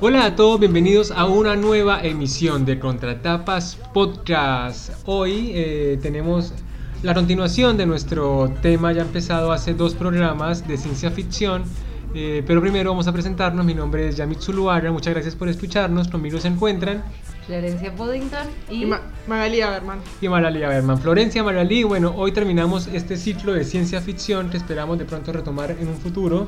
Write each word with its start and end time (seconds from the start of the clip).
Hola 0.00 0.24
a 0.24 0.34
todos, 0.34 0.58
bienvenidos 0.58 1.12
a 1.12 1.26
una 1.26 1.54
nueva 1.54 2.02
emisión 2.02 2.64
de 2.64 2.80
Contratapas 2.80 3.76
Podcast. 3.94 4.90
Hoy 5.04 5.52
eh, 5.54 5.98
tenemos 6.02 6.52
la 7.04 7.14
continuación 7.14 7.76
de 7.76 7.86
nuestro 7.86 8.52
tema 8.62 8.92
ya 8.92 9.02
empezado 9.02 9.52
hace 9.52 9.74
dos 9.74 9.94
programas 9.94 10.66
de 10.66 10.76
ciencia 10.76 11.12
ficción. 11.12 11.62
eh, 12.14 12.42
pero 12.44 12.60
primero 12.60 12.90
vamos 12.90 13.06
a 13.06 13.12
presentarnos. 13.12 13.64
Mi 13.64 13.74
nombre 13.74 14.08
es 14.08 14.16
Yamit 14.16 14.40
Zuluaga. 14.40 14.90
Muchas 14.90 15.14
gracias 15.14 15.36
por 15.36 15.48
escucharnos. 15.48 16.08
Conmigo 16.08 16.40
se 16.40 16.48
encuentran 16.48 17.04
Florencia 17.50 17.92
Puddington 17.92 18.46
y, 18.70 18.82
Y 18.84 18.86
Ma- 18.86 19.00
Aberman. 19.28 19.98
y 20.20 20.28
Maralí 20.28 20.60
Berman. 20.60 20.98
Florencia, 21.00 21.42
Maralí, 21.42 21.82
bueno, 21.82 22.14
hoy 22.16 22.30
terminamos 22.30 22.86
este 22.86 23.16
ciclo 23.16 23.52
de 23.54 23.64
ciencia 23.64 24.00
ficción 24.00 24.50
que 24.50 24.56
esperamos 24.56 25.00
de 25.00 25.04
pronto 25.04 25.32
retomar 25.32 25.72
en 25.72 25.88
un 25.88 25.96
futuro 25.96 26.46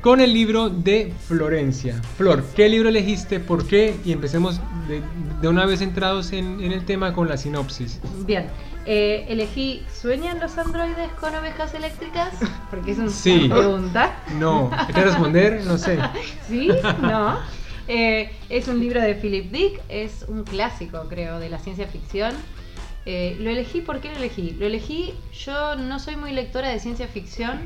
con 0.00 0.20
el 0.20 0.34
libro 0.34 0.68
de 0.68 1.12
Florencia. 1.28 2.00
Flor, 2.16 2.42
¿qué 2.56 2.68
libro 2.68 2.88
elegiste? 2.88 3.38
¿Por 3.38 3.68
qué? 3.68 3.94
Y 4.04 4.10
empecemos 4.10 4.60
de, 4.88 5.00
de 5.40 5.46
una 5.48 5.64
vez 5.64 5.80
entrados 5.80 6.32
en, 6.32 6.60
en 6.60 6.72
el 6.72 6.84
tema 6.84 7.12
con 7.12 7.28
la 7.28 7.36
sinopsis. 7.36 8.00
bien. 8.26 8.46
eh, 8.84 9.26
elegí 9.28 9.84
¿Sueñan 9.94 10.40
los 10.40 10.58
androides 10.58 11.08
con 11.20 11.36
ovejas 11.36 11.72
eléctricas? 11.74 12.30
Porque 12.68 12.90
es 12.90 12.98
una 12.98 13.10
Sí. 13.10 13.48
pregunta. 13.48 14.16
No, 14.40 14.70
¿hay 14.76 14.92
que 14.92 15.02
responder? 15.04 15.62
No 15.64 15.78
sé. 15.78 15.98
¿Sí? 16.48 16.68
¿No? 17.00 17.38
Eh, 17.88 18.30
es 18.48 18.68
un 18.68 18.80
libro 18.80 19.00
de 19.00 19.14
Philip 19.14 19.50
Dick, 19.50 19.80
es 19.88 20.24
un 20.28 20.44
clásico, 20.44 21.06
creo, 21.08 21.38
de 21.38 21.48
la 21.48 21.58
ciencia 21.58 21.86
ficción. 21.86 22.34
Eh, 23.04 23.36
lo 23.38 23.50
elegí, 23.50 23.80
¿por 23.80 24.00
qué 24.00 24.10
lo 24.10 24.16
elegí? 24.16 24.50
Lo 24.58 24.66
elegí, 24.66 25.14
yo 25.32 25.76
no 25.76 26.00
soy 26.00 26.16
muy 26.16 26.32
lectora 26.32 26.68
de 26.68 26.80
ciencia 26.80 27.06
ficción, 27.06 27.60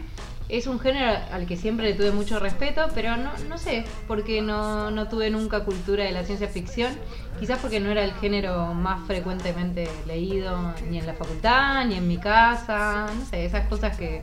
es 0.51 0.67
un 0.67 0.81
género 0.81 1.17
al 1.33 1.47
que 1.47 1.57
siempre 1.57 1.89
le 1.89 1.95
tuve 1.95 2.11
mucho 2.11 2.39
respeto, 2.39 2.89
pero 2.95 3.17
no, 3.17 3.31
no 3.49 3.57
sé, 3.57 3.85
porque 4.07 4.43
no, 4.43 4.91
no 4.91 5.09
tuve 5.09 5.31
nunca 5.31 5.65
cultura 5.65 6.05
de 6.05 6.13
la 6.13 6.25
ciencia 6.25 6.49
ficción, 6.49 6.93
quizás 7.39 7.59
porque 7.61 7.81
no 7.81 7.91
era 7.91 8.05
el 8.05 8.13
género 8.15 8.75
más 8.75 9.07
frecuentemente 9.07 9.89
leído 10.07 10.75
ni 10.91 10.99
en 10.99 11.07
la 11.07 11.15
facultad, 11.15 11.87
ni 11.87 11.95
en 11.95 12.09
mi 12.09 12.19
casa, 12.19 13.07
no 13.17 13.25
sé, 13.25 13.45
esas 13.45 13.67
cosas 13.69 13.97
que 13.97 14.23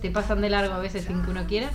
te 0.00 0.10
pasan 0.10 0.40
de 0.40 0.50
largo 0.50 0.74
a 0.74 0.78
veces 0.78 1.04
sin 1.04 1.22
que 1.22 1.30
uno 1.30 1.44
quiera. 1.46 1.70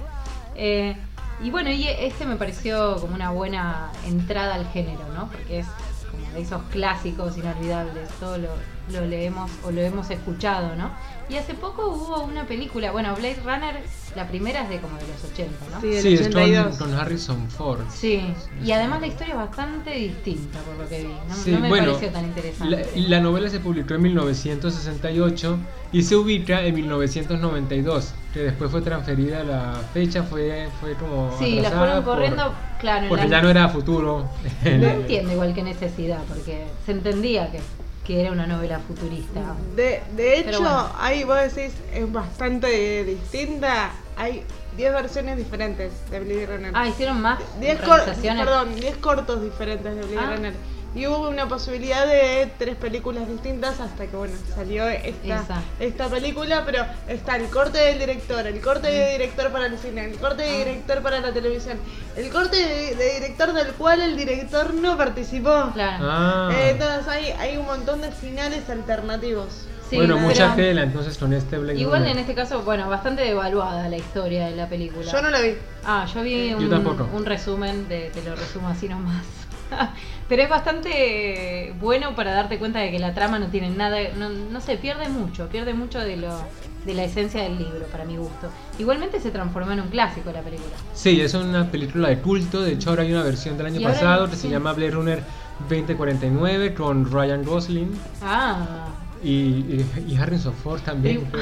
Eh, 0.55 0.95
y 1.43 1.51
bueno, 1.51 1.71
y 1.71 1.87
este 1.87 2.25
me 2.25 2.35
pareció 2.35 2.97
como 2.99 3.15
una 3.15 3.31
buena 3.31 3.91
entrada 4.05 4.55
al 4.55 4.67
género, 4.67 5.01
¿no? 5.15 5.29
Porque 5.29 5.59
es 5.59 5.67
como 6.11 6.29
de 6.33 6.41
esos 6.41 6.61
clásicos 6.71 7.37
inolvidables, 7.37 8.09
todo 8.19 8.37
lo, 8.37 8.49
lo 8.91 9.05
leemos 9.05 9.49
o 9.63 9.71
lo 9.71 9.81
hemos 9.81 10.09
escuchado, 10.09 10.75
¿no? 10.75 10.91
Y 11.29 11.35
hace 11.35 11.53
poco 11.53 11.87
hubo 11.89 12.23
una 12.23 12.45
película, 12.45 12.91
bueno, 12.91 13.15
Blade 13.15 13.39
Runner, 13.45 13.83
la 14.15 14.27
primera 14.27 14.63
es 14.63 14.69
de 14.69 14.79
como 14.79 14.97
de 14.97 15.07
los 15.07 15.23
80, 15.31 15.53
¿no? 15.71 15.81
Sí, 15.81 16.01
Sí, 16.01 16.13
es 16.15 16.21
con, 16.21 16.41
82. 16.41 16.77
con 16.77 16.93
Harrison 16.95 17.49
Ford. 17.51 17.81
Sí, 17.91 18.33
y 18.63 18.71
además 18.71 19.01
la 19.01 19.07
historia 19.07 19.33
es 19.33 19.39
bastante 19.39 19.91
distinta 19.91 20.59
por 20.61 20.75
lo 20.77 20.89
que 20.89 21.03
vi, 21.03 21.13
no, 21.27 21.35
Sí, 21.35 21.51
no 21.51 21.59
me 21.59 21.69
bueno, 21.69 21.85
pareció 21.93 22.09
tan 22.09 22.25
interesante. 22.25 22.89
La, 22.95 23.07
la 23.17 23.19
novela 23.21 23.47
se 23.49 23.59
publicó 23.59 23.93
en 23.93 24.01
1968 24.01 25.57
y 25.91 26.01
se 26.01 26.15
ubica 26.15 26.63
en 26.63 26.73
1992, 26.75 28.13
que 28.33 28.39
después 28.43 28.69
fue 28.69 28.81
transferida 28.81 29.43
la 29.43 29.81
fecha, 29.93 30.23
fue, 30.23 30.69
fue 30.79 30.93
como. 30.93 31.35
sí, 31.39 31.59
la 31.61 31.71
fueron 31.71 32.03
por- 32.03 32.13
corriendo, 32.15 32.53
claro, 32.79 33.03
en 33.03 33.09
Porque 33.09 33.23
la- 33.25 33.29
ya 33.37 33.41
no 33.41 33.49
era 33.49 33.69
futuro. 33.69 34.29
No 34.63 34.69
entiendo 34.87 35.31
igual 35.33 35.53
qué 35.53 35.63
necesidad, 35.63 36.19
porque 36.27 36.65
se 36.85 36.91
entendía 36.91 37.51
que, 37.51 37.59
que 38.05 38.21
era 38.21 38.31
una 38.31 38.45
novela 38.45 38.79
futurista. 38.79 39.55
De, 39.75 40.01
de 40.15 40.39
hecho, 40.39 40.59
bueno. 40.59 40.89
ahí 40.99 41.23
vos 41.23 41.37
decís, 41.53 41.73
es 41.93 42.11
bastante 42.11 43.03
distinta. 43.03 43.91
Hay 44.15 44.43
10 44.77 44.93
versiones 44.93 45.37
diferentes 45.37 45.91
de 46.11 46.19
Blade 46.19 46.45
Runner. 46.45 46.71
Ah, 46.75 46.87
hicieron 46.87 47.21
más 47.21 47.39
10 47.59 47.79
cor- 47.81 48.03
perdón, 48.21 48.75
10 48.75 48.97
cortos 48.97 49.41
diferentes 49.41 49.95
de 49.95 50.01
Blade 50.03 50.17
Ah. 50.19 50.35
Runner. 50.35 50.53
Y 50.95 51.05
hubo 51.05 51.29
una 51.29 51.47
posibilidad 51.47 52.07
de 52.07 52.51
tres 52.57 52.75
películas 52.75 53.27
distintas 53.27 53.79
hasta 53.79 54.07
que 54.07 54.15
bueno, 54.17 54.33
salió 54.55 54.87
esta, 54.87 55.41
Esa. 55.43 55.61
esta 55.79 56.09
película, 56.09 56.63
pero 56.65 56.83
está 57.07 57.35
el 57.35 57.47
corte 57.49 57.77
del 57.77 57.99
director, 57.99 58.47
el 58.47 58.59
corte 58.59 58.87
de 58.89 59.11
director 59.11 59.51
para 59.51 59.67
el 59.67 59.77
cine, 59.77 60.05
el 60.05 60.17
corte 60.17 60.41
de 60.41 60.49
Ah. 60.49 60.57
director 60.65 61.01
para 61.03 61.19
la 61.19 61.31
televisión, 61.31 61.77
el 62.15 62.29
corte 62.31 62.57
de, 62.57 62.95
de 62.95 63.13
director 63.19 63.53
del 63.53 63.67
cual 63.73 64.01
el 64.01 64.17
director 64.17 64.73
no 64.73 64.97
participó. 64.97 65.69
Claro. 65.75 66.05
Ah. 66.09 66.49
Eh, 66.53 66.71
entonces 66.71 67.07
hay, 67.07 67.25
hay 67.37 67.57
un 67.57 67.67
montón 67.67 68.01
de 68.01 68.11
finales 68.11 68.67
alternativos. 68.67 69.67
Sí, 69.91 69.95
bueno, 69.95 70.17
mucha 70.17 70.55
tela 70.55 70.83
entonces 70.83 71.17
con 71.17 71.33
este 71.33 71.57
Blade 71.57 71.79
Igual 71.79 72.05
en 72.05 72.19
este 72.19 72.35
caso, 72.35 72.61
bueno, 72.61 72.87
bastante 72.89 73.23
devaluada 73.23 73.89
la 73.89 73.97
historia 73.97 74.47
de 74.47 74.55
la 74.55 74.67
película. 74.69 75.11
Yo 75.11 75.21
no 75.21 75.29
la 75.31 75.39
vi. 75.39 75.55
Ah, 75.83 76.05
yo 76.13 76.21
vi 76.23 76.53
un 76.53 77.25
resumen, 77.25 77.87
de, 77.87 78.11
te 78.13 78.21
lo 78.23 78.35
resumo 78.35 78.69
así 78.69 78.87
nomás. 78.87 79.23
Pero 80.29 80.43
es 80.43 80.49
bastante 80.49 81.73
bueno 81.79 82.15
para 82.15 82.33
darte 82.33 82.59
cuenta 82.59 82.79
de 82.79 82.91
que 82.91 82.99
la 82.99 83.13
trama 83.13 83.39
no 83.39 83.47
tiene 83.47 83.69
nada, 83.69 83.97
no, 84.17 84.29
no 84.29 84.61
sé, 84.61 84.77
pierde 84.77 85.09
mucho, 85.09 85.47
pierde 85.47 85.73
mucho 85.73 85.99
de 85.99 86.17
lo 86.17 86.39
de 86.85 86.93
la 86.93 87.03
esencia 87.03 87.43
del 87.43 87.57
libro, 87.57 87.85
para 87.91 88.05
mi 88.05 88.17
gusto. 88.17 88.49
Igualmente 88.77 89.19
se 89.19 89.31
transformó 89.31 89.71
en 89.71 89.81
un 89.81 89.89
clásico 89.89 90.31
la 90.31 90.41
película. 90.41 90.75
Sí, 90.93 91.19
es 91.19 91.33
una 91.33 91.69
película 91.69 92.09
de 92.09 92.19
culto. 92.19 92.61
De 92.61 92.73
hecho, 92.73 92.91
ahora 92.91 93.03
hay 93.03 93.11
una 93.11 93.23
versión 93.23 93.57
del 93.57 93.67
año 93.67 93.81
pasado 93.81 94.29
que 94.29 94.35
se 94.35 94.49
llama 94.49 94.73
Blade 94.73 94.91
Runner 94.91 95.23
2049 95.67 96.73
con 96.73 97.11
Ryan 97.11 97.43
Gosling 97.43 97.91
Ah, 98.21 98.87
y, 99.21 99.29
y, 99.29 99.85
y 100.07 100.15
Harrison 100.15 100.53
Ford 100.53 100.81
también. 100.81 101.27
Sí. 101.31 101.39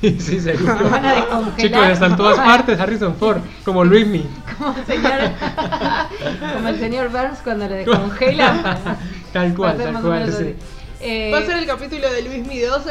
Sí, 0.00 0.18
sí, 0.20 0.40
seguro. 0.40 0.78
Lo 0.80 0.90
van 0.90 1.04
a 1.04 1.14
descongelar. 1.14 1.56
Chicos, 1.58 1.88
está 1.88 2.06
en 2.06 2.16
todas 2.16 2.36
partes 2.38 2.78
Harrison 2.80 3.14
Ford, 3.16 3.38
como 3.64 3.84
Luismi. 3.84 4.26
como 4.58 4.74
el 4.78 4.86
señor, 4.86 5.10
como 6.54 6.68
el 6.68 6.78
señor 6.78 7.08
Burns 7.10 7.38
cuando 7.44 7.68
le 7.68 7.74
descongelan. 7.76 8.62
Tal 9.32 9.54
cual, 9.54 9.76
tal 9.76 10.00
cual, 10.02 10.32
sí. 10.32 10.56
Eh, 11.02 11.30
Va 11.32 11.38
a 11.38 11.42
ser 11.42 11.56
el 11.58 11.66
capítulo 11.66 12.10
de 12.12 12.22
Luis 12.22 12.46
Mi 12.46 12.58
2. 12.60 12.82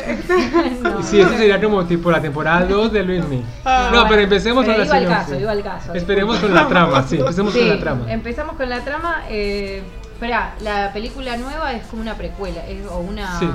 no. 0.82 1.04
Sí, 1.04 1.20
eso 1.20 1.30
sería 1.32 1.62
como 1.62 1.86
tipo 1.86 2.10
la 2.10 2.22
temporada 2.22 2.66
2 2.66 2.92
de 2.94 3.04
Luismi. 3.04 3.44
Ah, 3.66 3.90
no, 3.92 3.98
bueno, 3.98 4.06
pero 4.10 4.22
empecemos 4.24 4.66
pero 4.66 4.78
con 4.78 4.88
la 4.90 5.02
iba 5.02 5.14
al 5.16 5.20
caso, 5.26 5.40
iba 5.40 5.52
al 5.52 5.64
caso, 5.64 5.94
Esperemos 5.94 6.38
con 6.40 6.54
la 6.54 6.68
trama, 6.68 7.04
sí, 7.08 7.18
empecemos 7.18 7.54
Sí, 7.54 7.60
con 7.60 7.70
la 7.70 7.80
trama. 7.80 8.12
empezamos 8.12 8.56
con 8.56 8.70
la 8.70 8.80
trama. 8.84 9.24
Eh, 9.30 9.84
espera, 10.14 10.54
la 10.62 10.92
película 10.94 11.38
nueva 11.38 11.74
es 11.74 11.86
como 11.88 12.02
una 12.02 12.16
precuela, 12.16 12.66
es, 12.68 12.86
o 12.88 13.00
una. 13.00 13.38
Sí. 13.40 13.50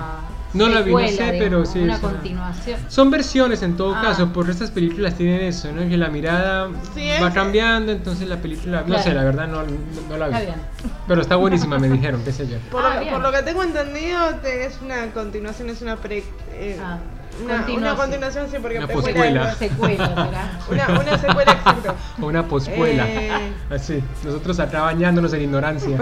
No 0.55 0.69
la 0.69 0.81
vi, 0.83 0.93
no 0.93 0.99
secuela, 0.99 1.09
sé, 1.09 1.33
digamos, 1.33 1.39
pero 1.43 1.67
sí, 1.67 1.79
Una 1.81 1.95
es 1.97 2.01
una- 2.03 2.11
continuación. 2.13 2.81
Son 2.89 3.11
versiones 3.11 3.63
en 3.63 3.77
todo 3.77 3.95
Ah. 3.95 4.01
caso, 4.03 4.33
porque 4.33 4.53
estas 4.53 4.71
películas 4.71 5.15
tienen 5.17 5.41
eso, 5.43 5.71
¿no? 5.73 5.89
Que 5.89 5.97
la 5.97 6.09
mirada 6.09 6.69
Sí, 6.95 7.09
va 7.23 7.33
cambiando, 7.33 7.91
entonces 7.93 8.29
la 8.29 8.37
película, 8.39 8.85
no 8.87 8.99
sé, 9.01 9.13
la 9.13 9.25
verdad 9.25 9.49
no, 9.49 9.63
no, 9.65 9.69
no 10.09 10.17
la 10.17 10.29
vi. 10.29 10.35
Está 10.35 10.45
bien. 10.47 10.63
Pero 11.09 11.21
está 11.21 11.37
buenísima, 11.37 11.79
me 11.79 11.89
dijeron, 11.89 12.23
qué 12.25 12.33
sé 12.33 12.47
yo. 12.47 12.57
Por, 12.71 12.85
Ah, 12.85 13.01
lo, 13.03 13.11
por 13.11 13.21
lo 13.21 13.33
que 13.33 13.43
tengo 13.43 13.63
entendido, 13.63 14.19
te- 14.43 14.65
es 14.67 14.79
una 14.81 15.07
continuación, 15.13 15.69
es 15.71 15.83
una 15.83 15.97
pre. 15.97 16.23
eh, 16.53 16.79
Ah, 16.81 16.99
una, 17.43 17.57
continuación. 17.57 17.83
una 17.83 17.97
continuación, 17.97 18.49
sí, 18.51 18.57
porque 18.61 18.79
Una 18.79 18.87
precuela 18.87 19.51
es- 19.53 19.59
Secuela. 19.59 20.59
Una, 20.71 20.89
una 21.01 21.19
secuela, 21.19 21.53
exacto. 21.53 21.95
O 22.21 22.27
una 22.27 22.47
poscuela. 22.47 23.05
Eh. 23.09 23.53
Así, 23.71 24.03
nosotros 24.25 24.59
acá 24.61 24.83
bañándonos 24.83 25.33
en 25.35 25.43
ignorancia. 25.43 25.97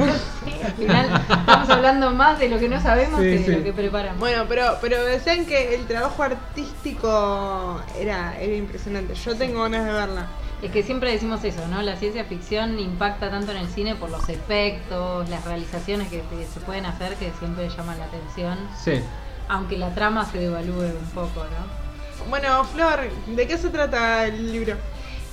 Sí, 0.44 0.53
al 0.65 0.72
final 0.72 1.22
estamos 1.28 1.70
hablando 1.70 2.10
más 2.12 2.38
de 2.38 2.48
lo 2.48 2.59
que 2.59 2.69
no 2.69 2.81
sabemos 2.81 3.20
Sí, 3.20 3.26
que 3.26 3.38
de 3.38 3.44
sí. 3.44 3.50
lo 3.53 3.62
que 3.65 3.72
preparamos. 3.72 4.19
Bueno, 4.20 4.44
pero, 4.48 4.78
pero 4.81 5.03
decían 5.04 5.44
que 5.47 5.75
el 5.75 5.87
trabajo 5.87 6.22
artístico 6.22 7.81
era, 7.99 8.38
era 8.40 8.55
impresionante. 8.55 9.14
Yo 9.14 9.34
tengo 9.37 9.62
ganas 9.62 9.84
de 9.84 9.93
verla. 9.93 10.26
Es 10.62 10.70
que 10.70 10.82
siempre 10.84 11.11
decimos 11.11 11.43
eso, 11.43 11.67
¿no? 11.69 11.82
La 11.82 11.96
ciencia 11.96 12.25
ficción 12.25 12.79
impacta 12.79 13.31
tanto 13.31 13.50
en 13.50 13.58
el 13.58 13.69
cine 13.69 13.96
por 13.96 14.11
los 14.11 14.29
efectos, 14.29 15.29
las 15.29 15.44
realizaciones 15.44 16.08
que, 16.08 16.20
que 16.20 16.46
se 16.52 16.61
pueden 16.61 16.87
hacer 16.87 17.14
que 17.17 17.32
siempre 17.40 17.69
llaman 17.69 17.99
la 17.99 18.05
atención, 18.05 18.56
Sí. 18.81 19.00
Aunque 19.49 19.77
la 19.79 19.94
trama 19.94 20.25
se 20.31 20.39
devalúe 20.39 20.85
un 20.99 21.11
poco, 21.15 21.44
¿no? 21.44 22.29
Bueno, 22.31 22.65
Flor, 22.65 23.00
¿de 23.27 23.47
qué 23.47 23.59
se 23.59 23.69
trata 23.71 24.27
el 24.27 24.53
libro? 24.53 24.77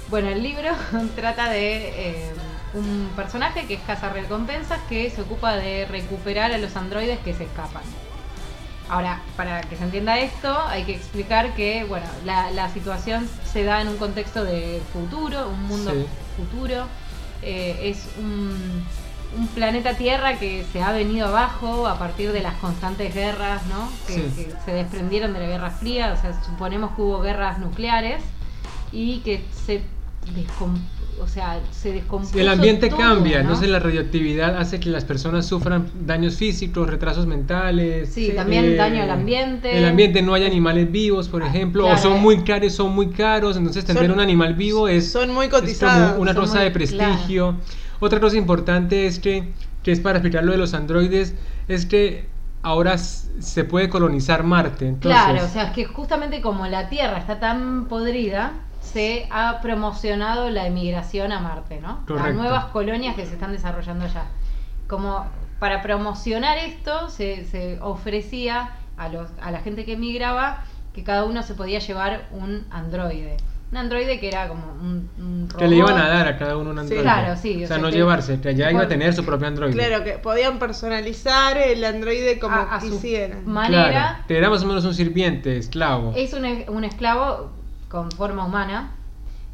Bueno, 0.09 0.29
el 0.29 0.41
libro 0.41 0.69
trata 1.15 1.49
de 1.49 1.89
eh, 2.09 2.31
un 2.73 3.09
personaje 3.15 3.65
que 3.67 3.75
es 3.75 3.81
cazarrecompensas 3.81 4.79
que 4.89 5.09
se 5.09 5.21
ocupa 5.21 5.55
de 5.55 5.85
recuperar 5.85 6.51
a 6.51 6.57
los 6.57 6.75
androides 6.75 7.19
que 7.19 7.33
se 7.33 7.43
escapan. 7.43 7.83
Ahora, 8.89 9.21
para 9.37 9.61
que 9.61 9.75
se 9.75 9.83
entienda 9.83 10.17
esto, 10.17 10.59
hay 10.67 10.83
que 10.83 10.95
explicar 10.95 11.53
que, 11.53 11.83
bueno, 11.83 12.07
la, 12.25 12.49
la 12.49 12.69
situación 12.73 13.29
se 13.45 13.63
da 13.63 13.81
en 13.81 13.87
un 13.87 13.97
contexto 13.97 14.43
de 14.43 14.81
futuro, 14.91 15.47
un 15.47 15.63
mundo 15.67 15.91
Sí. 15.91 16.05
futuro. 16.37 16.85
Eh, 17.43 17.79
es 17.83 18.07
un, 18.17 18.83
un 19.37 19.47
planeta 19.47 19.93
Tierra 19.95 20.37
que 20.39 20.65
se 20.73 20.81
ha 20.81 20.91
venido 20.91 21.27
abajo 21.27 21.87
a 21.87 21.99
partir 21.99 22.31
de 22.31 22.41
las 22.41 22.55
constantes 22.55 23.13
guerras, 23.13 23.61
¿no? 23.67 23.89
Que, 24.07 24.13
Sí. 24.13 24.21
que 24.35 24.53
se 24.65 24.71
desprendieron 24.71 25.33
de 25.33 25.39
la 25.39 25.45
Guerra 25.47 25.69
Fría, 25.71 26.13
o 26.17 26.21
sea, 26.21 26.41
suponemos 26.43 26.95
que 26.95 27.01
hubo 27.01 27.21
guerras 27.21 27.59
nucleares 27.59 28.23
y 28.91 29.19
que 29.19 29.43
se 29.65 29.81
descom- 30.35 30.79
o 31.21 31.27
sea, 31.27 31.59
se 31.71 31.91
descompuso. 31.91 32.39
El 32.39 32.47
ambiente 32.47 32.87
todo, 32.89 32.97
cambia, 32.99 33.43
¿no? 33.43 33.55
sé, 33.55 33.67
la 33.67 33.79
radioactividad 33.79 34.57
hace 34.57 34.79
que 34.79 34.89
las 34.89 35.03
personas 35.05 35.45
sufran 35.45 35.89
daños 36.05 36.37
físicos, 36.37 36.89
retrasos 36.89 37.27
mentales. 37.27 38.11
Sí, 38.13 38.27
Sí. 38.27 38.35
también 38.35 38.65
eh, 38.65 38.75
daño 38.75 39.03
al 39.03 39.11
ambiente. 39.11 39.77
El 39.77 39.85
ambiente 39.85 40.21
no 40.21 40.33
hay 40.33 40.45
animales 40.45 40.89
vivos, 40.91 41.27
por 41.29 41.43
ejemplo, 41.43 41.83
claro, 41.83 41.99
o 41.99 42.01
son 42.01 42.17
eh. 42.17 42.21
muy 42.21 42.43
caros, 42.43 42.73
son 42.73 42.95
muy 42.95 43.09
caros, 43.09 43.57
entonces 43.57 43.83
tener 43.85 44.03
Son- 44.05 44.11
un 44.13 44.19
animal 44.21 44.53
vivo 44.55 44.87
es, 44.87 45.11
son 45.11 45.33
muy 45.33 45.45
es 45.45 45.51
como 45.51 45.61
cotizados, 45.61 46.17
una 46.19 46.33
son 46.33 46.41
cosa 46.41 46.55
muy- 46.55 46.63
de 46.63 46.71
prestigio. 46.71 47.55
Otra 47.99 48.19
cosa 48.19 48.37
importante 48.37 49.07
es 49.07 49.19
que, 49.19 49.53
que 49.83 49.91
es 49.91 49.99
para 49.99 50.17
explicar 50.17 50.43
lo 50.43 50.51
de 50.51 50.57
los 50.57 50.73
androides, 50.73 51.35
es 51.67 51.85
que 51.85 52.27
ahora 52.61 52.97
se 52.97 53.63
puede 53.63 53.89
colonizar 53.89 54.43
Marte. 54.43 54.87
Entonces, 54.87 55.21
Claro, 55.21 55.45
o 55.45 55.47
sea, 55.49 55.63
es 55.65 55.71
que 55.71 55.85
justamente 55.85 56.41
como 56.41 56.67
la 56.67 56.89
Tierra 56.89 57.17
está 57.17 57.39
tan 57.39 57.85
podrida, 57.85 58.53
se 58.81 59.27
ha 59.29 59.59
promocionado 59.61 60.49
la 60.49 60.65
emigración 60.67 61.31
a 61.31 61.39
Marte, 61.39 61.79
¿no? 61.81 61.89
A 61.89 62.05
Correcto. 62.05 62.33
nuevas 62.33 62.65
colonias 62.65 63.15
que 63.15 63.25
se 63.25 63.33
están 63.33 63.51
desarrollando 63.51 64.05
allá. 64.05 64.25
Como 64.87 65.25
para 65.59 65.81
promocionar 65.81 66.57
esto, 66.57 67.09
se, 67.09 67.45
se 67.45 67.79
ofrecía 67.81 68.71
a, 68.97 69.09
los, 69.09 69.29
a 69.41 69.51
la 69.51 69.59
gente 69.59 69.85
que 69.85 69.93
emigraba 69.93 70.63
que 70.93 71.03
cada 71.03 71.25
uno 71.25 71.43
se 71.43 71.53
podía 71.53 71.79
llevar 71.79 72.27
un 72.31 72.65
androide. 72.71 73.37
Un 73.71 73.77
androide 73.77 74.19
que 74.19 74.27
era 74.29 74.47
como 74.47 74.63
un, 74.81 75.09
un 75.19 75.47
que 75.55 75.67
le 75.67 75.75
robot. 75.79 75.89
iban 75.91 76.01
a 76.03 76.07
dar 76.09 76.27
a 76.27 76.37
cada 76.37 76.57
uno 76.57 76.71
un 76.71 76.79
androide. 76.79 77.03
claro, 77.03 77.35
sí, 77.39 77.51
O 77.53 77.55
o 77.55 77.59
sea, 77.59 77.67
sea, 77.67 77.77
no 77.77 77.89
que- 77.89 77.95
llevarse, 77.97 78.41
que 78.41 78.49
allá 78.49 78.71
iba 78.71 78.81
a 78.81 78.87
tener 78.87 79.13
su 79.13 79.23
propio 79.23 79.47
androide. 79.47 79.73
Claro, 79.75 80.03
que 80.03 80.13
podían 80.13 80.57
personalizar 80.59 81.55
el 81.57 81.83
androide 81.85 82.39
como 82.39 82.55
a, 82.55 82.75
a 82.75 82.81
su 82.81 82.89
quisieran. 82.89 83.45
manera. 83.45 83.89
Claro, 83.91 84.17
que 84.27 84.37
era 84.37 84.49
más 84.49 84.63
o 84.63 84.65
menos 84.65 84.85
un 84.85 84.93
sirviente, 84.95 85.57
esclavo. 85.57 86.13
Es 86.15 86.33
un, 86.33 86.45
e- 86.45 86.65
un 86.67 86.83
esclavo 86.83 87.51
con 87.89 88.09
forma 88.11 88.43
humana, 88.45 88.91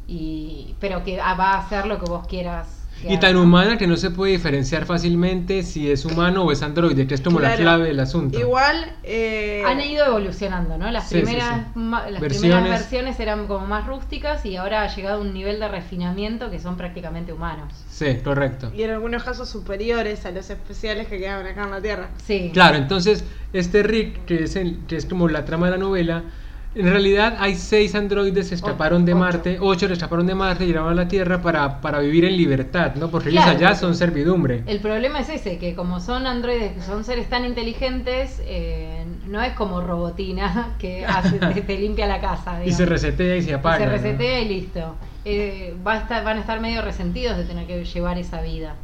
y, 0.08 0.74
pero 0.80 1.02
que 1.04 1.16
va 1.18 1.32
a 1.34 1.58
hacer 1.58 1.86
lo 1.86 1.98
que 1.98 2.06
vos 2.06 2.26
quieras. 2.26 2.75
Y 3.08 3.18
tan 3.18 3.36
humana 3.36 3.78
que 3.78 3.86
no 3.86 3.96
se 3.96 4.10
puede 4.10 4.32
diferenciar 4.32 4.84
fácilmente 4.86 5.62
si 5.62 5.90
es 5.90 6.04
humano 6.04 6.44
o 6.44 6.50
es 6.52 6.62
androide, 6.62 7.06
que 7.06 7.14
es 7.14 7.20
como 7.20 7.38
la 7.40 7.54
clave 7.54 7.88
del 7.88 8.00
asunto. 8.00 8.38
Igual, 8.38 8.92
eh, 9.04 9.62
Han 9.66 9.80
ido 9.80 10.06
evolucionando, 10.06 10.76
¿no? 10.78 10.90
Las, 10.90 11.08
Sí, 11.08 11.16
sí, 11.16 11.22
primeras, 11.24 11.60
sí. 11.74 11.78
ma- 11.78 12.10
las 12.10 12.20
Versiones. 12.20 12.56
primeras 12.58 12.80
versiones 12.80 13.20
eran 13.20 13.46
como 13.46 13.66
más 13.66 13.86
rústicas 13.86 14.44
y 14.46 14.56
ahora 14.56 14.82
ha 14.82 14.94
llegado 14.94 15.18
a 15.18 15.20
un 15.20 15.32
nivel 15.34 15.60
de 15.60 15.68
refinamiento 15.68 16.50
que 16.50 16.58
son 16.58 16.76
prácticamente 16.76 17.32
humanos. 17.32 17.72
Sí, 17.88 18.16
correcto. 18.24 18.72
y 18.76 18.82
en 18.82 18.90
algunos 18.90 19.22
casos 19.22 19.48
superiores 19.48 20.24
a 20.26 20.30
los 20.32 20.48
especiales 20.50 21.06
que 21.06 21.18
quedaban 21.18 21.46
acá 21.46 21.64
en 21.64 21.70
la 21.70 21.80
Tierra. 21.80 22.08
Sí. 22.24 22.50
Claro, 22.52 22.76
entonces 22.76 23.24
este 23.52 23.82
Rick, 23.82 24.24
que 24.24 24.44
es, 24.44 24.56
el, 24.56 24.78
que 24.88 24.96
es 24.96 25.06
como 25.06 25.28
la 25.28 25.44
trama 25.44 25.66
de 25.66 25.72
la 25.72 25.78
novela, 25.78 26.24
en 26.76 26.90
realidad 26.90 27.36
hay 27.38 27.54
seis 27.54 27.94
androides 27.94 28.48
que 28.50 28.54
escaparon 28.54 29.04
de 29.04 29.12
ocho. 29.14 29.18
Marte, 29.20 29.58
ocho 29.60 29.86
que 29.86 29.94
escaparon 29.94 30.26
de 30.26 30.34
Marte 30.34 30.64
y 30.64 30.68
llegaron 30.68 30.90
a 30.90 30.94
la 30.94 31.08
Tierra 31.08 31.40
para, 31.40 31.80
para 31.80 32.00
vivir 32.00 32.24
en 32.26 32.36
libertad, 32.36 32.94
¿no? 32.96 33.10
Porque 33.10 33.30
Claro, 33.30 33.52
ellos 33.52 33.62
allá 33.62 33.74
son 33.74 33.94
servidumbre. 33.96 34.62
El 34.66 34.80
problema 34.80 35.20
es 35.20 35.28
ese, 35.30 35.58
que 35.58 35.74
como 35.74 36.00
son 36.00 36.26
androides, 36.26 36.72
que 36.72 36.82
son 36.82 37.02
seres 37.04 37.28
tan 37.30 37.44
inteligentes, 37.44 38.42
eh, 38.44 39.04
no 39.26 39.42
es 39.42 39.54
como 39.54 39.80
robotina 39.80 40.74
que 40.78 41.04
hace- 41.06 41.38
te, 41.54 41.62
te 41.62 41.78
limpia 41.78 42.06
la 42.06 42.20
casa. 42.20 42.64
Y 42.64 42.72
se 42.72 42.84
resetea 42.86 43.36
y 43.36 43.42
se 43.42 43.50
Y 43.50 43.54
apaga. 43.54 43.78
se 43.78 43.86
¿no? 43.86 43.92
resetea 43.92 44.40
y 44.42 44.48
listo. 44.48 44.94
Eh, 45.24 45.74
va 45.86 45.94
a 45.94 45.98
estar, 45.98 46.24
van 46.24 46.36
a 46.36 46.40
estar 46.40 46.60
medio 46.60 46.82
resentidos 46.82 47.36
de 47.36 47.44
tener 47.44 47.66
que 47.66 47.84
llevar 47.84 48.18
esa 48.18 48.40
vida. 48.42 48.74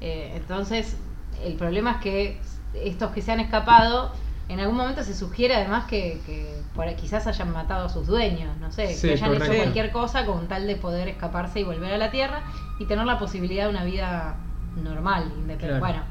Eh, 0.00 0.32
entonces, 0.36 0.96
el 1.44 1.54
problema 1.54 1.92
es 1.92 1.96
que 1.98 2.38
estos 2.74 3.10
que 3.12 3.22
se 3.22 3.32
han 3.32 3.40
escapado, 3.40 4.12
en 4.48 4.60
algún 4.60 4.76
momento 4.76 5.02
se 5.02 5.14
sugiere 5.14 5.54
además 5.54 5.84
que, 5.86 6.20
que 6.26 6.60
por 6.74 6.92
quizás 6.96 7.26
hayan 7.26 7.52
matado 7.52 7.86
a 7.86 7.88
sus 7.88 8.06
dueños, 8.06 8.56
no 8.58 8.70
sé, 8.72 8.94
Sí, 8.94 9.08
que 9.08 9.12
hayan 9.14 9.28
correcto. 9.30 9.52
hecho 9.52 9.62
cualquier 9.62 9.92
cosa 9.92 10.26
con 10.26 10.48
tal 10.48 10.66
de 10.66 10.76
poder 10.76 11.08
escaparse 11.08 11.60
y 11.60 11.64
volver 11.64 11.92
a 11.92 11.98
la 11.98 12.10
Tierra 12.10 12.42
y 12.78 12.84
tener 12.86 13.06
la 13.06 13.18
posibilidad 13.18 13.64
de 13.64 13.70
una 13.70 13.84
vida 13.84 14.36
normal, 14.76 15.24
independiente. 15.36 15.66
Claro. 15.66 15.80
Bueno, 15.80 16.02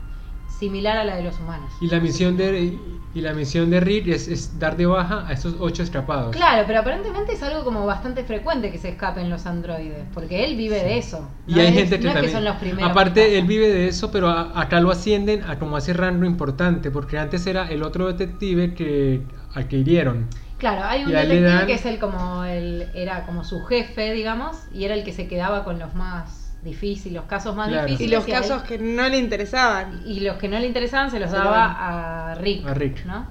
similar 0.60 0.98
a 0.98 1.04
la 1.04 1.16
de 1.16 1.24
los 1.24 1.40
humanos. 1.40 1.72
Y 1.82 1.88
la 1.88 2.00
misión 2.00 2.38
de 2.38 2.80
y 3.14 3.22
la 3.22 3.34
misión 3.34 3.70
de 3.70 3.80
Rick 3.82 4.08
es, 4.08 4.28
es 4.28 4.58
dar 4.58 4.78
de 4.78 4.86
baja 4.86 5.26
a 5.28 5.34
estos 5.34 5.56
ocho 5.60 5.84
escapados. 5.84 6.36
Claro, 6.36 6.64
pero 6.66 6.80
aparentemente 6.80 7.34
es 7.34 7.44
algo 7.44 7.64
como 7.66 7.86
bastante 7.86 8.24
frecuente 8.24 8.72
que 8.72 8.78
se 8.78 8.90
escapen 8.90 9.30
los 9.30 9.46
androides, 9.46 10.06
porque 10.14 10.46
él 10.46 10.56
vive 10.56 10.78
de 10.84 10.98
eso. 10.98 11.30
Y 11.46 11.60
hay 11.60 11.68
es- 11.68 11.74
gente 11.74 11.98
que 12.00 12.04
no 12.06 12.10
es 12.10 12.14
también. 12.16 12.34
son 12.34 12.46
los 12.46 12.56
primeros. 12.56 12.86
que 12.86 12.92
aparte, 12.92 13.38
él 13.38 13.46
vive 13.46 13.68
de 13.70 13.88
eso, 13.90 14.12
pero 14.12 14.30
a- 14.30 14.60
acá 14.60 14.80
lo 14.80 14.92
ascienden 14.92 15.44
a 15.44 15.60
como 15.60 15.76
hace 15.76 15.92
rango 15.94 16.26
importante, 16.26 16.90
porque 16.92 17.18
antes 17.20 17.46
era 17.48 17.70
el 17.70 17.84
otro 17.84 18.08
detective 18.08 18.74
que 18.74 19.22
al 19.54 19.68
que 19.68 19.78
hirieron. 19.78 20.28
Claro, 20.58 20.84
hay 20.86 21.04
un 21.04 21.12
detective 21.12 21.42
dan- 21.42 21.66
que 21.68 21.74
es 21.74 21.86
el 21.88 21.98
como 22.00 22.44
el 22.46 22.88
era 22.94 23.26
como 23.26 23.44
su 23.44 23.64
jefe, 23.66 24.12
digamos, 24.14 24.56
y 24.72 24.86
era 24.86 24.94
el 24.94 25.04
que 25.04 25.12
se 25.12 25.28
quedaba 25.28 25.64
con 25.64 25.80
los 25.80 25.96
más 25.96 26.41
difíciles, 26.64 27.14
los 27.16 27.26
casos 27.26 27.56
más 27.56 27.70
Claro. 27.70 27.88
Y 27.88 27.92
difíciles. 27.92 28.20
los 28.20 28.26
a 28.26 28.28
él- 28.28 28.42
casos 28.42 28.64
que 28.64 28.78
no 28.78 29.08
le 29.10 29.18
interesaban. 29.18 30.02
y 30.06 30.20
los 30.20 30.38
que 30.38 30.48
no 30.48 30.60
le 30.60 30.68
interesaban 30.68 31.10
se 31.12 31.20
los 31.20 31.32
daba 31.32 32.30
a 32.32 32.36
Rick, 32.36 32.66
A 32.68 32.74
Rick. 32.74 33.06
¿no? 33.06 33.26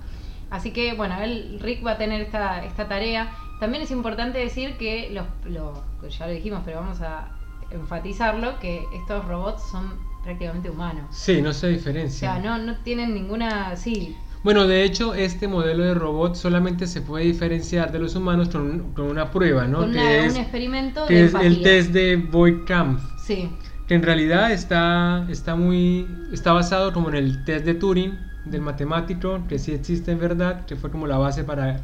Así 0.51 0.73
que 0.73 0.95
bueno, 0.95 1.15
él, 1.23 1.59
Rick 1.63 1.87
va 1.87 1.93
a 1.93 1.99
tener 1.99 2.21
esta, 2.21 2.65
esta 2.65 2.89
tarea. 2.89 3.31
También 3.61 3.83
es 3.85 3.91
importante 3.91 4.39
decir 4.39 4.77
que 4.79 5.11
los, 5.13 5.27
los- 5.53 6.19
ya 6.19 6.27
lo 6.27 6.33
dijimos, 6.33 6.63
pero 6.65 6.81
vamos 6.81 7.01
a 7.03 7.29
enfatizarlo, 7.71 8.59
que 8.59 8.85
estos 8.95 9.25
robots 9.27 9.63
son 9.71 9.93
prácticamente 10.25 10.69
humanos. 10.71 11.05
Sí, 11.11 11.41
no 11.41 11.53
se 11.53 11.67
O 11.67 11.71
diferencia. 11.71 12.33
sea, 12.35 12.39
no, 12.43 12.59
no 12.59 12.77
tienen 12.79 13.15
ninguna, 13.15 13.77
sí, 13.77 14.17
Bueno, 14.43 14.67
de 14.67 14.85
hecho, 14.85 15.15
este 15.15 15.49
modelo 15.49 15.85
de 15.85 15.93
robot 15.95 16.35
solamente 16.35 16.87
se 16.87 17.03
puede 17.03 17.27
diferenciar 17.27 17.93
de 17.93 17.99
los 17.99 18.15
humanos 18.17 18.49
con, 18.49 18.93
con 18.95 19.05
una 19.07 19.31
prueba, 19.31 19.67
¿no? 19.67 19.81
con 19.81 19.93
que 19.93 19.99
una- 19.99 20.17
es, 20.27 20.33
un 20.33 20.41
experimento 20.41 21.07
que 21.07 21.15
de 21.15 21.25
es 21.27 21.35
el 21.35 21.63
test 21.63 21.91
de 21.93 22.17
Voight-Kampf, 22.17 23.01
Sí, 23.21 23.51
que 23.91 23.95
en 23.97 24.05
realidad 24.05 24.53
está, 24.53 25.27
está 25.29 25.57
muy 25.57 26.07
está 26.33 26.53
basado 26.53 26.93
como 26.93 27.09
en 27.09 27.17
el 27.17 27.45
test 27.45 27.65
de 27.65 27.75
Turing 27.75 28.17
del 28.45 28.61
matemático, 28.61 29.41
que 29.49 29.59
sí 29.59 29.73
existe 29.73 30.13
en 30.13 30.21
verdad, 30.21 30.65
que 30.65 30.77
fue 30.77 30.93
como 30.93 31.09
la 31.09 31.19
base 31.19 31.43
para 31.43 31.79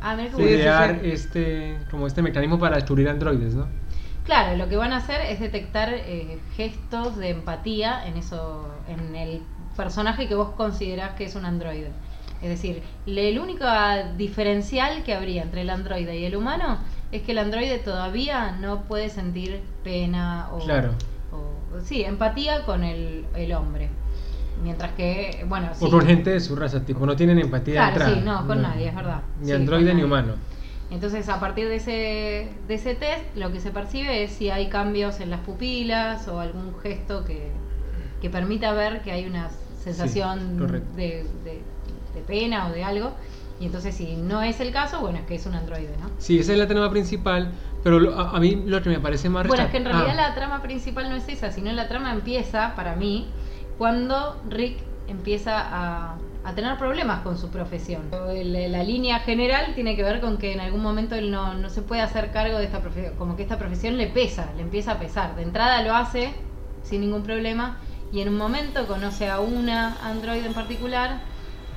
sí, 0.94 1.00
sí. 1.02 1.10
este 1.10 1.78
como 1.90 2.06
este 2.06 2.22
mecanismo 2.22 2.60
para 2.60 2.76
descubrir 2.76 3.08
androides, 3.08 3.54
¿no? 3.54 3.66
Claro, 4.24 4.56
lo 4.56 4.68
que 4.68 4.76
van 4.76 4.92
a 4.92 4.98
hacer 4.98 5.20
es 5.20 5.40
detectar 5.40 5.92
eh, 5.92 6.38
gestos 6.56 7.16
de 7.16 7.30
empatía 7.30 8.06
en 8.06 8.16
eso, 8.16 8.68
en 8.88 9.16
el 9.16 9.42
personaje 9.76 10.28
que 10.28 10.36
vos 10.36 10.50
considerás 10.56 11.16
que 11.16 11.24
es 11.24 11.34
un 11.34 11.44
androide. 11.44 11.90
Es 12.40 12.50
decir, 12.50 12.82
el 13.06 13.38
único 13.40 13.64
diferencial 14.16 15.02
que 15.02 15.14
habría 15.14 15.42
entre 15.42 15.62
el 15.62 15.70
androide 15.70 16.16
y 16.18 16.24
el 16.24 16.36
humano 16.36 16.78
es 17.10 17.22
que 17.22 17.32
el 17.32 17.38
androide 17.38 17.78
todavía 17.78 18.52
no 18.60 18.82
puede 18.82 19.10
sentir 19.10 19.60
pena 19.82 20.48
o, 20.52 20.58
Claro. 20.58 20.90
Sí, 21.84 22.02
empatía 22.04 22.64
con 22.64 22.84
el, 22.84 23.24
el 23.34 23.52
hombre. 23.52 23.88
Mientras 24.62 24.92
que, 24.92 25.44
bueno, 25.48 25.68
sí. 25.74 25.84
O 25.84 25.90
con 25.90 26.06
gente 26.06 26.30
de 26.30 26.40
su 26.40 26.56
raza, 26.56 26.80
tipo, 26.84 27.04
no 27.04 27.14
tienen 27.14 27.38
empatía 27.38 27.74
Claro, 27.74 27.90
entrada. 27.92 28.14
sí, 28.14 28.20
no, 28.24 28.46
con 28.46 28.62
nadie, 28.62 28.88
es 28.88 28.94
verdad. 28.94 29.20
Ni 29.40 29.46
Sí, 29.48 29.52
androide 29.52 29.94
ni 29.94 30.02
humano. 30.02 30.34
Entonces, 30.90 31.28
a 31.28 31.40
partir 31.40 31.68
de 31.68 31.76
ese, 31.76 32.48
de 32.68 32.74
ese 32.74 32.94
test, 32.94 33.24
lo 33.36 33.52
que 33.52 33.60
se 33.60 33.70
percibe 33.70 34.22
es 34.24 34.30
si 34.32 34.50
hay 34.50 34.68
cambios 34.68 35.20
en 35.20 35.30
las 35.30 35.40
pupilas 35.40 36.28
o 36.28 36.40
algún 36.40 36.74
gesto 36.80 37.24
que, 37.24 37.50
que 38.22 38.30
permita 38.30 38.72
ver 38.72 39.02
que 39.02 39.12
hay 39.12 39.26
una 39.26 39.50
sensación 39.82 40.56
de, 40.96 41.24
de- 41.44 41.62
de 42.14 42.20
pena 42.26 42.68
o 42.68 42.72
de 42.72 42.82
algo. 42.84 43.12
Y 43.58 43.66
entonces, 43.66 43.94
si 43.94 44.16
no 44.16 44.42
es 44.42 44.60
el 44.60 44.70
caso, 44.72 45.00
bueno, 45.00 45.18
es 45.18 45.24
que 45.26 45.34
es 45.36 45.46
un 45.46 45.54
androide, 45.54 45.96
¿no? 46.00 46.10
Sí, 46.18 46.38
esa 46.38 46.52
es 46.52 46.58
la 46.58 46.66
trama 46.66 46.90
principal, 46.90 47.52
pero 47.82 47.98
lo- 48.00 48.18
a, 48.18 48.36
a 48.36 48.40
mí 48.40 48.62
lo 48.66 48.82
que 48.82 48.90
me 48.90 49.00
parece 49.00 49.28
más 49.30 49.46
Bueno, 49.46 49.64
es 49.64 49.70
que 49.70 49.78
en 49.78 49.84
realidad 49.86 50.10
ah, 50.18 50.28
la 50.28 50.34
trama 50.34 50.60
principal 50.62 51.08
no 51.08 51.16
es 51.16 51.28
esa, 51.28 51.50
sino 51.50 51.72
la 51.72 51.88
trama 51.88 52.12
empieza, 52.12 52.74
para 52.76 52.96
mí, 52.96 53.26
cuando 53.78 54.40
Rick 54.48 54.78
empieza 55.08 55.54
a, 55.58 56.16
a 56.44 56.54
tener 56.54 56.76
problemas 56.78 57.20
con 57.22 57.38
su 57.38 57.48
profesión. 57.48 58.02
El- 58.30 58.72
La, 58.72 58.82
línea 58.82 59.20
general 59.20 59.74
tiene 59.74 59.96
que 59.96 60.02
ver 60.02 60.20
con 60.20 60.36
que 60.36 60.52
en 60.52 60.60
algún 60.60 60.82
momento 60.82 61.14
él 61.14 61.30
no, 61.30 61.54
no 61.54 61.70
se 61.70 61.80
puede 61.82 62.02
hacer 62.02 62.30
cargo 62.32 62.58
de 62.58 62.64
esta 62.64 62.80
profesión, 62.80 63.14
como 63.16 63.36
que 63.36 63.42
esta 63.42 63.58
profesión 63.58 63.96
le 63.96 64.06
pesa, 64.08 64.52
le 64.56 64.62
empieza 64.62 64.92
a 64.92 64.98
pesar. 64.98 65.34
De 65.36 65.42
entrada 65.42 65.82
lo 65.82 65.94
hace 65.94 66.34
sin 66.82 67.00
ningún 67.00 67.22
problema 67.22 67.78
y 68.12 68.20
en 68.20 68.28
un 68.28 68.36
momento 68.36 68.86
conoce 68.86 69.28
a 69.30 69.40
una 69.40 69.96
androide 70.02 70.46
en 70.46 70.54
particular 70.54 71.20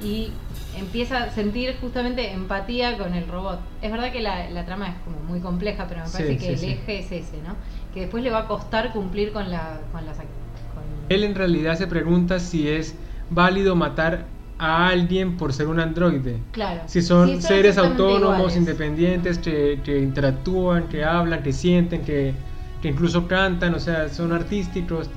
y 0.02 0.32
empieza 0.78 1.24
a 1.24 1.30
sentir 1.32 1.76
justamente 1.82 2.32
empatía 2.32 2.98
con 2.98 3.14
el 3.14 3.28
robot. 3.28 3.60
Es 3.82 3.92
verdad 3.92 4.12
que 4.12 4.22
la, 4.22 4.50
la 4.50 4.66
trama 4.66 4.88
es 4.90 4.96
como 5.04 5.18
muy 5.28 5.40
compleja, 5.40 5.88
pero 5.88 6.02
me 6.02 6.08
Sí, 6.08 6.14
parece 6.14 6.38
que 6.38 6.46
sí, 6.46 6.52
el 6.52 6.58
sí. 6.60 6.66
eje 6.68 7.00
es 7.00 7.06
ese, 7.12 7.38
¿no? 7.48 7.56
Que 7.94 8.02
después 8.02 8.24
le 8.24 8.30
va 8.30 8.40
a 8.40 8.48
costar 8.48 8.92
cumplir 8.94 9.32
con 9.32 9.50
la 9.50 9.80
con 9.92 10.06
las 10.06 10.18
con- 10.18 10.26
Él 11.10 11.24
en 11.24 11.36
realidad 11.36 11.78
se 11.78 11.88
pregunta 11.88 12.40
si 12.40 12.68
es 12.68 12.96
válido 13.30 13.76
matar 13.76 14.26
a 14.60 14.90
alguien 14.90 15.38
por 15.38 15.54
ser 15.54 15.68
un 15.68 15.80
androide. 15.80 16.38
Claro. 16.52 16.82
Si 16.86 17.02
son 17.02 17.42
seres 17.42 17.78
autónomos, 17.78 18.36
iguales. 18.38 18.58
independientes, 18.58 19.38
que, 19.40 19.80
que 19.84 20.00
interactúan, 20.00 20.88
que 20.90 21.04
hablan, 21.06 21.42
que 21.44 21.54
sienten, 21.54 22.02
que, 22.04 22.34
que 22.82 22.90
incluso 22.90 23.28
cantan, 23.28 23.74
o 23.74 23.80
sea, 23.80 24.10
son 24.10 24.34
artísticos. 24.34 25.10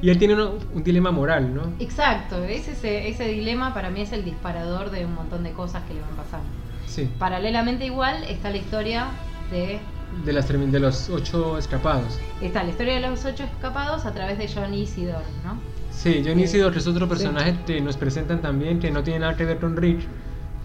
Y 0.00 0.10
él 0.10 0.18
tiene 0.18 0.34
uno- 0.34 0.52
un 0.74 0.84
dilema 0.84 1.10
moral, 1.10 1.54
¿no? 1.54 1.62
Exacto, 1.80 2.42
ese, 2.44 2.72
ese, 2.72 3.08
ese 3.08 3.24
dilema 3.28 3.74
para 3.74 3.90
mí 3.90 4.00
es 4.00 4.12
el 4.12 4.24
disparador 4.24 4.90
de 4.90 5.04
un 5.04 5.14
montón 5.14 5.42
de 5.42 5.50
cosas 5.52 5.82
que 5.88 5.94
le 5.94 6.00
van 6.00 6.10
pasando. 6.16 6.46
Sí. 6.86 7.08
Paralelamente 7.18 7.84
igual 7.86 8.22
está 8.24 8.50
la 8.50 8.56
historia 8.58 9.06
de 9.50 9.80
de, 10.24 10.32
las, 10.32 10.48
de 10.48 10.80
los 10.80 11.10
ocho 11.10 11.58
escapados. 11.58 12.18
Está 12.40 12.62
la 12.62 12.70
historia 12.70 12.94
de 12.94 13.00
los 13.00 13.24
ocho 13.26 13.44
escapados 13.44 14.06
a 14.06 14.12
través 14.12 14.38
de 14.38 14.48
John 14.52 14.72
Isidore, 14.72 15.24
¿no? 15.44 15.58
Sí, 15.90 16.22
John 16.24 16.36
Sí. 16.36 16.42
Isidore 16.44 16.78
es 16.78 16.86
otro 16.86 17.06
personaje 17.08 17.56
que 17.66 17.80
nos 17.82 17.96
presentan 17.98 18.40
también 18.40 18.78
que 18.80 18.90
no 18.90 19.02
tiene 19.02 19.20
nada 19.20 19.36
que 19.36 19.44
ver 19.44 19.58
con 19.58 19.76
Rich 19.76 20.06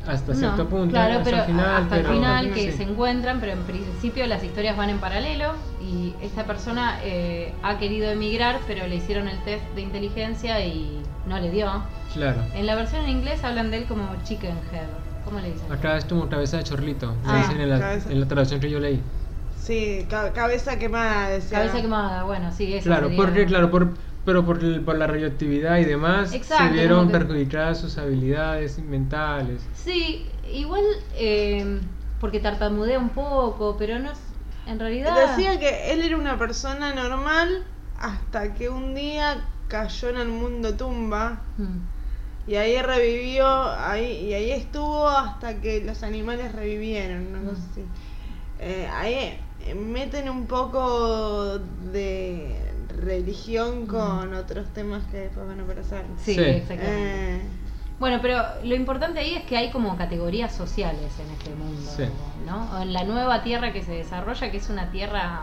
hasta 0.07 0.33
cierto 0.33 0.63
No, 0.63 0.69
punto. 0.69 0.91
Claro, 0.91 1.13
hasta 1.19 1.23
pero 1.25 1.37
el 1.37 1.43
final, 1.43 1.75
hasta 1.83 1.95
el 1.97 2.01
pero- 2.03 2.13
final 2.13 2.45
sí. 2.45 2.51
que 2.53 2.71
se 2.71 2.83
encuentran, 2.83 3.39
pero 3.41 3.51
en 3.53 3.63
principio 3.63 4.25
las 4.27 4.43
historias 4.43 4.77
van 4.77 4.89
en 4.91 4.99
paralelo 4.99 5.53
y 5.83 6.13
esta 6.21 6.45
persona 6.45 6.99
eh, 7.03 7.53
ha 7.61 7.77
querido 7.77 8.09
emigrar, 8.09 8.59
pero 8.67 8.87
le 8.87 8.95
hicieron 8.95 9.27
el 9.27 9.37
test 9.43 9.63
de 9.75 9.81
inteligencia 9.81 10.63
y 10.65 11.01
no 11.27 11.39
le 11.39 11.51
dio. 11.51 11.83
Claro. 12.13 12.41
En 12.55 12.65
la 12.65 12.75
versión 12.75 13.03
en 13.03 13.09
inglés 13.09 13.43
hablan 13.43 13.69
de 13.71 13.79
él 13.79 13.85
como 13.85 14.07
chicken 14.23 14.57
head. 14.71 14.87
¿Cómo 15.25 15.39
le 15.39 15.51
dicen? 15.51 15.71
Acá 15.71 15.97
es 15.97 16.05
como 16.05 16.27
cabeza 16.29 16.57
de 16.57 16.63
chorlito, 16.63 17.07
le 17.25 17.31
Ah, 17.31 17.37
dicen 17.37 17.61
en 17.61 17.69
la, 17.69 17.93
en 17.95 18.19
la 18.19 18.27
traducción 18.27 18.59
que 18.59 18.69
yo 18.69 18.79
leí. 18.79 19.01
Sí, 19.57 20.05
ca- 20.09 20.33
cabeza 20.33 20.77
quemada, 20.77 21.29
decía. 21.29 21.59
Cabeza 21.59 21.81
quemada, 21.81 22.23
bueno, 22.23 22.51
sí, 22.51 22.73
eso 22.73 22.83
Claro, 22.85 23.07
sería- 23.07 23.17
porque, 23.17 23.45
claro, 23.45 23.71
por, 23.71 23.93
pero 24.25 24.45
por, 24.45 24.59
el- 24.61 24.81
por 24.81 24.97
la 24.97 25.07
radioactividad 25.07 25.77
y 25.77 25.85
demás 25.85 26.33
Exacto, 26.33 26.65
se 26.65 26.73
vieron 26.73 27.07
que- 27.07 27.13
perjudicadas 27.13 27.79
sus 27.79 27.97
habilidades 27.97 28.79
mentales. 28.79 29.61
Sí, 29.75 30.27
igual 30.51 30.83
eh, 31.15 31.79
porque 32.19 32.39
tartamudea 32.41 32.99
un 32.99 33.09
poco, 33.09 33.77
pero 33.79 33.99
no 33.99 34.11
es- 34.11 34.19
en 34.67 34.79
realidad... 34.79 35.15
Decía 35.29 35.59
que 35.59 35.91
él 35.91 36.01
era 36.01 36.17
una 36.17 36.37
persona 36.37 36.93
normal 36.93 37.65
hasta 37.99 38.53
que 38.53 38.69
un 38.69 38.93
día 38.95 39.45
cayó 39.67 40.09
en 40.09 40.17
el 40.17 40.27
mundo 40.29 40.73
tumba 40.75 41.41
Mm. 41.57 41.77
y 42.47 42.55
ahí 42.55 42.81
revivió, 42.81 43.47
ahí, 43.47 44.25
y 44.27 44.33
ahí 44.33 44.51
estuvo 44.51 45.07
hasta 45.07 45.61
que 45.61 45.83
los 45.83 46.03
animales 46.03 46.51
revivieron, 46.51 47.27
una 47.27 47.49
cosa 47.51 47.61
así. 47.71 47.83
Eh, 48.59 48.87
ahí 48.93 49.39
eh, 49.65 49.75
meten 49.75 50.29
un 50.29 50.45
poco 50.47 51.59
de 51.91 52.55
religión 52.89 53.87
con 53.87 54.33
otros 54.33 54.67
temas 54.73 55.03
que 55.11 55.17
después 55.17 55.47
van 55.47 55.59
a 55.59 55.63
aparecer. 55.63 56.05
Sí, 56.23 56.35
Sí. 56.35 56.41
exactamente. 56.41 57.35
Eh, 57.35 57.41
Bueno, 57.99 58.19
pero 58.21 58.41
lo 58.63 58.75
importante 58.75 59.19
ahí 59.19 59.35
es 59.35 59.43
que 59.45 59.55
hay 59.55 59.71
como 59.71 59.95
categorías 59.95 60.53
sociales 60.53 61.11
en 61.19 61.29
este 61.31 61.55
mundo, 61.55 61.89
Sí. 61.95 62.03
¿no? 62.45 62.81
En 62.81 62.91
la 62.91 63.03
nueva 63.03 63.43
tierra 63.43 63.71
que 63.71 63.83
se 63.83 63.91
desarrolla, 63.93 64.51
que 64.51 64.57
es 64.57 64.69
una 64.69 64.89
tierra 64.91 65.41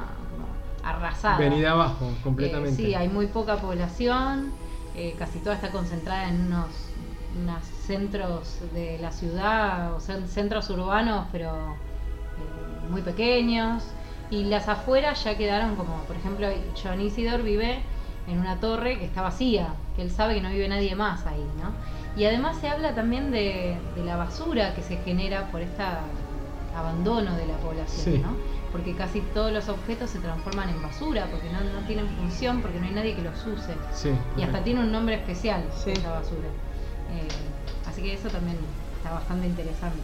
arrasada. 0.83 1.38
Venida 1.38 1.71
abajo, 1.73 2.07
Eh, 2.11 2.21
completamente. 2.23 2.76
sí, 2.83 2.95
hay 2.95 3.09
muy 3.09 3.26
poca 3.28 3.57
población, 3.57 4.50
eh, 4.97 5.14
casi 5.19 5.38
toda 5.38 5.54
está 5.54 5.71
concentrada 5.71 6.28
en 6.28 6.47
unos, 6.47 6.69
unos 7.40 7.64
centros 7.87 8.59
de 8.75 8.99
la 8.99 9.12
ciudad, 9.12 9.95
o 9.95 10.00
sea, 10.00 10.19
centros 10.26 10.69
urbanos, 10.71 11.26
pero 11.33 11.50
eh, 11.54 12.90
muy 12.90 13.02
pequeños. 13.02 13.85
Y 14.30 14.45
las 14.45 14.69
afueras 14.69 15.23
ya 15.25 15.37
quedaron 15.37 15.76
como, 15.76 15.97
por 16.04 16.16
ejemplo, 16.16 16.49
John 16.83 17.00
Isidore 17.00 17.42
vive 17.42 17.80
en 18.28 18.38
una 18.38 18.57
torre 18.61 18.99
que 18.99 19.04
está 19.07 19.23
vacía, 19.23 19.69
que 19.97 20.02
él 20.02 20.11
sabe 20.11 20.35
que 20.35 20.40
no 20.40 20.50
vive 20.50 20.69
nadie 20.69 20.95
más 20.95 21.26
ahí, 21.26 21.45
¿no? 21.61 21.71
Y 22.16 22.24
además 22.24 22.56
se 22.60 22.68
habla 22.68 22.94
también 22.94 23.30
de, 23.30 23.76
de 23.94 24.04
la 24.04 24.16
basura 24.16 24.74
que 24.74 24.82
se 24.82 24.96
genera 24.98 25.48
por 25.50 25.60
este 25.60 25.82
abandono 26.76 27.36
de 27.36 27.46
la 27.46 27.56
población, 27.58 28.04
Sí. 28.14 28.18
¿no? 28.18 28.36
Porque 28.72 28.94
casi 28.94 29.20
todos 29.34 29.52
los 29.52 29.68
objetos 29.68 30.10
se 30.10 30.20
transforman 30.20 30.68
en 30.68 30.80
basura, 30.82 31.26
porque 31.30 31.48
no, 31.50 31.60
no 31.80 31.86
tienen 31.86 32.08
función, 32.08 32.62
porque 32.62 32.78
no 32.78 32.86
hay 32.86 32.92
nadie 32.92 33.14
que 33.16 33.22
los 33.22 33.34
use. 33.46 33.74
Sí, 33.92 34.10
Y 34.36 34.42
hasta 34.42 34.62
tiene 34.62 34.80
un 34.80 34.92
nombre 34.92 35.16
especial 35.16 35.64
Sí. 35.76 35.90
esa 35.90 36.10
basura. 36.10 36.46
Eh, 37.12 37.28
así 37.88 38.02
que 38.02 38.14
eso 38.14 38.28
también 38.28 38.56
está 38.98 39.12
bastante 39.12 39.46
interesante. 39.48 39.98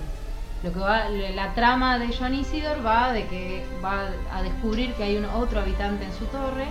Lo 0.65 0.73
que 0.73 0.81
va, 0.81 1.09
la 1.09 1.55
trama 1.55 1.99
de 1.99 2.09
John 2.19 2.35
Isidore 2.35 2.81
va 2.81 3.13
de 3.13 3.27
que 3.27 3.65
va 3.85 4.09
a 4.33 4.43
descubrir 4.43 4.93
que 4.95 5.05
hay 5.05 5.17
un 5.17 5.27
otro 5.27 5.61
habitante 5.61 6.05
en 6.05 6.13
su 6.13 6.25
torre, 6.27 6.65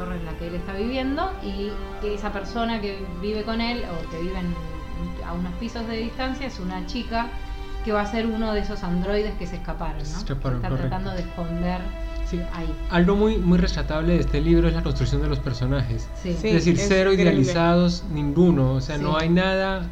torre 0.00 0.16
en 0.16 0.24
la 0.24 0.32
que 0.32 0.48
él 0.48 0.54
está 0.54 0.72
viviendo, 0.74 1.30
y 1.44 1.70
que 2.00 2.14
esa 2.14 2.32
persona 2.32 2.80
que 2.80 2.98
vive 3.20 3.42
con 3.44 3.60
él 3.60 3.82
o 3.84 4.10
que 4.10 4.18
vive 4.22 4.38
en- 4.38 4.54
a 5.26 5.32
unos 5.32 5.52
pisos 5.54 5.86
de 5.86 5.96
distancia 5.98 6.46
es 6.46 6.58
una 6.58 6.86
chica 6.86 7.28
que 7.84 7.92
va 7.92 8.02
a 8.02 8.06
ser 8.06 8.26
uno 8.26 8.52
de 8.52 8.60
esos 8.60 8.82
androides 8.82 9.32
que 9.38 9.46
se 9.46 9.56
escaparon, 9.56 9.98
¿no? 9.98 10.04
Se 10.04 10.16
escaparon, 10.18 10.56
Está 10.56 10.68
correcto. 10.68 10.88
tratando 10.88 11.10
de 11.12 11.20
esconder 11.22 11.80
Sí, 12.28 12.38
ahí. 12.54 12.72
Algo 12.90 13.16
muy, 13.16 13.38
muy 13.38 13.58
rescatable 13.58 14.12
de 14.14 14.20
este 14.20 14.40
libro 14.40 14.68
es 14.68 14.74
la 14.74 14.82
construcción 14.84 15.20
de 15.20 15.28
los 15.28 15.40
personajes. 15.40 16.08
Sí. 16.22 16.36
Sí. 16.40 16.48
es 16.48 16.54
decir, 16.54 16.74
es 16.78 16.86
cero 16.86 17.10
increíble. 17.12 17.32
idealizados, 17.32 18.04
ninguno. 18.12 18.74
O 18.74 18.80
sea, 18.80 18.98
no 18.98 19.16
hay 19.18 19.28
nada 19.28 19.82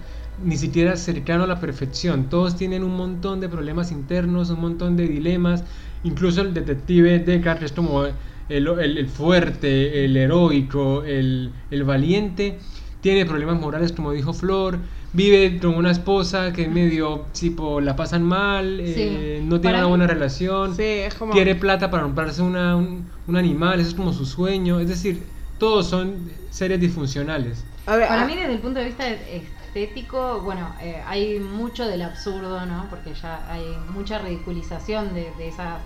ni 0.45 0.57
siquiera 0.57 0.97
cercano 0.97 1.43
a 1.45 1.47
la 1.49 1.59
perfección. 1.59 2.25
Todos 2.29 2.55
tienen 2.55 2.85
un 2.85 2.97
montón 2.97 3.41
de 3.41 3.49
problemas 3.49 3.91
internos, 3.91 4.51
un 4.51 4.61
montón 4.61 4.97
de 4.97 5.09
dilemas. 5.09 5.65
Incluso 6.05 6.43
el 6.43 6.55
detective 6.55 7.19
Deckard 7.19 7.65
es 7.65 7.73
como 7.73 8.05
el, 8.49 8.67
el- 8.69 8.99
el 8.99 9.09
fuerte, 9.09 10.05
el 10.05 10.17
heroico, 10.17 11.05
el, 11.05 11.53
el 11.71 11.85
valiente. 11.85 12.59
Tiene 13.01 13.27
problemas 13.27 13.61
morales, 13.61 13.93
como 13.93 14.13
dijo 14.13 14.33
Flor. 14.33 14.79
Vive 15.13 15.59
con 15.59 15.75
una 15.75 15.91
esposa 15.91 16.53
que 16.53 16.69
medio, 16.69 17.27
tipo, 17.39 17.81
la 17.81 17.97
pasan 17.97 18.23
mal, 18.23 18.79
eh, 18.81 19.41
no 19.43 19.59
tiene 19.61 19.77
Para 19.77 19.79
una 19.79 19.87
mí- 19.87 19.91
buena 19.91 20.07
relación 20.07 20.75
sí, 20.75 20.83
es 20.83 21.15
como. 21.15 21.33
quiere 21.33 21.55
plata 21.55 21.91
para 21.91 22.03
comprarse 22.03 22.43
una- 22.43 22.77
un, 22.77 23.11
un 23.27 23.37
animal, 23.37 23.81
eso 23.81 23.89
es 23.91 23.95
como 23.95 24.13
su 24.13 24.27
sueño. 24.27 24.81
Es 24.81 24.89
decir, 24.89 25.23
todos 25.59 25.87
son 25.89 26.31
seres 26.51 26.79
disfuncionales. 26.81 27.65
A 27.87 27.97
ver, 27.97 28.07
Para 28.09 28.23
ah, 28.23 28.27
mí 28.27 28.35
desde 28.37 28.53
el 28.53 28.59
punto 28.61 28.81
de 28.81 28.85
vista 28.87 29.09
estético, 29.09 30.41
bueno, 30.43 30.75
eh, 30.83 31.03
hay 31.07 31.41
mucho 31.41 31.87
del 31.87 32.03
absurdo, 32.03 32.67
¿no? 32.67 32.87
Porque 32.91 33.15
ya 33.15 33.51
hay 33.51 33.65
mucha 33.91 34.19
ridiculización 34.19 35.15
de, 35.15 35.31
de 35.39 35.49
esa 35.49 35.79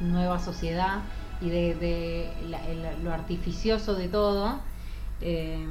nueva 0.00 0.38
sociedad 0.38 1.00
y 1.40 1.48
de, 1.50 1.74
de 1.74 2.32
la- 2.48 2.66
el- 2.68 3.02
lo 3.04 3.12
artificioso 3.12 3.94
de 3.94 4.08
todo. 4.08 4.58
Eh, 5.20 5.66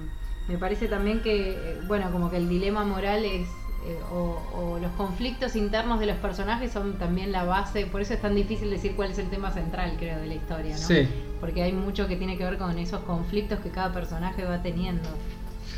me 0.48 0.58
parece 0.58 0.88
también 0.88 1.22
que, 1.22 1.52
eh, 1.52 1.78
bueno, 1.88 2.12
como 2.12 2.30
que 2.32 2.38
el 2.38 2.50
dilema 2.50 2.84
moral 2.84 3.24
es, 3.26 3.48
eh, 3.86 3.98
o, 4.12 4.42
o 4.54 4.80
los 4.80 4.92
conflictos 4.94 5.56
internos 5.56 6.00
de 6.00 6.06
los 6.08 6.18
personajes 6.18 6.72
son 6.72 6.94
también 6.98 7.32
la 7.32 7.44
base, 7.46 7.86
por 7.86 8.02
eso 8.02 8.14
es 8.14 8.22
tan 8.22 8.36
difícil 8.36 8.70
decir 8.70 8.94
cuál 8.96 9.12
es 9.12 9.20
el 9.20 9.30
tema 9.30 9.52
central, 9.52 9.96
creo, 9.98 10.20
de 10.20 10.28
la 10.28 10.36
historia, 10.36 10.72
¿no? 10.76 10.88
Sí. 10.88 11.08
Porque 11.40 11.64
hay 11.64 11.72
mucho 11.72 12.08
que 12.08 12.16
tiene 12.18 12.38
que 12.38 12.44
ver 12.44 12.58
con 12.58 12.78
esos 12.78 13.02
conflictos 13.02 13.60
que 13.60 13.70
cada 13.70 13.94
personaje 13.94 14.44
va 14.44 14.62
teniendo. 14.62 15.08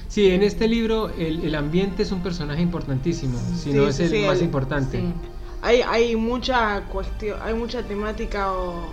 Sí, 0.08 0.30
en 0.30 0.42
este 0.44 0.68
libro 0.68 1.10
el, 1.10 1.44
el 1.46 1.54
ambiente 1.56 2.04
es 2.04 2.12
un 2.12 2.22
personaje 2.24 2.62
importantísimo, 2.62 3.38
si 3.56 3.72
no 3.74 3.84
Sí, 3.84 3.90
es 3.90 3.96
sí, 3.98 4.04
el 4.04 4.10
sí, 4.10 4.26
más 4.26 4.38
el- 4.40 4.44
importante. 4.46 5.00
Sí. 5.00 5.14
hay, 5.62 5.82
hay 5.82 6.16
mucha 6.16 6.82
cuestión, 6.86 7.38
hay 7.42 7.54
mucha 7.54 7.84
temática 7.84 8.52
o 8.54 8.90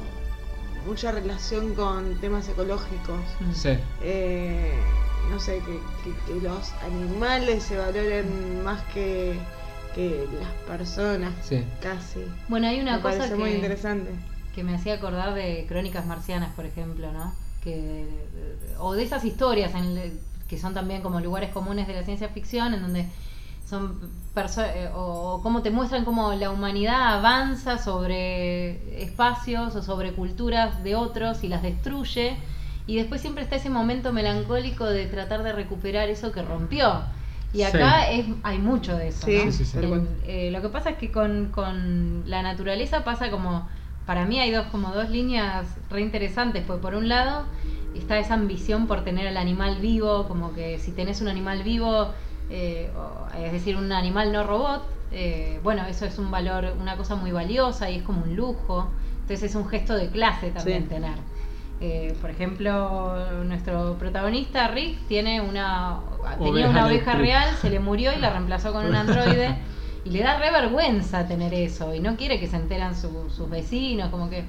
mucha 0.88 1.12
relación 1.12 1.74
con 1.74 2.16
temas 2.20 2.48
ecológicos. 2.48 3.20
Mm. 3.40 3.52
Sí. 3.52 3.78
Eh, 4.02 4.72
no 5.30 5.38
sé, 5.38 5.58
que, 5.60 5.78
que- 6.02 6.32
que 6.34 6.40
los 6.40 6.72
animales 6.84 7.62
se 7.62 7.76
valoren 7.76 8.64
más 8.64 8.82
que, 8.94 9.38
que 9.94 10.26
las 10.40 10.52
personas, 10.66 11.32
Sí. 11.42 11.62
casi. 11.82 12.20
Bueno, 12.48 12.66
hay 12.68 12.80
una 12.80 12.96
Me 12.96 13.02
cosa 13.02 13.26
muy 13.36 13.50
que, 13.50 13.56
interesante. 13.56 14.10
que 14.54 14.62
me 14.64 14.74
hacía 14.74 14.94
acordar 14.94 15.34
de 15.34 15.66
Crónicas 15.68 16.06
Marcianas, 16.06 16.54
por 16.54 16.64
ejemplo, 16.64 17.12
¿no? 17.12 17.34
Que, 17.62 18.06
o 18.78 18.94
de 18.94 19.02
esas 19.02 19.24
historias 19.24 19.74
en 19.74 20.18
que 20.48 20.56
son 20.58 20.72
también 20.72 21.02
como 21.02 21.20
lugares 21.20 21.50
comunes 21.50 21.86
de 21.86 21.92
la 21.92 22.04
ciencia 22.04 22.30
ficción, 22.30 22.72
en 22.72 22.80
donde 22.80 23.04
son 23.68 23.98
eh, 24.36 24.88
o, 24.94 25.34
o 25.34 25.42
cómo 25.42 25.62
te 25.62 25.70
muestran 25.70 26.04
cómo 26.04 26.32
la 26.32 26.50
humanidad 26.50 27.14
avanza 27.14 27.76
sobre 27.78 29.02
espacios 29.02 29.74
o 29.76 29.82
sobre 29.82 30.12
culturas 30.12 30.82
de 30.84 30.94
otros 30.94 31.42
y 31.44 31.48
las 31.48 31.62
destruye 31.62 32.36
y 32.86 32.96
después 32.96 33.20
siempre 33.20 33.42
está 33.42 33.56
ese 33.56 33.68
momento 33.70 34.12
melancólico 34.12 34.86
de 34.86 35.06
tratar 35.06 35.42
de 35.42 35.52
recuperar 35.52 36.08
eso 36.08 36.32
que 36.32 36.42
rompió 36.42 37.02
y 37.52 37.58
Sí. 37.62 37.64
acá 37.64 38.08
es, 38.10 38.26
hay 38.42 38.58
mucho 38.58 38.96
de 38.96 39.08
eso 39.08 39.26
Sí, 39.26 39.36
¿no? 39.36 39.50
sí, 39.50 39.64
eh, 40.26 40.50
lo 40.50 40.60
que 40.62 40.68
pasa 40.68 40.90
es 40.90 40.96
que 40.96 41.10
con, 41.10 41.50
con 41.50 42.22
la 42.28 42.42
naturaleza 42.42 43.04
pasa 43.04 43.30
como 43.30 43.68
para 44.06 44.24
mí 44.24 44.38
hay 44.40 44.50
dos 44.50 44.66
como 44.66 44.90
dos 44.92 45.10
líneas 45.10 45.66
re 45.90 46.00
interesantes 46.02 46.64
pues 46.66 46.78
por 46.80 46.94
un 46.94 47.08
lado 47.08 47.44
está 47.94 48.18
esa 48.18 48.34
ambición 48.34 48.86
por 48.86 49.02
tener 49.04 49.26
al 49.26 49.36
animal 49.36 49.76
vivo 49.80 50.26
como 50.28 50.52
que 50.52 50.78
si 50.78 50.92
tenés 50.92 51.20
un 51.20 51.28
animal 51.28 51.62
vivo 51.62 52.12
eh, 52.50 52.90
o- 52.96 53.26
es 53.36 53.52
decir 53.52 53.76
un 53.76 53.92
animal 53.92 54.32
no 54.32 54.44
robot 54.44 54.82
eh, 55.10 55.58
bueno 55.62 55.84
eso 55.86 56.04
es 56.04 56.18
un 56.18 56.30
valor 56.30 56.74
una 56.80 56.96
cosa 56.96 57.14
muy 57.16 57.32
valiosa 57.32 57.88
y 57.90 57.96
es 57.96 58.02
como 58.02 58.22
un 58.22 58.36
lujo. 58.36 58.88
Entonces 59.22 59.50
es 59.50 59.56
un 59.56 59.68
gesto 59.68 59.94
de 59.94 60.08
clase 60.08 60.50
también 60.50 60.84
Sí. 60.84 60.88
tener. 60.88 61.16
Eh, 61.80 62.16
por 62.20 62.30
ejemplo, 62.30 63.42
nuestro 63.44 63.96
protagonista 63.98 64.68
Rick 64.68 64.98
tiene 65.06 65.40
una 65.40 66.00
tenía 66.38 66.50
Oveja 66.66 66.68
una 66.70 66.86
oveja 66.86 67.12
real, 67.14 67.54
se 67.60 67.70
le 67.70 67.78
murió 67.78 68.12
y 68.12 68.18
la 68.20 68.30
reemplazó 68.30 68.72
con 68.72 68.84
un 68.86 68.94
androide. 68.96 69.54
Y 70.04 70.10
le 70.10 70.22
da 70.22 70.38
re 70.38 70.50
vergüenza 70.50 71.26
tener 71.28 71.52
eso 71.52 71.94
y 71.94 72.00
no 72.00 72.16
quiere 72.16 72.40
que 72.40 72.46
se 72.48 72.56
enteran 72.56 72.96
su- 72.96 73.28
sus 73.30 73.50
vecinos, 73.50 74.08
como 74.10 74.30
que 74.30 74.44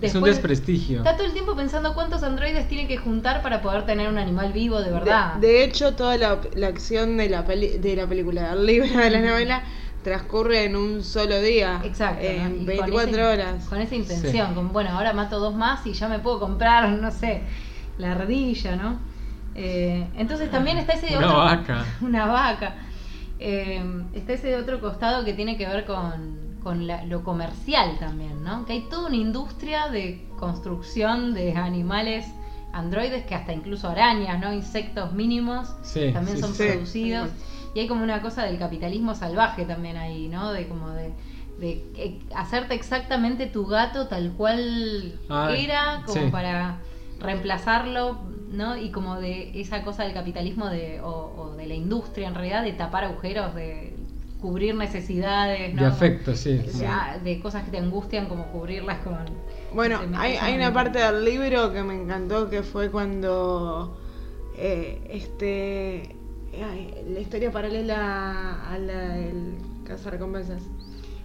es 0.00 0.14
un 0.14 0.22
desprestigio. 0.22 0.98
está 0.98 1.16
todo 1.16 1.26
el 1.26 1.32
tiempo 1.32 1.54
pensando 1.56 1.94
cuántos 1.94 2.22
androides 2.22 2.68
tiene 2.68 2.86
que 2.86 2.96
juntar 2.96 3.42
para 3.42 3.60
poder 3.62 3.84
tener 3.86 4.08
un 4.08 4.18
animal 4.18 4.52
vivo 4.52 4.80
de 4.80 4.90
verdad. 4.90 5.34
De, 5.34 5.46
de 5.46 5.64
hecho, 5.64 5.94
toda 5.94 6.16
la, 6.16 6.38
la 6.54 6.66
acción 6.68 7.16
de 7.16 7.28
la, 7.28 7.44
peli- 7.44 7.78
de 7.78 7.96
la 7.96 8.06
película, 8.06 8.54
del 8.54 8.66
libro, 8.66 8.88
de 8.98 9.10
la 9.10 9.20
novela, 9.20 9.62
transcurre 10.04 10.64
en 10.64 10.76
un 10.76 11.02
solo 11.04 11.40
día. 11.40 11.80
Exacto. 11.84 12.22
¿no? 12.24 12.28
En 12.30 12.54
Y 12.54 12.56
con 12.58 12.66
24 12.66 13.10
ese- 13.10 13.24
horas. 13.24 13.64
Con 13.66 13.80
esa 13.80 13.94
intención, 13.94 14.54
con, 14.54 14.72
bueno, 14.72 14.90
ahora 14.90 15.12
mato 15.12 15.38
dos 15.40 15.54
más 15.54 15.84
y 15.86 15.92
ya 15.92 16.08
me 16.08 16.18
puedo 16.20 16.38
comprar, 16.40 16.88
no 17.00 17.10
sé, 17.10 17.42
la 17.98 18.12
ardilla, 18.12 18.76
¿no? 18.76 18.98
Eh, 19.54 20.06
entonces 20.16 20.50
también 20.52 20.78
está 20.78 20.92
ese 20.92 21.16
Una 21.16 21.26
otro... 21.26 21.38
vaca. 21.38 21.84
Una 22.00 22.26
vaca. 22.26 22.74
Eh, 23.40 23.82
está 24.14 24.32
ese 24.34 24.56
otro 24.56 24.80
costado 24.80 25.24
que 25.24 25.32
tiene 25.32 25.56
que 25.56 25.66
ver 25.66 25.84
con, 25.84 26.47
con 26.68 26.86
la- 26.86 27.02
lo 27.06 27.24
comercial 27.24 27.96
también, 27.98 28.44
¿no? 28.44 28.66
Que 28.66 28.74
hay 28.74 28.82
toda 28.90 29.06
una 29.06 29.16
industria 29.16 29.88
de 29.88 30.28
construcción 30.38 31.32
de 31.32 31.54
animales 31.56 32.26
androides 32.74 33.24
que 33.24 33.34
hasta 33.34 33.54
incluso 33.54 33.88
arañas, 33.88 34.38
¿no? 34.38 34.52
Insectos 34.52 35.14
mínimos 35.14 35.72
Sí, 35.80 36.10
también 36.12 36.36
sí, 36.36 36.42
son 36.42 36.52
sí. 36.54 36.64
producidos. 36.66 37.30
Y 37.74 37.80
hay 37.80 37.88
como 37.88 38.02
una 38.04 38.20
cosa 38.20 38.42
del 38.44 38.58
capitalismo 38.58 39.14
salvaje 39.14 39.64
también 39.64 39.96
ahí, 39.96 40.28
¿no? 40.28 40.52
De 40.52 40.68
como 40.68 40.90
de, 40.90 41.14
de 41.58 41.82
que- 41.94 42.20
hacerte 42.34 42.74
exactamente 42.74 43.46
tu 43.46 43.64
gato 43.64 44.06
tal 44.08 44.32
cual 44.32 45.18
Ah, 45.30 45.48
era, 45.56 46.02
como 46.04 46.24
sí. 46.26 46.30
para 46.30 46.80
reemplazarlo, 47.18 48.18
¿no? 48.50 48.76
Y 48.76 48.90
como 48.90 49.16
de 49.18 49.58
esa 49.58 49.82
cosa 49.84 50.04
del 50.04 50.12
capitalismo 50.12 50.66
de, 50.68 51.00
o, 51.00 51.32
o 51.34 51.56
de 51.56 51.66
la 51.66 51.74
industria 51.74 52.28
en 52.28 52.34
realidad, 52.34 52.62
de 52.62 52.72
tapar 52.74 53.04
agujeros, 53.04 53.54
de 53.54 53.96
cubrir 54.40 54.74
necesidades, 54.74 55.74
¿no? 55.74 55.82
De 55.82 55.88
afecto, 55.88 56.34
sí. 56.34 56.60
O 56.66 56.70
sea, 56.70 57.20
de 57.22 57.40
cosas 57.40 57.64
que 57.64 57.70
te 57.70 57.78
angustian, 57.78 58.26
como 58.26 58.46
cubrirlas 58.52 58.98
con... 58.98 59.16
Bueno, 59.74 60.00
hay, 60.16 60.36
hay 60.36 60.54
una 60.54 60.72
parte 60.72 60.98
del 60.98 61.24
libro 61.24 61.72
que 61.72 61.82
me 61.82 61.94
encantó 61.94 62.48
que 62.48 62.62
fue 62.62 62.90
cuando 62.90 63.98
eh, 64.56 65.00
este 65.10 66.14
ay, 66.62 66.94
la 67.08 67.20
historia 67.20 67.52
paralela 67.52 68.64
a 68.70 68.78
la 68.78 69.08
del 69.16 69.54
cazarrecompensas. 69.84 70.62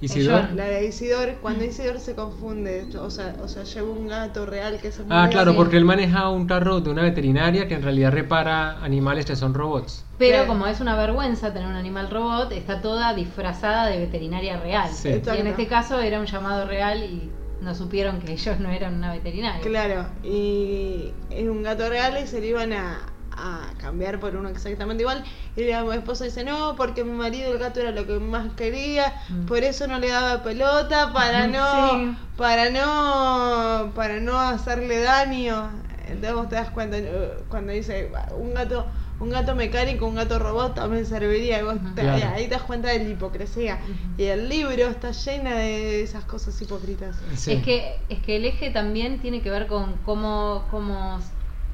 Isidor. 0.03 0.51
La 0.53 0.65
de 0.65 0.85
Isidor, 0.85 1.35
cuando 1.41 1.63
Isidor 1.63 1.99
se 1.99 2.15
confunde, 2.15 2.85
o 2.99 3.09
sea, 3.09 3.35
o 3.41 3.47
sea, 3.47 3.63
lleva 3.63 3.89
un 3.89 4.07
gato 4.07 4.45
real 4.45 4.79
que 4.81 4.91
se 4.91 5.03
Ah, 5.09 5.27
claro, 5.31 5.51
así. 5.51 5.57
porque 5.57 5.77
él 5.77 5.85
maneja 5.85 6.29
un 6.29 6.45
carro 6.47 6.81
de 6.81 6.89
una 6.89 7.03
veterinaria 7.03 7.67
que 7.67 7.75
en 7.75 7.83
realidad 7.83 8.11
repara 8.11 8.83
animales 8.83 9.25
que 9.25 9.35
son 9.35 9.53
robots. 9.53 10.05
Pero 10.17 10.33
Claro. 10.39 10.47
como 10.47 10.67
es 10.67 10.79
una 10.79 10.95
vergüenza 10.95 11.53
tener 11.53 11.67
un 11.67 11.75
animal 11.75 12.09
robot, 12.09 12.51
está 12.51 12.81
toda 12.81 13.13
disfrazada 13.13 13.87
de 13.87 13.97
veterinaria 13.99 14.57
real. 14.57 14.89
Sí. 14.93 15.09
Y 15.09 15.37
en 15.39 15.47
este 15.47 15.67
caso 15.67 15.99
era 15.99 16.19
un 16.19 16.25
llamado 16.25 16.65
real 16.67 17.03
y 17.03 17.31
no 17.61 17.73
supieron 17.73 18.19
que 18.19 18.33
ellos 18.33 18.59
no 18.59 18.69
eran 18.69 18.95
una 18.95 19.13
veterinaria. 19.13 19.61
Claro, 19.61 20.05
y 20.23 21.11
es 21.29 21.47
un 21.47 21.63
gato 21.63 21.87
real 21.89 22.13
y 22.21 22.27
se 22.27 22.39
lo 22.41 22.45
iban 22.45 22.73
a, 22.73 22.99
a 23.35 23.71
cambiar 23.77 24.19
por 24.19 24.35
uno 24.35 24.49
exactamente 24.49 25.03
igual. 25.03 25.23
Y 25.55 25.63
la 25.65 25.81
esposa 25.95 26.25
dice, 26.25 26.43
no, 26.43 26.75
porque 26.75 27.03
mi 27.03 27.11
marido 27.11 27.51
el 27.51 27.57
gato 27.59 27.79
era 27.79 27.91
lo 27.91 28.05
que 28.07 28.19
más 28.19 28.53
quería, 28.55 29.13
Mm. 29.29 29.45
por 29.45 29.63
eso 29.63 29.87
no 29.87 29.99
le 29.99 30.09
daba 30.09 30.43
pelota, 30.43 31.11
para 31.13 31.47
no, 31.47 31.89
Sí. 32.11 32.17
para 32.37 32.69
no, 32.69 33.91
para 33.95 34.19
no 34.19 34.39
hacerle 34.39 34.99
daño. 35.01 35.69
Entonces 36.05 36.33
vos 36.33 36.49
te 36.49 36.55
das 36.55 36.69
cuenta 36.69 36.97
eh, 36.97 37.31
cuando 37.49 37.71
dice 37.71 38.11
un 38.37 38.53
gato, 38.53 38.85
un 39.19 39.29
gato 39.29 39.55
mecánico, 39.55 40.05
un 40.05 40.15
gato 40.15 40.37
robot 40.37 40.75
también 40.75 41.05
serviría. 41.05 41.59
Y 41.59 41.63
vos 41.63 41.75
te- 41.95 42.01
Claro. 42.01 42.29
ahí 42.35 42.43
te 42.45 42.55
das 42.55 42.63
cuenta 42.63 42.89
de 42.89 42.99
la 42.99 43.09
hipocresía. 43.09 43.79
Y 44.17 44.23
el 44.23 44.49
libro 44.49 44.87
está 44.87 45.11
lleno 45.11 45.49
de 45.51 46.03
esas 46.03 46.25
cosas 46.25 46.61
hipócritas. 46.61 47.15
Sí. 47.35 47.53
Es 47.53 47.63
que 47.63 47.99
es 48.09 48.19
que 48.19 48.35
el 48.35 48.45
eje 48.45 48.69
también 48.69 49.19
tiene 49.19 49.41
que 49.41 49.49
ver 49.49 49.67
con 49.67 49.93
cómo 50.05 50.65
cómo 50.69 51.19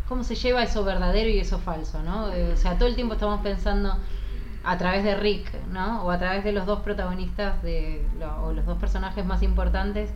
cómo 0.09 0.23
se 0.23 0.35
lleva 0.35 0.63
eso 0.63 0.83
verdadero 0.83 1.29
y 1.29 1.39
eso 1.39 1.59
falso, 1.59 2.01
¿no? 2.03 2.33
Eh, 2.33 2.51
O 2.53 2.57
sea, 2.57 2.77
todo 2.77 2.89
el 2.89 2.95
tiempo 2.95 3.13
estamos 3.13 3.41
pensando 3.41 3.95
a 4.63 4.77
través 4.77 5.03
de 5.05 5.15
Rick, 5.15 5.53
¿no? 5.71 6.03
O 6.03 6.11
a 6.11 6.17
través 6.19 6.43
de 6.43 6.51
los 6.51 6.65
dos 6.65 6.79
protagonistas 6.81 7.61
de 7.63 8.05
lo- 8.19 8.43
o 8.47 8.51
los 8.53 8.65
dos 8.65 8.77
personajes 8.79 9.23
más 9.25 9.41
importantes. 9.43 10.09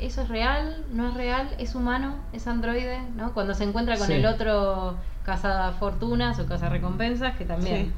¿Eso 0.00 0.22
es 0.22 0.28
real? 0.28 0.84
¿No 0.90 1.08
es 1.08 1.14
real? 1.14 1.48
¿Es 1.58 1.74
humano? 1.76 2.16
¿Es 2.32 2.48
androide? 2.48 2.98
¿no? 3.16 3.32
Cuando 3.32 3.54
se 3.54 3.62
encuentra 3.64 3.96
con 3.96 4.08
Sí. 4.08 4.14
el 4.14 4.26
otro 4.26 4.96
cazafortunas 5.24 6.38
o 6.40 6.46
cazarrecompensas, 6.46 7.36
que 7.36 7.44
también 7.44 7.86
Sí. 7.86 7.92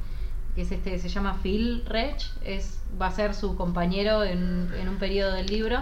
que 0.57 0.63
es 0.63 0.73
este, 0.73 0.99
se 0.99 1.09
llama 1.09 1.39
Phil 1.43 1.85
Rech, 1.87 2.23
es, 2.45 2.81
va 3.01 3.07
a 3.09 3.11
ser 3.13 3.35
su 3.35 3.57
compañero 3.57 4.25
en, 4.25 4.71
en 4.79 4.89
un 4.89 4.97
periodo 4.97 5.33
del 5.33 5.47
libro, 5.47 5.81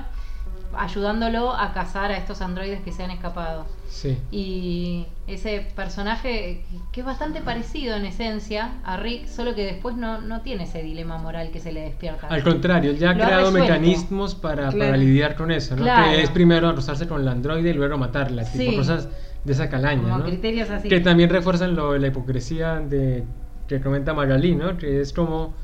ayudándolo 0.78 1.52
a 1.54 1.72
cazar 1.72 2.10
a 2.10 2.16
estos 2.16 2.40
androides 2.40 2.80
que 2.82 2.92
se 2.92 3.02
han 3.04 3.10
escapado. 3.10 3.66
Sí. 3.88 4.18
Y 4.30 5.06
ese 5.26 5.66
personaje 5.76 6.64
que 6.92 7.00
es 7.00 7.06
bastante 7.06 7.40
parecido 7.40 7.96
en 7.96 8.04
esencia 8.06 8.72
a 8.84 8.96
Rick, 8.96 9.26
solo 9.26 9.54
que 9.54 9.64
después 9.64 9.96
no, 9.96 10.20
no 10.20 10.40
tiene 10.42 10.64
ese 10.64 10.82
dilema 10.82 11.18
moral 11.18 11.50
que 11.52 11.60
se 11.60 11.72
le 11.72 11.80
despierta. 11.82 12.26
Al 12.28 12.42
contrario, 12.42 12.90
él 12.90 12.98
ya 12.98 13.10
ha 13.10 13.14
creado 13.14 13.50
mecanismos 13.52 14.34
para, 14.34 14.70
para 14.70 14.96
lidiar 14.96 15.36
con 15.36 15.50
eso, 15.50 15.76
¿no? 15.76 15.82
Claro. 15.82 16.10
Que 16.12 16.22
es 16.22 16.30
primero 16.30 16.68
acostarse 16.68 17.06
con 17.06 17.24
la 17.24 17.30
androide 17.32 17.70
y 17.70 17.74
luego 17.74 17.96
matarla, 17.96 18.44
tipo 18.44 18.70
Sí. 18.70 18.76
cosas 18.76 19.08
de 19.44 19.52
esa 19.52 19.68
calaña, 19.68 20.02
Como 20.02 20.18
¿no? 20.18 20.24
criterios 20.24 20.70
así. 20.70 20.88
Que 20.88 21.00
también 21.00 21.30
refuerzan 21.30 21.74
lo, 21.74 21.96
la 21.98 22.06
hipocresía 22.08 22.80
de 22.80 23.24
que 23.68 23.80
comenta 23.80 24.12
Magalí, 24.14 24.54
¿no? 24.54 24.76
Que 24.76 25.00
es 25.00 25.12
como, 25.12 25.54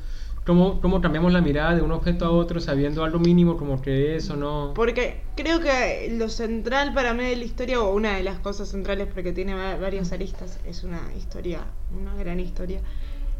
como, 0.45 0.81
como 0.81 1.01
cambiamos 1.01 1.31
la 1.31 1.41
mirada 1.41 1.75
de 1.75 1.81
un 1.81 1.91
objeto 1.91 2.25
a 2.25 2.31
otro 2.31 2.59
sabiendo 2.59 3.03
algo 3.03 3.19
mínimo 3.19 3.57
como 3.57 3.81
que 3.81 4.15
es 4.15 4.29
o 4.29 4.35
no. 4.35 4.71
Porque 4.75 5.21
creo 5.35 5.59
que 5.59 6.13
lo 6.17 6.29
central 6.29 6.93
para 6.93 7.13
mí 7.13 7.23
de 7.23 7.35
la 7.35 7.43
historia, 7.45 7.81
o 7.81 7.93
una 7.93 8.15
de 8.15 8.23
las 8.23 8.39
cosas 8.39 8.69
centrales, 8.69 9.07
porque 9.13 9.31
tiene 9.33 9.53
va- 9.53 9.75
varias 9.77 10.11
aristas, 10.11 10.59
es 10.65 10.83
una 10.83 11.01
historia, 11.17 11.65
una 11.95 12.15
gran 12.15 12.39
historia, 12.39 12.81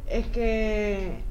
es 0.07 0.27
que 0.27 1.23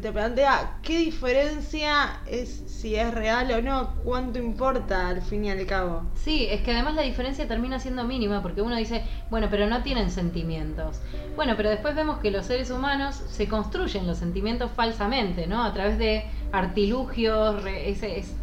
te 0.00 0.10
plantea 0.12 0.78
qué 0.82 0.98
diferencia 0.98 2.20
es 2.26 2.62
si 2.66 2.96
es 2.96 3.12
real 3.12 3.50
o 3.52 3.62
no, 3.62 3.94
cuánto 4.04 4.38
importa 4.38 5.08
al 5.08 5.20
fin 5.22 5.44
y 5.44 5.50
al 5.50 5.64
cabo. 5.66 6.02
Sí, 6.14 6.46
es 6.50 6.62
que 6.62 6.72
además 6.72 6.94
la 6.94 7.02
diferencia 7.02 7.46
termina 7.46 7.78
siendo 7.78 8.04
mínima 8.04 8.42
porque 8.42 8.62
uno 8.62 8.76
dice, 8.76 9.04
bueno, 9.30 9.48
pero 9.50 9.66
no 9.66 9.82
tienen 9.82 10.10
sentimientos. 10.10 11.00
Bueno, 11.36 11.54
pero 11.56 11.70
después 11.70 11.94
vemos 11.94 12.18
que 12.18 12.30
los 12.30 12.46
seres 12.46 12.70
humanos 12.70 13.14
se 13.14 13.46
construyen 13.48 14.06
los 14.06 14.18
sentimientos 14.18 14.70
falsamente, 14.74 15.46
¿no? 15.46 15.62
A 15.62 15.72
través 15.72 15.98
de 15.98 16.24
artilugios, 16.52 17.62
re- 17.62 17.90
ese 17.90 18.18
es 18.18 18.34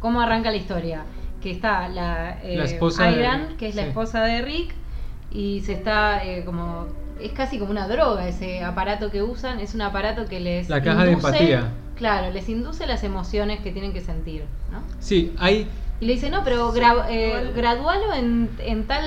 cómo 0.00 0.20
arranca 0.20 0.50
la 0.50 0.56
historia. 0.56 1.04
Que 1.40 1.50
está 1.50 1.88
la, 1.88 2.40
eh, 2.42 2.56
La 2.56 2.64
esposa 2.64 3.04
de- 3.10 3.56
que 3.58 3.68
es 3.68 3.74
la 3.74 3.82
sí. 3.82 3.88
esposa 3.88 4.22
de 4.24 4.40
Rick, 4.40 4.74
y 5.30 5.60
se 5.60 5.74
está 5.74 6.24
eh, 6.24 6.42
como 6.44 6.86
es 7.24 7.32
casi 7.32 7.58
como 7.58 7.70
una 7.70 7.88
droga 7.88 8.28
ese 8.28 8.62
aparato 8.62 9.10
que 9.10 9.22
usan, 9.22 9.60
es 9.60 9.74
un 9.74 9.80
aparato 9.82 10.26
que 10.26 10.40
les 10.40 10.68
La 10.68 10.82
caja 10.82 11.04
de 11.04 11.12
induce- 11.12 11.26
empatía. 11.28 11.72
Claro, 11.96 12.30
les 12.32 12.48
induce 12.48 12.86
las 12.86 13.04
emociones 13.04 13.60
que 13.60 13.70
tienen 13.70 13.92
que 13.92 14.00
sentir, 14.00 14.42
¿no? 14.72 14.80
Sí, 15.00 15.32
hay 15.38 15.68
Y 16.00 16.06
le 16.06 16.14
dice, 16.14 16.28
no, 16.28 16.42
pero 16.44 16.74
gra- 16.74 17.06
eh, 17.08 17.52
gradualo 17.54 18.12
en, 18.14 18.50
en 18.58 18.84
tal, 18.84 19.04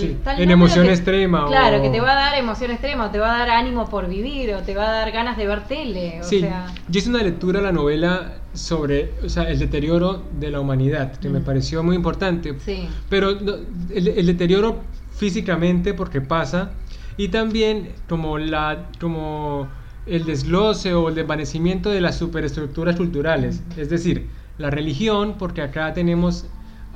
Sí, 0.00 0.16
tal 0.24 0.40
en 0.40 0.50
emoción 0.50 0.86
que- 0.86 0.92
extrema 0.92 1.44
o- 1.44 1.48
Claro, 1.48 1.82
que 1.82 1.90
te 1.90 2.00
va 2.00 2.12
a 2.12 2.14
dar 2.14 2.38
emoción 2.38 2.70
extrema, 2.70 3.06
o 3.06 3.10
te 3.10 3.18
va 3.18 3.34
a 3.34 3.38
dar 3.40 3.50
ánimo 3.50 3.88
por 3.90 4.08
vivir, 4.08 4.54
o 4.54 4.60
te 4.60 4.74
va 4.74 4.88
a 4.88 4.92
dar 4.92 5.12
ganas 5.12 5.36
de 5.36 5.46
ver 5.46 5.64
tele. 5.68 6.20
O 6.22 6.24
Sí, 6.24 6.40
sea, 6.40 6.66
yo 6.88 6.98
hice 6.98 7.10
una 7.10 7.22
lectura 7.22 7.60
de 7.60 7.66
la 7.66 7.72
novela 7.72 8.32
sobre 8.54 9.12
o 9.24 9.28
sea, 9.28 9.44
el 9.44 9.58
deterioro 9.58 10.22
de 10.40 10.50
la 10.50 10.58
humanidad, 10.60 11.16
que 11.16 11.28
me 11.28 11.40
Mm. 11.40 11.44
pareció 11.44 11.82
muy 11.82 11.96
importante. 11.96 12.54
sí. 12.64 12.88
Pero 13.10 13.32
no, 13.38 13.52
el, 13.94 14.08
el 14.08 14.26
deterioro 14.26 14.80
físicamente 15.14 15.92
porque 15.94 16.20
pasa 16.22 16.70
y 17.16 17.28
también 17.28 17.92
como 18.08 18.38
la 18.38 18.88
como 19.00 19.68
el 20.06 20.24
desglose 20.24 20.94
o 20.94 21.08
el 21.08 21.14
desvanecimiento 21.14 21.90
de 21.90 22.00
las 22.00 22.18
superestructuras 22.18 22.96
culturales, 22.96 23.62
es 23.76 23.88
decir, 23.88 24.28
la 24.58 24.70
religión 24.70 25.36
porque 25.38 25.62
acá 25.62 25.92
tenemos 25.92 26.46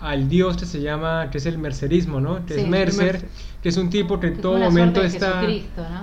al 0.00 0.28
dios 0.28 0.56
que 0.56 0.66
se 0.66 0.80
llama 0.82 1.30
que 1.30 1.38
es 1.38 1.46
el 1.46 1.56
mercerismo, 1.58 2.20
¿no? 2.20 2.44
Que 2.44 2.54
Sí, 2.54 2.60
es 2.60 2.68
Mercer, 2.68 3.12
Mercer. 3.14 3.28
que 3.62 3.68
es 3.70 3.76
un 3.76 3.88
tipo 3.90 4.20
que 4.20 4.26
en 4.28 4.40
todo 4.40 4.58
momento 4.58 5.02
está 5.02 5.40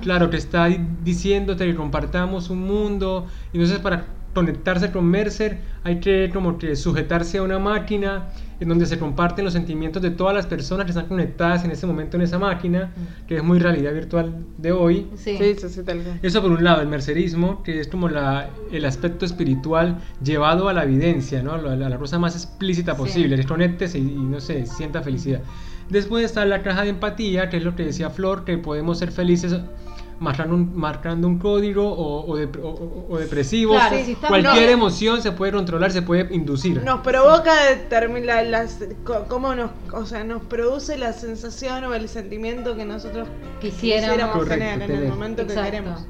claro, 0.02 0.30
que 0.30 0.38
está 0.38 0.68
diciéndote 1.04 1.66
que 1.66 1.76
compartamos 1.76 2.50
un 2.50 2.62
mundo 2.66 3.28
y 3.52 3.58
entonces 3.58 3.80
para 3.80 4.06
conectarse 4.34 4.92
con 4.92 5.06
Mercer 5.06 5.60
hay 5.84 6.00
que 6.00 6.30
como 6.34 6.58
que 6.58 6.76
sujetarse 6.76 7.38
a 7.38 7.44
una 7.44 7.60
máquina 7.60 8.30
en 8.60 8.70
donde 8.70 8.86
se 8.86 8.98
comparten 8.98 9.44
los 9.44 9.54
sentimientos 9.54 10.02
de 10.02 10.12
todas 10.12 10.34
las 10.34 10.46
personas 10.46 10.86
que 10.86 10.92
están 10.92 11.08
conectadas 11.08 11.66
en 11.66 11.72
ese 11.72 11.86
momento 11.86 12.16
en 12.18 12.24
esa 12.24 12.40
máquina, 12.40 12.92
Mm. 12.96 13.28
que 13.28 13.36
es 13.38 13.44
muy 13.44 13.60
realidad 13.60 13.94
virtual 13.94 14.34
de 14.58 14.72
hoy. 14.72 15.08
Sí. 15.16 15.38
Sí, 15.38 15.56
sí, 15.60 15.70
sí, 15.70 15.84
tal 15.84 16.02
cual. 16.02 16.20
Eso 16.24 16.42
por 16.42 16.52
un 16.52 16.64
lado, 16.64 16.82
el 16.82 16.88
mercerismo, 16.88 17.62
que 17.64 17.80
es 17.82 17.88
como 17.88 18.08
la, 18.10 18.50
el 18.72 18.86
aspecto 18.86 19.26
espiritual 19.26 19.98
llevado 20.24 20.70
a 20.70 20.74
la 20.74 20.84
evidencia, 20.84 21.44
¿no? 21.44 21.58
La, 21.58 21.76
la- 21.76 21.90
la 21.90 21.98
cosa 21.98 22.20
más 22.20 22.36
explícita 22.36 22.96
posible, 22.96 23.36
que 23.36 23.44
conéctese 23.46 24.00
y, 24.00 24.04
y, 24.04 24.16
no 24.16 24.40
sé, 24.40 24.66
sienta 24.66 25.02
felicidad. 25.02 25.42
Después 25.90 26.24
está 26.24 26.46
la 26.46 26.62
caja 26.64 26.84
de 26.84 26.90
empatía, 26.90 27.50
que 27.50 27.58
es 27.58 27.64
lo 27.66 27.76
que 27.76 27.84
decía 27.84 28.10
Flor, 28.10 28.46
que 28.46 28.58
podemos 28.58 28.98
ser 29.00 29.12
felices 29.12 29.56
marcando 30.20 30.56
un, 30.56 30.76
marcando 30.76 31.28
un 31.28 31.38
código 31.40 31.88
o, 31.92 32.26
o, 32.32 32.38
dep- 32.38 32.60
o- 32.64 32.68
o- 32.70 33.08
o 33.10 33.18
depresivos. 33.18 33.76
Claro, 33.78 33.96
si 34.06 34.12
estamos- 34.14 34.30
Cualquier 34.42 34.66
No. 34.68 34.72
emoción 34.74 35.22
se 35.22 35.32
puede 35.32 35.52
controlar, 35.52 35.92
se 35.92 36.02
puede 36.02 36.34
inducir. 36.34 36.82
Nos 36.84 37.02
provoca 37.02 37.52
determinar 37.70 38.46
las, 38.48 38.80
cómo 39.28 39.56
nos, 39.56 39.72
o 39.94 40.06
sea, 40.06 40.24
nos 40.24 40.42
produce 40.44 40.98
la 40.98 41.14
sensación 41.14 41.84
o 41.86 41.94
el 41.94 42.08
sentimiento 42.10 42.76
que 42.76 42.86
nosotros 42.86 43.28
Quisiéramos. 43.60 44.06
quisiéramos 44.10 44.38
Correcto, 44.38 44.66
tener 44.80 44.92
en 44.92 45.04
el 45.04 45.10
momento 45.10 45.46
que 45.48 45.54
queremos. 45.54 46.06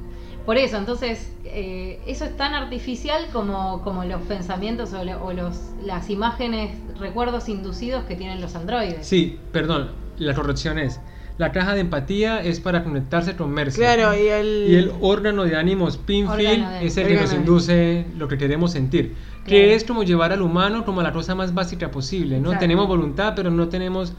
Por 0.46 0.58
eso, 0.58 0.76
entonces, 0.76 1.32
eh, 1.46 2.00
eso 2.06 2.26
es 2.26 2.36
tan 2.36 2.52
artificial 2.52 3.28
como, 3.32 3.80
como 3.82 4.04
los 4.04 4.20
pensamientos 4.22 4.92
o, 4.92 5.02
lo- 5.02 5.24
o 5.24 5.32
los, 5.32 5.56
las 5.82 6.10
imágenes, 6.10 6.76
recuerdos 7.00 7.48
inducidos 7.48 8.04
que 8.04 8.14
tienen 8.14 8.42
los 8.42 8.54
androides. 8.54 9.06
Sí, 9.06 9.38
perdón, 9.52 9.92
la 10.18 10.34
corrección 10.34 10.78
es, 10.78 11.00
la 11.36 11.50
caja 11.52 11.74
de 11.74 11.80
empatía 11.80 12.40
es 12.42 12.60
para 12.60 12.84
conectarse 12.84 13.34
con 13.36 13.50
Mercy. 13.50 13.78
Claro, 13.80 14.14
y 14.14 14.28
el. 14.28 14.66
Y 14.68 14.74
el 14.76 14.92
órgano 15.00 15.44
de 15.44 15.56
ánimo 15.56 15.88
Spinfield 15.90 16.30
Órgano 16.62 16.70
de- 16.70 16.86
es 16.86 16.96
el 16.96 17.08
que 17.08 17.16
nos 17.16 17.32
induce 17.32 18.06
lo 18.16 18.28
que 18.28 18.38
queremos 18.38 18.72
sentir. 18.72 19.14
Que 19.44 19.74
es 19.74 19.84
como 19.84 20.04
llevar 20.04 20.32
al 20.32 20.40
humano 20.42 20.84
como 20.84 21.00
a 21.00 21.02
la 21.02 21.12
cosa 21.12 21.34
más 21.34 21.52
básica 21.52 21.90
posible, 21.90 22.36
¿no? 22.38 22.46
Exacto. 22.50 22.60
Tenemos 22.60 22.86
voluntad, 22.88 23.34
pero 23.36 23.50
no 23.50 23.68
tenemos 23.68 24.14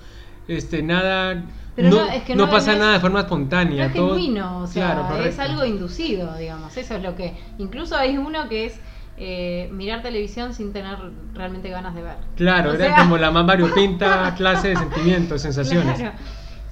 este 0.47 0.83
nada... 0.83 1.43
Pero 1.75 1.89
no, 1.89 1.95
no, 2.05 2.11
es 2.11 2.23
que 2.23 2.35
no 2.35 2.45
no- 2.45 2.51
pasa 2.51 2.67
no 2.67 2.73
es- 2.73 2.79
nada 2.79 2.93
de 2.93 2.99
forma 2.99 3.19
No 3.19 3.25
espontánea. 3.25 3.85
es 3.87 3.93
todo- 3.93 4.15
genuino, 4.15 4.59
o 4.59 4.67
sea, 4.67 4.93
Claro, 5.07 5.23
es 5.25 5.39
algo 5.39 5.65
inducido, 5.65 6.35
digamos. 6.37 6.77
Eso 6.77 6.95
es 6.95 7.01
lo 7.03 7.15
que. 7.15 7.33
Incluso 7.57 7.95
hay 7.97 8.17
uno 8.17 8.47
que 8.49 8.65
es 8.67 8.79
eh, 9.17 9.69
mirar 9.73 10.01
televisión 10.03 10.53
sin 10.53 10.73
tener 10.73 10.97
realmente 11.33 11.69
ganas 11.69 11.95
de 11.95 12.01
ver. 12.03 12.15
Claro, 12.35 12.71
O 12.71 12.73
era 12.75 12.85
sea- 12.87 12.97
como 12.97 13.17
la 13.17 13.31
más 13.31 13.45
variopinta 13.47 14.35
clase 14.37 14.69
de 14.69 14.75
sentimientos, 14.75 15.41
sensaciones. 15.41 15.97
Claro. 15.97 16.15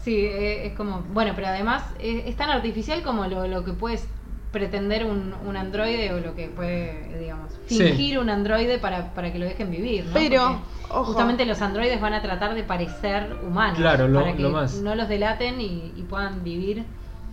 Sí, 0.03 0.17
eh, 0.25 0.67
es 0.67 0.73
como. 0.73 1.01
Bueno, 1.13 1.33
pero 1.35 1.47
además 1.47 1.83
es, 1.99 2.25
es 2.27 2.35
tan 2.35 2.49
artificial 2.49 3.01
como 3.03 3.25
lo, 3.27 3.47
lo 3.47 3.63
que 3.63 3.73
puedes 3.73 4.05
pretender 4.51 5.05
un, 5.05 5.33
un 5.47 5.57
androide 5.57 6.13
o 6.13 6.19
lo 6.19 6.35
que 6.35 6.47
puede, 6.47 7.17
digamos, 7.19 7.51
Sí. 7.65 7.79
fingir 7.79 8.19
un 8.19 8.29
androide 8.29 8.77
para, 8.77 9.13
para 9.13 9.31
que 9.33 9.39
lo 9.39 9.45
dejen 9.45 9.71
vivir, 9.71 10.05
¿no? 10.05 10.13
Pero, 10.13 10.61
ojo. 10.89 11.05
Justamente 11.05 11.45
los 11.45 11.59
androides 11.61 11.99
van 11.99 12.13
a 12.13 12.21
tratar 12.21 12.53
de 12.53 12.63
parecer 12.63 13.35
humanos. 13.41 13.79
Claro, 13.79 14.07
lo- 14.07 14.19
para 14.21 14.35
que 14.35 14.43
lo 14.43 14.49
más. 14.51 14.75
no 14.75 14.93
los 14.93 15.07
delaten 15.09 15.59
y, 15.59 15.93
y 15.95 16.03
puedan 16.03 16.43
vivir 16.43 16.85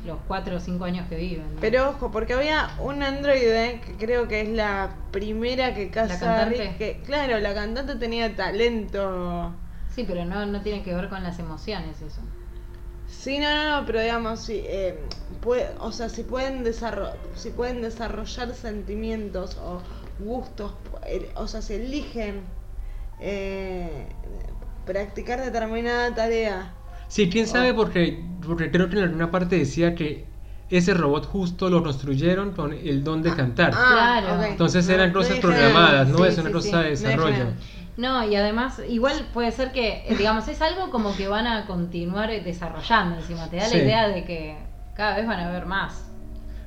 los 0.06 0.16
cuatro 0.26 0.56
o 0.56 0.60
cinco 0.60 0.84
años 0.84 1.06
que 1.10 1.16
viven. 1.16 1.56
¿no? 1.56 1.60
Pero 1.60 1.90
ojo, 1.90 2.10
porque 2.10 2.32
había 2.32 2.70
un 2.78 3.02
androide 3.02 3.82
que 3.84 3.96
creo 3.96 4.26
que 4.26 4.40
es 4.40 4.48
la 4.48 4.88
primera 5.10 5.74
que 5.74 5.90
casa 5.90 6.18
cantante? 6.18 6.56
Rick, 6.68 6.78
que 6.78 7.02
claro, 7.04 7.38
la 7.38 7.52
cantante 7.52 7.96
tenía 7.96 8.34
talento. 8.34 9.52
Sí, 9.94 10.04
pero 10.08 10.24
no, 10.24 10.46
no 10.46 10.62
tiene 10.62 10.82
que 10.82 10.94
ver 10.94 11.10
con 11.10 11.22
las 11.22 11.38
emociones 11.38 12.00
eso. 12.00 12.22
Sí, 13.10 13.38
no, 13.38 13.48
no, 13.54 13.80
no, 13.80 13.86
pero 13.86 14.00
digamos, 14.00 14.40
sí, 14.40 14.62
eh, 14.64 14.98
puede, 15.40 15.68
o 15.80 15.92
sea, 15.92 16.08
si 16.08 16.22
pueden, 16.22 16.62
desarro 16.64 17.10
si 17.34 17.50
pueden 17.50 17.82
desarrollar 17.82 18.54
sentimientos 18.54 19.56
o 19.58 19.82
gustos, 20.18 20.72
eh, 21.06 21.30
o 21.34 21.46
sea, 21.48 21.60
si 21.60 21.74
eligen 21.74 22.42
eh, 23.20 24.06
practicar 24.86 25.40
determinada 25.40 26.14
tarea. 26.14 26.74
Sí, 27.08 27.28
quién 27.28 27.46
sabe 27.48 27.74
porque, 27.74 28.24
porque 28.46 28.70
creo 28.70 28.88
que 28.88 28.96
en 28.98 29.04
alguna 29.04 29.30
parte 29.30 29.56
decía 29.58 29.94
que 29.94 30.28
ese 30.68 30.94
robot 30.94 31.26
justo 31.26 31.68
lo 31.68 31.82
construyeron 31.82 32.52
con 32.52 32.72
el 32.72 33.02
don 33.02 33.22
de 33.22 33.34
cantar. 33.34 33.72
Claro. 33.72 34.36
ok. 34.38 34.42
Entonces 34.44 34.88
eran 34.88 35.12
no 35.12 35.18
cosas 35.18 35.38
programadas, 35.38 36.08
no 36.08 36.18
Sí, 36.18 36.24
es 36.24 36.38
una 36.38 36.50
sí, 36.50 36.52
cosa 36.52 36.78
sí. 36.78 36.84
de 36.84 36.90
desarrollo. 36.90 37.46
No, 38.00 38.24
y 38.26 38.34
además, 38.34 38.80
igual 38.88 39.28
puede 39.32 39.52
ser 39.52 39.72
que, 39.72 40.04
eh, 40.08 40.14
digamos, 40.16 40.48
es 40.48 40.62
algo 40.62 40.90
como 40.90 41.14
que 41.14 41.28
van 41.28 41.46
a 41.46 41.66
continuar 41.66 42.30
eh, 42.30 42.40
desarrollando 42.40 43.16
encima. 43.16 43.48
Te 43.50 43.56
da 43.56 43.66
Sí. 43.66 43.76
la 43.76 43.82
idea 43.84 44.08
de 44.08 44.24
que 44.24 44.56
cada 44.94 45.16
vez 45.16 45.26
van 45.26 45.38
a 45.40 45.48
haber 45.50 45.66
más. 45.66 46.09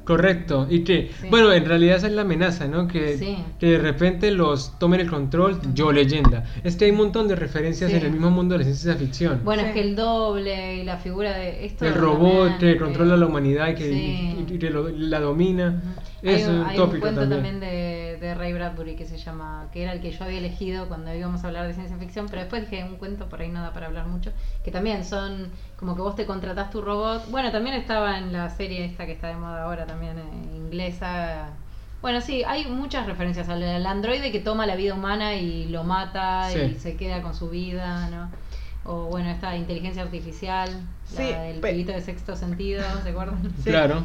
Correcto, 0.03 0.67
y 0.69 0.83
que, 0.83 1.11
Sí. 1.21 1.27
bueno, 1.29 1.51
en 1.53 1.65
realidad 1.65 1.95
esa 1.97 2.07
es 2.07 2.13
la 2.13 2.23
amenaza, 2.23 2.67
¿no? 2.67 2.87
Que, 2.87 3.17
Sí. 3.17 3.37
que 3.59 3.67
de 3.71 3.77
repente 3.79 4.31
los 4.31 4.77
tomen 4.79 4.99
el 4.99 5.09
control, 5.09 5.59
yo 5.73 5.91
leyenda. 5.91 6.43
Es 6.63 6.75
que 6.75 6.85
hay 6.85 6.91
un 6.91 6.97
montón 6.97 7.27
de 7.27 7.35
referencias 7.35 7.89
Sí. 7.89 7.97
en 7.97 8.03
el 8.05 8.11
mismo 8.11 8.29
mundo 8.29 8.53
de 8.53 8.59
la 8.59 8.63
ciencia 8.65 8.95
ficción. 8.95 9.41
Bueno, 9.45 9.61
Sí. 9.63 9.69
es 9.69 9.73
que 9.75 9.81
el 9.81 9.95
doble 9.95 10.75
y 10.77 10.83
la 10.83 10.97
figura 10.97 11.37
de 11.37 11.65
esto. 11.65 11.85
el 11.85 11.93
robot 11.95 12.57
que 12.59 12.77
controla 12.77 13.15
la 13.17 13.25
humanidad 13.25 13.69
y 13.69 13.75
que, 13.75 13.89
sí. 13.89 14.45
y- 14.49 14.53
y 14.55 14.59
que 14.59 14.69
lo- 14.69 14.89
la 14.89 15.19
domina. 15.19 15.81
Ujú. 15.81 16.01
Es 16.29 16.43
hay 16.47 16.49
un, 16.53 16.59
un 16.61 16.65
hay 16.67 16.69
un 16.79 16.85
tópico 16.85 17.01
cuento 17.01 17.21
también. 17.21 17.41
también, 17.43 17.59
de, 17.59 18.17
de 18.21 18.33
Ray 18.35 18.53
Bradbury 18.53 18.95
que 18.95 19.05
se 19.05 19.17
llama, 19.17 19.67
que 19.73 19.83
era 19.83 19.91
el 19.91 19.99
que 19.99 20.11
yo 20.11 20.23
había 20.23 20.37
elegido 20.37 20.87
cuando 20.87 21.13
íbamos 21.13 21.43
a 21.43 21.47
hablar 21.47 21.67
de 21.67 21.73
ciencia 21.73 21.97
ficción, 21.97 22.27
pero 22.29 22.41
después 22.41 22.69
dije 22.69 22.83
un 22.85 22.95
cuento, 22.95 23.27
por 23.27 23.41
ahí 23.41 23.49
no 23.49 23.61
da 23.61 23.73
para 23.73 23.87
hablar 23.87 24.07
mucho, 24.07 24.31
que 24.63 24.71
también 24.71 25.03
son 25.03 25.49
como 25.77 25.95
que 25.95 26.01
vos 26.01 26.15
te 26.15 26.25
contratás 26.25 26.69
tu 26.71 26.79
robot. 26.81 27.29
Bueno, 27.29 27.51
también 27.51 27.75
estaba 27.75 28.17
en 28.19 28.31
la 28.31 28.49
serie 28.49 28.85
esta 28.85 29.05
que 29.05 29.11
está 29.11 29.27
de 29.27 29.35
moda 29.35 29.63
ahora 29.63 29.85
también, 29.85 29.92
eh, 30.01 30.55
inglesa. 30.55 31.49
Bueno, 32.01 32.19
sí, 32.21 32.43
hay 32.45 32.65
muchas 32.67 33.05
referencias 33.05 33.47
al, 33.49 33.63
al 33.63 33.85
androide 33.85 34.31
que 34.31 34.39
toma 34.39 34.65
la 34.65 34.75
vida 34.75 34.93
humana 34.93 35.35
y 35.35 35.65
lo 35.67 35.83
mata 35.83 36.49
Sí. 36.51 36.59
y 36.75 36.79
se 36.79 36.95
queda 36.97 37.21
con 37.21 37.33
su 37.33 37.49
vida, 37.49 38.09
¿no? 38.09 38.29
O 38.85 39.05
bueno, 39.05 39.29
esta 39.29 39.55
inteligencia 39.55 40.01
artificial, 40.03 40.69
Sí, 41.05 41.23
la 41.31 41.43
del 41.43 41.59
pibito 41.61 41.91
de 41.93 42.01
sexto 42.01 42.35
sentido, 42.35 42.83
¿se 43.03 43.09
acuerdan? 43.09 43.39
Sí. 43.63 43.69
Claro. 43.69 44.03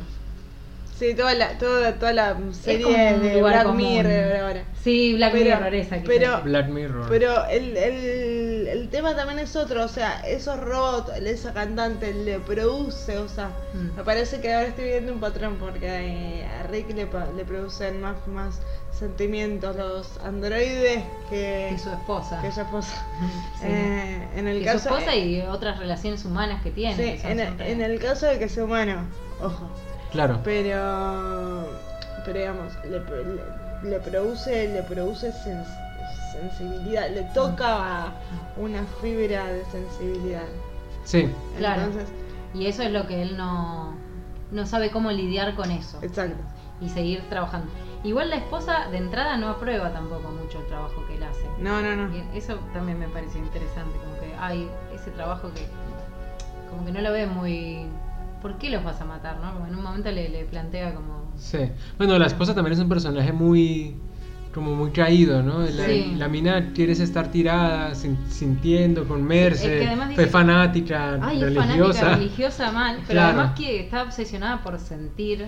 Sí, 0.97 1.15
toda 1.15 1.33
la, 1.35 1.57
toda, 1.59 1.95
toda 1.95 2.13
la 2.13 2.37
serie 2.53 3.15
de 3.19 3.41
Black 3.41 3.63
común. 3.67 3.77
Mirror 3.79 4.37
ahora. 4.37 4.65
Sí, 4.83 5.15
Black 5.15 5.33
Pero- 5.33 5.57
Mirror 5.57 5.75
esa. 5.75 5.97
quizás. 6.03 6.09
pero- 6.09 6.43
Black 6.43 6.69
Mirror. 6.69 7.07
Pero 7.09 7.45
el, 7.47 7.77
el, 7.77 7.95
el 8.73 8.89
tema 8.91 9.15
también 9.17 9.39
es 9.39 9.57
otro, 9.57 9.85
o 9.85 9.89
sea, 9.89 10.21
esos 10.27 10.59
robots, 10.61 11.11
esa 11.19 11.53
cantante 11.53 12.13
le 12.15 12.39
produce, 12.41 13.19
o 13.19 13.29
sea, 13.29 13.51
Mm. 13.75 13.97
me 13.97 14.05
parece 14.05 14.41
que 14.41 14.53
ahora 14.55 14.69
estoy 14.69 14.85
viendo 14.85 15.13
un 15.13 15.21
patrón 15.21 15.57
porque 15.59 15.87
eh, 15.87 16.47
a 16.47 16.63
Rick 16.69 16.91
le, 16.95 17.07
pa- 17.07 17.27
le 17.37 17.45
producen 17.45 18.01
más, 18.01 18.17
más 18.27 18.61
sentimientos 18.93 19.77
los 19.77 20.19
androides 20.25 21.05
que, 21.31 21.77
su 21.83 21.91
esposa. 21.91 22.41
que 22.43 22.51
su 22.53 22.61
esposa. 22.61 22.95
Sí. 23.61 23.67
Eh, 23.67 24.29
en 24.37 24.49
el 24.49 24.63
Y 24.63 24.65
caso 24.65 24.89
su 24.89 24.95
esposa 24.95 25.15
y 25.17 25.41
otras 25.43 25.79
relaciones 25.79 26.25
humanas 26.25 26.63
que 26.63 26.71
tiene. 26.71 26.95
sí, 26.95 27.21
que 27.23 27.31
en, 27.33 27.41
el- 27.41 27.47
siempre- 27.47 27.73
en 27.73 27.83
el 27.83 27.99
caso 27.99 28.27
de 28.27 28.39
que 28.39 28.49
sea 28.49 28.65
humano, 28.65 29.07
ojo, 29.41 29.69
Claro. 30.13 30.41
pero 30.45 31.69
pero 32.25 32.39
digamos, 32.41 32.73
le, 32.85 32.99
le, 33.01 33.91
le 33.91 34.01
produce, 34.01 34.69
le 34.69 34.83
produce 34.83 35.33
sensibilidad, 36.41 37.11
le 37.11 37.23
toca 37.35 38.07
a 38.07 38.13
una 38.57 38.85
fibra 39.01 39.47
de 39.47 39.65
sensibilidad. 39.67 40.47
Sí. 41.05 41.29
Claro. 41.57 41.83
Y 42.55 42.67
eso 42.67 42.83
es 42.83 42.93
lo 42.93 43.07
que 43.07 43.23
él 43.23 43.37
no, 43.37 43.95
no 44.51 44.67
sabe 44.67 44.91
cómo 44.91 45.11
lidiar 45.11 45.55
con 45.55 45.71
eso. 45.71 45.99
exacto. 46.03 46.43
Y 46.81 46.89
seguir 46.89 47.23
trabajando. 47.29 47.69
Igual 48.05 48.31
la 48.31 48.37
esposa 48.37 48.89
de 48.91 48.99
entrada 48.99 49.37
no 49.37 49.49
aprueba 49.49 49.93
tampoco 49.93 50.31
mucho 50.31 50.61
el 50.61 50.67
trabajo 50.69 51.05
que 51.09 51.17
él 51.17 51.23
hace. 51.25 51.45
No, 51.59 51.83
no, 51.83 51.97
no. 51.97 52.17
Y 52.17 52.39
eso 52.39 52.55
también 52.73 53.01
me 53.01 53.09
pareció 53.09 53.41
interesante, 53.41 53.99
como 53.99 54.15
que 54.21 54.33
hay 54.39 54.69
ese 54.95 55.11
trabajo 55.11 55.51
que 55.53 55.67
como 56.71 56.85
que 56.85 56.93
no 56.93 57.01
lo 57.01 57.13
ve 57.13 57.27
muy... 57.27 57.87
¿Por 58.41 58.57
qué 58.59 58.71
los 58.71 58.85
vas 58.85 59.01
a 59.01 59.05
matar? 59.05 59.39
¿no? 59.41 59.53
Como 59.55 59.67
en 59.67 59.75
un 59.75 59.83
momento 59.83 60.11
le, 60.13 60.29
le 60.29 60.45
plantea 60.45 60.95
como... 60.95 61.33
Sí. 61.37 61.71
Bueno, 61.97 62.17
la 62.19 62.27
esposa 62.27 62.55
también 62.55 62.75
es 62.75 62.79
un 62.79 62.89
personaje 62.89 63.33
muy 63.33 63.97
como 64.55 64.75
muy 64.75 64.91
caído, 64.91 65.43
¿no? 65.43 65.61
La, 65.61 65.87
Sí. 65.87 66.15
la 66.17 66.29
mina 66.29 66.73
quiere 66.75 66.93
estar 66.93 67.31
tirada, 67.31 67.95
sin- 67.95 68.19
sintiendo, 68.31 69.07
con 69.07 69.23
Merce, 69.23 69.83
Es 69.83 69.89
que 69.91 70.15
fue 70.15 70.27
fanática, 70.27 71.19
Ay, 71.23 71.41
religiosa. 71.41 71.67
fanática 72.01 72.15
religiosa 72.17 72.73
mal, 72.73 72.97
pero 73.07 73.21
Claro. 73.21 73.39
además 73.39 73.59
que 73.59 73.81
está 73.81 74.03
obsesionada 74.03 74.63
por 74.63 74.79
sentir, 74.81 75.47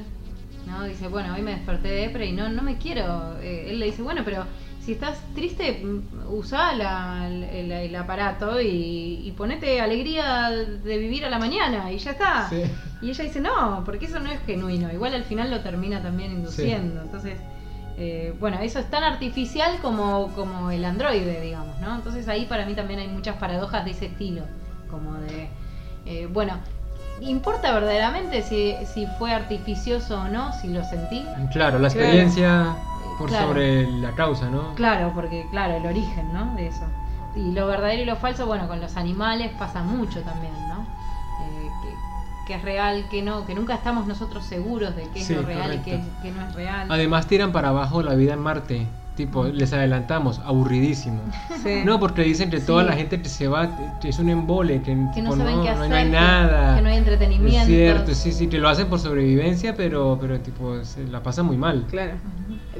¿no? 0.66 0.84
Dice, 0.84 1.08
bueno, 1.08 1.34
hoy 1.34 1.42
me 1.42 1.52
desperté 1.52 1.88
de 1.88 2.00
depre 2.08 2.26
y 2.26 2.32
no, 2.32 2.48
no 2.50 2.62
me 2.62 2.76
quiero. 2.76 3.36
Eh, 3.42 3.68
él 3.70 3.80
le 3.80 3.86
dice, 3.86 4.02
bueno, 4.02 4.22
pero 4.24 4.44
si 4.84 4.92
estás 4.92 5.18
triste, 5.34 5.82
mm, 5.84 6.32
usá 6.32 6.72
la- 6.74 7.28
el, 7.28 7.72
el 7.72 7.96
aparato 7.96 8.60
y, 8.60 9.22
y 9.24 9.32
ponete 9.36 9.80
alegría 9.80 10.50
de 10.50 10.98
vivir 10.98 11.24
a 11.24 11.30
la 11.30 11.38
mañana 11.38 11.90
y 11.90 11.98
ya 11.98 12.12
está. 12.12 12.48
Sí. 12.50 12.62
Y 13.02 13.10
ella 13.10 13.24
dice, 13.24 13.40
no, 13.40 13.82
porque 13.84 14.06
eso 14.06 14.20
no 14.20 14.30
es 14.30 14.40
genuino. 14.46 14.92
Igual 14.92 15.14
al 15.14 15.24
final 15.24 15.50
lo 15.50 15.60
termina 15.60 16.02
también 16.02 16.32
induciendo. 16.32 17.00
Entonces, 17.02 17.34
eh, 18.02 18.34
bueno, 18.40 18.58
eso 18.60 18.78
es 18.78 18.88
tan 18.90 19.04
artificial 19.04 19.78
como, 19.82 20.32
como 20.34 20.70
el 20.70 20.84
androide, 20.86 21.38
digamos, 21.42 21.78
¿no? 21.80 21.94
Entonces 21.94 22.26
ahí 22.28 22.46
para 22.46 22.64
mí 22.64 22.74
también 22.74 22.98
hay 23.00 23.08
muchas 23.08 23.36
paradojas 23.36 23.84
de 23.84 23.90
ese 23.90 24.06
estilo. 24.06 24.42
Como 24.90 25.12
de, 25.14 25.48
eh, 26.06 26.26
bueno, 26.32 26.54
¿importa 27.20 27.72
verdaderamente 27.74 28.40
si, 28.40 28.74
si 28.86 29.06
fue 29.18 29.34
artificioso 29.34 30.22
o 30.22 30.28
no, 30.28 30.50
si 30.54 30.68
lo 30.68 30.82
sentí? 30.82 31.26
Claro, 31.52 31.78
la 31.78 31.88
experiencia 31.88 32.74
por 33.18 33.28
Claro. 33.28 33.48
sobre 33.48 33.86
la 34.00 34.12
causa, 34.14 34.48
¿no? 34.48 34.74
Claro, 34.76 35.12
porque 35.14 35.46
claro, 35.50 35.76
el 35.76 35.84
origen, 35.84 36.32
¿no? 36.32 36.54
De 36.54 36.68
eso. 36.68 36.84
Y 37.36 37.52
lo 37.52 37.66
verdadero 37.66 38.02
y 38.02 38.06
lo 38.06 38.16
falso, 38.16 38.46
bueno, 38.46 38.66
con 38.66 38.80
los 38.80 38.96
animales 38.96 39.50
pasa 39.58 39.82
mucho 39.82 40.22
también, 40.22 40.54
¿no? 40.68 40.69
Eh, 40.69 40.69
que, 42.50 42.56
es 42.56 42.62
real, 42.62 43.04
que 43.08 43.22
no, 43.22 43.46
que 43.46 43.54
nunca 43.54 43.74
estamos 43.74 44.08
nosotros 44.08 44.44
seguros 44.44 44.96
de 44.96 45.04
qué 45.14 45.20
es 45.20 45.26
Sí, 45.26 45.34
lo 45.34 45.42
real 45.42 45.72
y 45.74 45.78
qué, 45.78 45.92
correcto. 45.98 46.12
qué 46.22 46.32
no 46.32 46.46
es 46.48 46.54
real. 46.54 46.86
Además 46.90 47.28
tiran 47.28 47.52
para 47.52 47.68
abajo 47.68 48.02
la 48.02 48.14
vida 48.14 48.32
en 48.34 48.40
Marte. 48.40 48.86
Tipo, 49.16 49.44
les 49.44 49.72
adelantamos, 49.72 50.40
aburridísimo. 50.44 51.20
Sí. 51.62 51.82
No, 51.84 52.00
porque 52.00 52.22
dicen 52.22 52.48
que 52.50 52.58
toda 52.58 52.82
Sí. 52.84 52.88
la 52.88 52.96
gente 52.96 53.20
que 53.22 53.28
se 53.28 53.46
va 53.46 53.68
que 54.00 54.08
es 54.08 54.18
un 54.18 54.30
embole, 54.30 54.78
que, 54.78 54.86
que 54.86 54.94
no 54.94 55.12
tipo, 55.12 55.36
saben 55.36 55.60
qué 55.62 55.68
no, 55.70 55.76
hacer, 55.76 55.90
no 55.90 55.94
hay 55.96 56.10
nada. 56.10 56.76
que 56.76 56.82
no 56.82 56.88
hay 56.88 56.96
entretenimiento. 56.96 57.60
Es 57.60 57.66
cierto, 57.66 58.14
sí, 58.14 58.32
sí, 58.32 58.48
que 58.48 58.58
lo 58.58 58.68
hacen 58.68 58.88
por 58.88 58.98
sobrevivencia, 58.98 59.76
pero, 59.76 60.16
pero 60.20 60.40
tipo, 60.40 60.82
se 60.84 61.06
la 61.06 61.22
pasa 61.22 61.42
muy 61.44 61.56
mal. 61.58 61.84
Claro. 61.90 62.14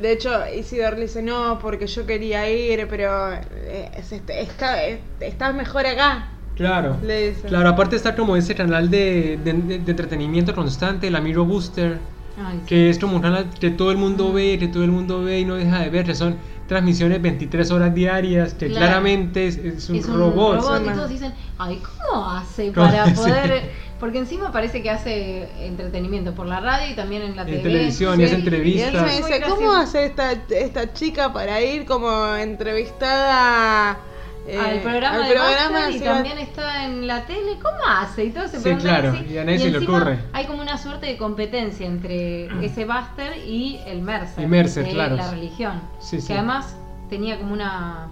De 0.01 0.13
hecho, 0.13 0.31
Isidor 0.59 0.95
le 0.95 1.03
dice, 1.03 1.23
no, 1.23 1.59
porque 1.61 1.87
yo 1.87 2.07
quería 2.07 2.49
ir, 2.51 2.87
pero 2.89 3.35
eh, 3.35 3.91
es 3.97 4.11
está, 4.13 4.83
estás 5.21 5.55
mejor 5.55 5.87
acá. 5.87 6.29
Claro. 6.61 6.97
Le 7.03 7.31
dice. 7.31 7.49
Claro, 7.49 7.71
aparte 7.71 7.97
está 7.97 8.15
como 8.15 8.37
ese 8.37 8.55
canal 8.55 8.91
de, 8.91 9.39
de- 9.43 9.53
de- 9.55 9.79
de 9.79 9.91
entretenimiento 9.91 10.55
constante, 10.55 11.07
el 11.09 11.17
amigo 11.17 11.47
Booster, 11.47 11.97
Ay, 12.45 12.59
sí. 12.61 12.67
que 12.67 12.91
es 12.91 12.99
como 12.99 13.17
un 13.17 13.23
canal 13.23 13.49
que 13.59 13.71
todo 13.71 13.91
el 13.91 13.97
mundo 13.97 14.31
ve, 14.31 14.59
que 14.59 14.69
todo 14.69 14.85
el 14.85 14.91
mundo 14.91 15.23
ve 15.25 15.41
y 15.41 15.45
no 15.47 15.55
deja 15.55 15.79
de 15.81 15.89
ver, 15.89 16.05
que 16.05 16.15
son 16.15 16.37
transmisiones 16.69 17.23
23 17.23 17.71
horas 17.71 17.95
diarias, 17.95 18.53
que 18.53 18.67
Claro. 18.69 18.87
claramente 18.87 19.47
es, 19.47 19.57
es 19.57 19.89
un 19.89 19.97
es 19.97 20.07
un 20.07 20.19
robot. 20.19 20.61
robot 20.61 20.83
y 20.85 20.89
sí. 20.89 20.95
todos 20.95 21.09
dicen, 21.09 21.33
ay, 21.59 21.81
¿cómo 21.83 22.29
hace 22.31 22.73
¿Cómo 22.73 22.87
para 22.87 23.05
hace? 23.05 23.15
poder...? 23.15 23.71
Porque 23.99 24.19
encima 24.19 24.51
parece 24.53 24.83
que 24.83 24.89
hace 24.91 25.49
entretenimiento 25.67 26.35
por 26.35 26.47
la 26.47 26.61
radio 26.61 26.91
y 26.91 26.95
también 26.95 27.23
en 27.23 27.37
la 27.37 27.43
En 27.43 27.49
TV. 27.49 27.63
televisión 27.63 28.19
y 28.21 28.25
hace 28.25 28.35
entrevistas. 28.35 28.93
Y 28.93 28.97
él 28.97 29.03
me 29.03 29.17
dice. 29.17 29.43
¿cómo 29.49 29.73
hace 29.75 30.07
esta, 30.07 30.33
esta 30.33 30.93
chica 30.95 31.33
para 31.35 31.61
ir 31.61 31.85
como 31.85 32.35
entrevistada 32.37 33.99
eh, 34.47 34.59
al 34.59 34.81
programa 34.81 35.17
al 35.17 35.29
de 35.29 35.35
programa? 35.35 35.79
Buster 35.87 35.95
y 35.97 36.01
también 36.05 36.39
está 36.39 36.85
en 36.87 37.07
la 37.07 37.27
tele, 37.27 37.59
¿cómo 37.63 37.77
hace? 37.87 38.25
Y 38.25 38.31
todo 38.31 38.49
se 38.49 38.59
Sí, 38.61 38.75
claro, 38.77 39.11
así. 39.11 39.27
y 39.33 39.39
a 39.39 39.45
nadie 39.45 39.59
se 39.59 39.71
le 39.71 39.79
ocurre. 39.79 40.19
Hay 40.33 40.47
como 40.47 40.63
una 40.63 40.79
suerte 40.79 41.07
de 41.07 41.17
competencia 41.17 41.87
entre 41.87 42.47
ese 42.65 42.85
Buster 42.85 43.37
y 43.47 43.81
el 43.87 44.03
Mercer. 44.03 44.45
Y 44.45 44.47
Mercer, 44.47 44.85
de 44.87 44.91
claro. 44.93 45.17
La 45.17 45.31
religión. 45.31 45.81
Sí, 46.01 46.17
que 46.17 46.23
sí. 46.23 46.33
además 46.33 46.77
tenía 47.09 47.39
como 47.39 47.53
una. 47.53 48.09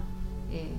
eh, 0.51 0.69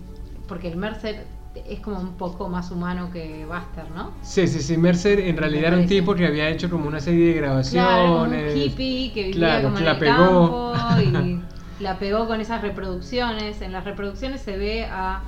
porque 0.48 0.68
el 0.68 0.76
Mercer 0.76 1.26
es 1.68 1.80
como 1.80 1.98
un 1.98 2.12
poco 2.16 2.48
más 2.48 2.70
humano 2.70 3.10
que 3.12 3.44
Buster, 3.44 3.90
¿no? 3.94 4.12
Sí, 4.22 4.46
sí, 4.46 4.60
sí, 4.62 4.76
Mercer 4.76 5.18
en 5.20 5.36
realidad 5.36 5.72
era 5.72 5.76
un 5.78 5.86
tipo 5.86 6.14
que 6.14 6.26
había 6.26 6.48
hecho 6.48 6.70
como 6.70 6.86
una 6.86 7.00
serie 7.00 7.26
de 7.26 7.32
grabaciones. 7.34 7.88
Claro, 7.88 8.08
como 8.08 8.22
un 8.22 8.56
hippie 8.56 9.12
que 9.12 9.22
vivía 9.24 9.36
claro, 9.36 9.62
como 9.64 9.74
que 9.74 9.80
en 9.80 9.86
la 9.86 9.92
el 9.92 9.98
pegó. 9.98 10.72
campo 10.76 11.00
y 11.02 11.42
la 11.82 11.98
pegó 11.98 12.26
con 12.28 12.40
esas 12.40 12.62
reproducciones. 12.62 13.62
En 13.62 13.72
las 13.72 13.84
reproducciones 13.84 14.40
se 14.42 14.56
ve 14.56 14.84
a, 14.84 15.22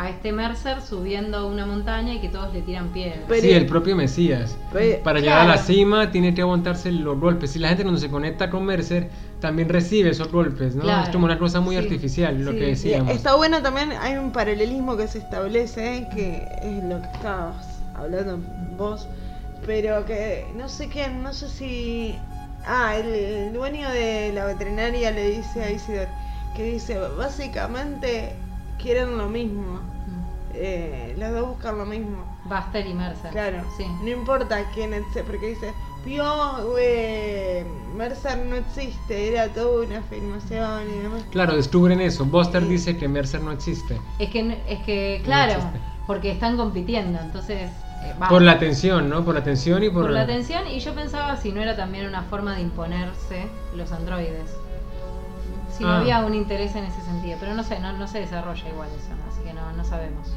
a 0.00 0.10
este 0.10 0.30
Mercer 0.32 0.80
subiendo 0.80 1.48
una 1.48 1.66
montaña 1.66 2.14
y 2.14 2.20
que 2.20 2.28
todos 2.28 2.54
le 2.54 2.62
tiran 2.62 2.88
piedras. 2.92 3.18
Pero- 3.26 3.42
Sí, 3.42 3.50
el 3.50 3.66
propio 3.66 3.96
Mesías. 3.96 4.56
Para 5.02 5.18
llegar 5.18 5.40
a 5.40 5.44
la 5.44 5.56
cima 5.58 6.12
tiene 6.12 6.34
que 6.34 6.42
aguantarse 6.42 6.92
los 6.92 7.18
golpes. 7.18 7.56
Y 7.56 7.58
la 7.58 7.66
gente 7.68 7.82
cuando 7.82 8.00
se 8.00 8.08
conecta 8.08 8.48
con 8.48 8.64
Mercer 8.64 9.08
también 9.40 9.68
recibe 9.68 10.10
esos 10.10 10.30
golpes, 10.30 10.76
¿no? 10.76 10.82
Claro. 10.84 11.02
Es 11.02 11.08
como 11.08 11.24
una 11.24 11.36
cosa 11.38 11.60
muy 11.60 11.74
Sí. 11.76 11.82
artificial, 11.82 12.44
lo 12.44 12.52
Sí. 12.52 12.58
que 12.58 12.64
Y 12.66 12.70
decíamos. 12.70 13.12
está 13.12 13.34
bueno 13.34 13.60
también, 13.60 13.90
hay 14.00 14.14
un 14.16 14.30
paralelismo 14.30 14.96
que 14.96 15.08
se 15.08 15.18
establece, 15.18 16.06
que 16.14 16.46
es 16.62 16.84
lo 16.84 17.00
que 17.02 17.08
estabas 17.14 17.80
hablando 17.96 18.38
vos, 18.76 19.08
pero 19.66 20.04
que 20.06 20.46
no 20.56 20.68
sé 20.68 20.88
qué, 20.88 21.08
no 21.08 21.32
sé 21.32 21.48
si... 21.48 22.14
Ah, 22.66 22.94
el, 22.96 23.06
el 23.12 23.52
dueño 23.52 23.88
de 23.90 24.30
la 24.32 24.44
veterinaria 24.44 25.10
le 25.10 25.30
dice 25.30 25.62
a 25.62 25.70
Isidor, 25.72 26.06
que 26.54 26.62
dice, 26.64 26.98
básicamente 27.16 28.32
quieren 28.80 29.18
lo 29.18 29.28
mismo, 29.28 29.80
Mm. 30.06 30.50
eh, 30.54 31.14
los 31.18 31.32
dos 31.32 31.48
buscan 31.48 31.78
lo 31.78 31.84
mismo. 31.86 32.24
Buster 32.44 32.86
y 32.86 32.94
Mercer. 32.94 33.30
Claro, 33.30 33.62
Sí. 33.76 33.84
no 34.02 34.08
importa 34.08 34.64
quién 34.74 34.94
es, 34.94 35.04
porque 35.26 35.48
dice, 35.48 35.72
vio, 36.04 36.24
eh, 36.78 37.66
Mercer 37.96 38.38
no 38.46 38.56
existe, 38.56 39.28
era 39.28 39.48
toda 39.48 39.86
una 39.86 40.00
filmación 40.02 40.82
y 40.90 41.02
demás. 41.02 41.22
Claro, 41.30 41.56
descubren 41.56 42.00
eso. 42.00 42.24
Buster 42.24 42.62
Sí. 42.62 42.68
dice 42.68 42.96
que 42.96 43.08
Mercer 43.08 43.42
no 43.42 43.52
existe. 43.52 44.00
Es 44.18 44.30
que, 44.30 44.58
es 44.68 44.78
que 44.80 45.20
claro, 45.24 45.60
porque 46.06 46.30
están 46.30 46.56
compitiendo, 46.56 47.18
entonces... 47.20 47.70
eh, 48.04 48.14
va, 48.22 48.28
Por 48.28 48.40
la 48.42 48.52
atención, 48.52 49.08
¿no? 49.10 49.24
Por 49.24 49.34
la 49.34 49.40
atención 49.40 49.82
y 49.82 49.90
por, 49.90 50.02
por 50.02 50.10
la 50.12 50.22
atención 50.22 50.66
y 50.68 50.78
yo 50.80 50.94
pensaba 50.94 51.36
si 51.36 51.50
no 51.52 51.60
era 51.60 51.76
también 51.76 52.06
una 52.06 52.22
forma 52.22 52.54
de 52.54 52.62
imponerse 52.62 53.46
los 53.76 53.90
androides. 53.92 54.48
Si 55.78 55.84
no 55.84 55.90
Ah. 55.90 55.98
había 56.00 56.18
un 56.24 56.34
interés 56.34 56.74
en 56.76 56.84
ese 56.84 57.00
sentido, 57.02 57.36
pero 57.40 57.54
no 57.54 57.62
sé, 57.62 57.78
no, 57.78 57.92
no 57.92 58.06
se 58.08 58.18
desarrolla 58.20 58.68
igual 58.68 58.88
eso, 58.96 59.10
¿no? 59.10 59.32
así 59.32 59.40
que 59.42 59.52
no, 59.54 59.72
no 59.76 59.84
sabemos. 59.84 60.28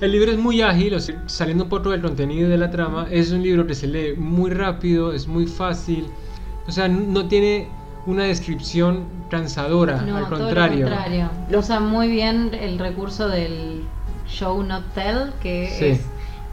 El 0.00 0.12
libro 0.12 0.30
es 0.30 0.38
muy 0.38 0.62
ágil, 0.62 0.94
o 0.94 1.00
sea, 1.00 1.22
saliendo 1.26 1.64
un 1.64 1.70
poco 1.70 1.90
del 1.90 2.00
contenido 2.00 2.48
de 2.48 2.56
la 2.56 2.70
trama, 2.70 3.06
es 3.10 3.32
un 3.32 3.42
libro 3.42 3.66
que 3.66 3.74
se 3.74 3.86
lee 3.86 4.14
muy 4.16 4.50
rápido, 4.50 5.12
es 5.12 5.26
muy 5.26 5.46
fácil, 5.46 6.06
o 6.66 6.72
sea, 6.72 6.88
no 6.88 7.26
tiene 7.26 7.68
una 8.06 8.24
descripción 8.24 9.04
cansadora, 9.28 10.00
No, 10.02 10.16
al 10.16 10.24
todo 10.24 10.38
lo 10.38 10.44
contrario. 10.44 10.86
contrario. 10.86 11.30
Usa 11.54 11.80
muy 11.80 12.08
bien 12.08 12.52
el 12.54 12.78
recurso 12.78 13.28
del 13.28 13.82
show 14.26 14.62
not 14.62 14.84
tell, 14.94 15.32
que 15.42 15.68
Sí. 15.78 15.84
es 15.86 16.00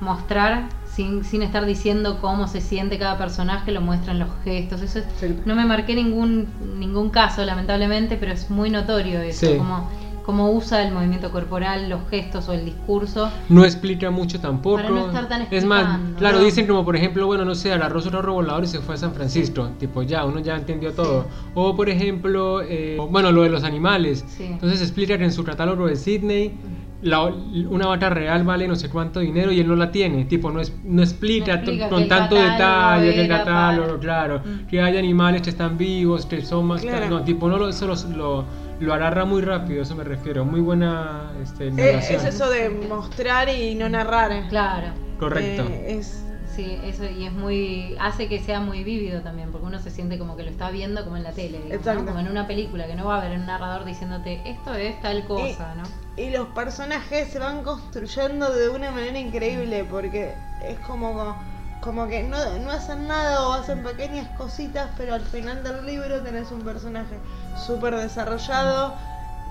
mostrar 0.02 0.64
sin, 0.98 1.24
sin 1.24 1.44
estar 1.44 1.64
diciendo 1.68 2.18
cómo 2.20 2.48
se 2.48 2.60
siente 2.60 2.98
cada 2.98 3.20
personaje, 3.20 3.72
lo 3.72 3.82
muestran 3.82 4.18
los 4.18 4.30
gestos. 4.44 4.82
Eso 4.82 4.98
es- 5.00 5.06
Sí. 5.20 5.28
no 5.46 5.56
me 5.56 5.64
marqué 5.64 5.94
ningún 5.94 6.48
ningún 6.80 7.12
caso, 7.12 7.46
lamentablemente, 7.46 8.18
pero 8.18 8.32
es 8.34 8.50
muy 8.50 8.72
notorio 8.72 9.22
eso, 9.22 9.46
Sí. 9.46 9.58
como 9.58 9.90
cómo 10.26 10.52
usa 10.52 10.84
el 10.86 10.92
movimiento 10.94 11.32
corporal, 11.32 11.88
los 11.88 12.02
gestos 12.10 12.50
o 12.50 12.54
el 12.54 12.66
discurso. 12.66 13.30
No 13.48 13.64
explica 13.64 14.10
mucho 14.12 14.42
tampoco. 14.42 14.76
Para 14.78 14.90
no 14.90 15.06
estar 15.08 15.30
tan 15.30 15.48
es 15.50 15.64
más, 15.64 16.00
claro, 16.18 16.40
¿no? 16.40 16.44
dicen 16.44 16.68
como 16.68 16.84
por 16.84 16.98
ejemplo, 16.98 17.28
bueno, 17.28 17.46
no 17.46 17.56
sé, 17.56 17.72
agarró 17.72 18.02
su 18.02 18.10
carro 18.12 18.34
volador 18.34 18.66
y 18.66 18.68
se 18.68 18.80
fue 18.80 18.96
a 18.96 18.98
San 18.98 19.14
Francisco. 19.14 19.70
Tipo, 19.80 20.02
ya, 20.04 20.26
uno 20.26 20.40
ya 20.42 20.56
entendió 20.58 20.92
todo. 20.94 21.28
O 21.54 21.76
por 21.78 21.88
ejemplo, 21.90 22.62
eh, 22.62 22.98
bueno, 23.10 23.32
lo 23.32 23.44
de 23.44 23.50
los 23.50 23.64
animales. 23.64 24.26
Sí. 24.28 24.44
Entonces 24.48 24.82
explica 24.82 25.18
que 25.18 25.24
en 25.26 25.32
su 25.32 25.46
catálogo 25.46 25.88
de 25.88 25.96
Sydney 25.96 26.56
la- 27.02 27.26
una 27.26 27.88
vaca 27.88 28.10
real 28.10 28.44
vale 28.44 28.68
no 28.68 28.76
sé 28.76 28.90
cuánto 28.90 29.20
dinero 29.20 29.52
y 29.52 29.60
él 29.60 29.68
no 29.68 29.76
la 29.76 29.92
tiene. 29.92 30.26
Tipo, 30.26 30.52
no, 30.52 30.60
es, 30.62 30.74
no 30.84 31.02
explica, 31.04 31.58
No 31.58 31.90
con 31.90 32.08
tanto 32.08 32.36
detalle 32.36 33.14
que 33.14 33.22
el 33.22 33.28
catálogo, 33.28 33.88
para- 33.88 34.00
claro. 34.00 34.42
Mm. 34.44 34.68
Que 34.68 34.82
hay 34.82 34.98
animales 34.98 35.42
que 35.42 35.50
están 35.52 35.78
vivos, 35.78 36.26
que 36.26 36.42
son 36.42 36.66
más... 36.66 36.82
Claro. 36.82 37.10
No, 37.10 37.22
tipo, 37.24 37.48
no 37.50 37.58
lo, 37.58 37.70
eso 37.70 37.88
lo, 37.88 37.96
lo, 38.18 38.46
lo 38.80 38.94
agarra 38.94 39.26
muy 39.26 39.42
rápido, 39.42 39.82
eso 39.84 39.96
me 39.96 40.04
refiero. 40.04 40.44
Muy 40.46 40.60
buena 40.60 41.32
este, 41.44 41.68
Eh, 41.68 41.72
narración. 41.72 42.20
es 42.22 42.26
eso 42.36 42.50
de 42.50 42.70
mostrar 42.70 43.50
y 43.50 43.76
no 43.76 43.88
narrar. 43.90 44.48
Claro. 44.50 44.88
Correcto. 45.20 45.64
Eh, 45.70 45.98
es, 46.00 46.24
Sí, 46.58 46.80
eso 46.84 47.06
y 47.06 47.24
es 47.24 47.32
muy 47.32 47.96
hace 48.00 48.28
que 48.28 48.40
sea 48.40 48.60
muy 48.60 48.84
vívido 48.84 49.22
también, 49.22 49.52
porque 49.52 49.68
uno 49.68 49.78
se 49.78 49.92
siente 49.92 50.18
como 50.18 50.36
que 50.36 50.42
lo 50.42 50.50
está 50.50 50.72
viendo 50.72 51.04
como 51.04 51.16
en 51.16 51.24
la 51.24 51.32
tele, 51.32 51.60
digamos, 51.60 51.70
¿no? 51.70 51.76
Exacto. 51.76 52.06
como 52.06 52.20
en 52.20 52.30
una 52.30 52.48
película, 52.48 52.88
que 52.88 52.96
no 52.96 53.06
va 53.06 53.18
a 53.18 53.22
haber 53.22 53.38
un 53.38 53.46
narrador 53.46 53.86
diciéndote 53.86 54.42
esto 54.44 54.74
es 54.74 55.00
tal 55.00 55.24
cosa, 55.26 55.76
¿no? 55.76 55.84
y 56.18 56.32
los 56.32 56.48
personajes 56.48 57.30
se 57.30 57.38
van 57.38 57.64
construyendo 57.64 58.52
de 58.52 58.70
una 58.70 58.90
manera 58.90 59.20
increíble 59.20 59.86
porque 59.88 60.34
es 60.64 60.80
como, 60.80 61.36
como 61.80 62.08
que 62.08 62.24
no, 62.24 62.38
no 62.58 62.72
hacen 62.72 63.08
nada 63.08 63.48
o 63.48 63.54
hacen 63.54 63.84
pequeñas 63.84 64.28
cositas, 64.30 64.90
pero 64.98 65.14
al 65.14 65.22
final 65.22 65.64
del 65.64 65.86
libro 65.86 66.24
tenés 66.24 66.52
un 66.52 66.62
personaje 66.62 67.20
súper 67.68 67.96
desarrollado, 67.98 68.96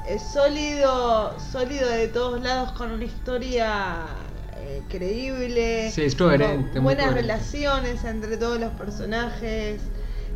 eh, 0.09 0.19
sólido, 0.19 1.39
sólido 1.39 1.89
de 1.89 2.09
todos 2.09 2.43
lados 2.43 2.73
con 2.73 2.91
una 2.91 3.05
historia 3.05 4.07
eh, 4.67 4.83
creíble, 4.89 5.91
Sí, 5.93 6.03
es 6.03 6.15
coherente, 6.17 6.79
buenas 6.81 7.07
coherente. 7.07 7.23
relaciones 7.23 8.05
entre 8.05 8.37
todos 8.37 8.59
los 8.61 8.73
personajes. 8.73 9.81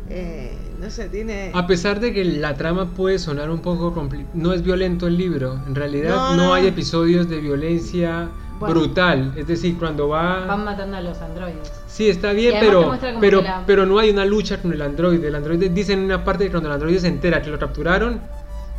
eh, 0.09 0.57
no 0.79 0.89
sé, 0.89 1.07
tiene... 1.09 1.51
A 1.53 1.67
pesar 1.67 1.99
de 1.99 2.11
que 2.11 2.25
la 2.25 2.55
trama 2.55 2.93
puede 2.95 3.17
sonar 3.19 3.49
un 3.49 3.61
poco 3.61 3.93
compli- 3.95 4.25
no 4.33 4.51
es 4.51 4.61
violento 4.63 5.07
el 5.07 5.15
libro, 5.17 5.61
en 5.67 5.75
realidad 5.75 6.09
No, 6.15 6.35
no, 6.35 6.43
no. 6.47 6.53
hay 6.53 6.67
episodios 6.67 7.29
de 7.29 7.39
violencia 7.39 8.27
Bueno. 8.59 8.75
brutal, 8.75 9.33
es 9.37 9.47
decir, 9.47 9.77
cuando 9.77 10.09
va 10.09 10.45
Van 10.47 10.65
matando 10.65 10.97
a 10.97 11.01
los 11.01 11.17
androides. 11.21 11.71
Sí, 11.87 12.09
está 12.09 12.33
bien, 12.33 12.55
pero 12.59 12.91
pero 13.21 13.41
la- 13.41 13.63
pero 13.65 13.85
no 13.85 13.99
hay 13.99 14.09
una 14.09 14.25
lucha 14.25 14.61
con 14.61 14.73
el 14.73 14.81
androide. 14.81 15.27
El 15.27 15.35
androide 15.35 15.69
dice 15.69 15.93
en 15.93 15.99
una 15.99 16.23
parte 16.25 16.45
que 16.45 16.51
cuando 16.51 16.67
el 16.69 16.73
androide 16.73 16.99
se 16.99 17.07
entera 17.07 17.41
que 17.41 17.49
lo 17.49 17.59
capturaron, 17.59 18.19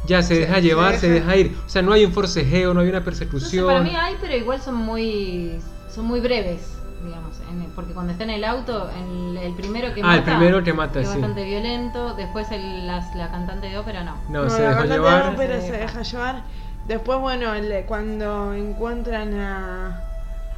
ya 0.07 0.23
se, 0.23 0.35
Se- 0.35 0.41
deja 0.41 0.55
se 0.57 0.63
llevar, 0.63 0.97
se 0.99 1.09
deja. 1.11 1.27
deja 1.33 1.37
ir. 1.37 1.57
O 1.67 1.69
sea, 1.69 1.83
no 1.83 1.93
hay 1.93 2.05
un 2.05 2.13
forcejeo, 2.13 2.75
no 2.75 2.81
hay 2.81 2.89
una 2.89 2.99
No 3.01 3.05
sé, 3.05 3.05
persecución. 3.05 3.67
para 3.67 3.81
mí 3.81 3.95
hay, 3.97 4.17
pero 4.21 4.37
igual 4.37 4.61
son 4.61 4.75
muy 4.77 5.59
son 5.95 6.07
muy 6.07 6.21
breves, 6.21 6.61
digamos, 7.05 7.39
en- 7.51 7.71
porque 7.75 7.93
cuando 7.93 8.13
está 8.13 8.25
en 8.25 8.31
el 8.31 8.45
auto, 8.45 8.89
el, 8.91 9.37
el 9.37 9.55
primero 9.55 9.93
que 9.95 10.01
Ah, 10.01 10.07
mata, 10.07 10.17
el 10.33 10.39
primero 10.39 10.65
que 10.65 10.73
mata, 10.73 11.01
es 11.01 11.07
sí. 11.09 11.13
bastante 11.19 11.45
violento, 11.45 12.15
después 12.15 12.51
el- 12.51 12.87
las- 12.87 13.15
la 13.15 13.31
cantante 13.31 13.67
de 13.69 13.77
ópera 13.79 14.03
no. 14.03 14.17
No, 14.31 14.45
No, 14.45 14.51
se 14.51 14.63
la 14.63 14.69
dejó 14.71 14.81
cantante 14.81 14.95
llevar. 14.95 15.25
de 15.25 15.35
ópera 15.35 15.55
Se 15.61 15.67
se 15.67 15.73
deja. 15.73 15.85
deja 15.87 16.03
llevar. 16.03 16.43
Después, 16.89 17.19
bueno, 17.21 17.55
el- 17.55 17.85
cuando 17.87 18.55
encuentran 18.55 19.35
a. 19.35 20.01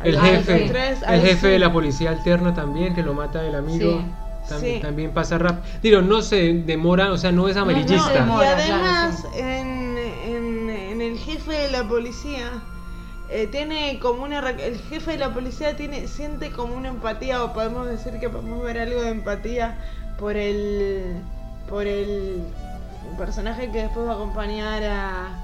El 0.02 0.18
jefe, 0.20 0.64
el 0.64 1.20
jefe 1.20 1.37
sí. 1.37 1.46
de 1.48 1.59
la 1.59 1.72
policía 1.72 2.11
alterna 2.11 2.52
también, 2.54 2.94
que 2.94 3.02
lo 3.02 3.14
mata 3.14 3.44
el 3.44 3.54
amigo. 3.54 4.00
Sí. 4.00 4.07
También, 4.48 4.76
Sí. 4.76 4.80
también 4.83 5.11
pasa 5.12 5.38
rápido. 5.38 5.64
Digo, 5.83 6.02
no 6.02 6.20
se 6.22 6.52
demora, 6.52 7.12
o 7.12 7.16
sea, 7.16 7.33
no 7.33 7.48
es 7.48 7.57
no 7.57 7.62
amarillista. 7.62 8.11
demora. 8.12 8.44
Y 8.66 8.70
además, 8.70 9.20
claro, 9.22 9.37
en, 9.37 9.98
en, 9.98 10.70
en 10.70 11.00
el 11.02 11.18
jefe 11.18 11.52
de 11.52 11.70
la 11.70 11.88
policía. 11.88 12.50
eh, 13.30 13.46
tiene 13.50 13.98
como 14.00 14.22
una 14.24 14.40
el 14.50 14.78
jefe 14.78 15.12
de 15.12 15.18
la 15.18 15.33
policía 15.33 15.76
tiene 15.76 16.07
siente 16.09 16.50
como 16.50 16.74
una 16.74 16.88
empatía 16.90 17.42
o 17.42 17.52
podemos 17.54 17.88
decir 17.88 18.20
que 18.20 18.28
podemos 18.28 18.62
ver 18.62 18.78
algo 18.78 19.00
de 19.00 19.09
empatía 19.09 19.78
por 20.18 20.37
el 20.37 21.16
por 21.68 21.87
el 21.87 22.42
personaje 23.16 23.72
que 23.72 23.78
después 23.78 24.07
va 24.07 24.12
a 24.12 24.14
acompañar 24.16 24.83
a 24.85 25.43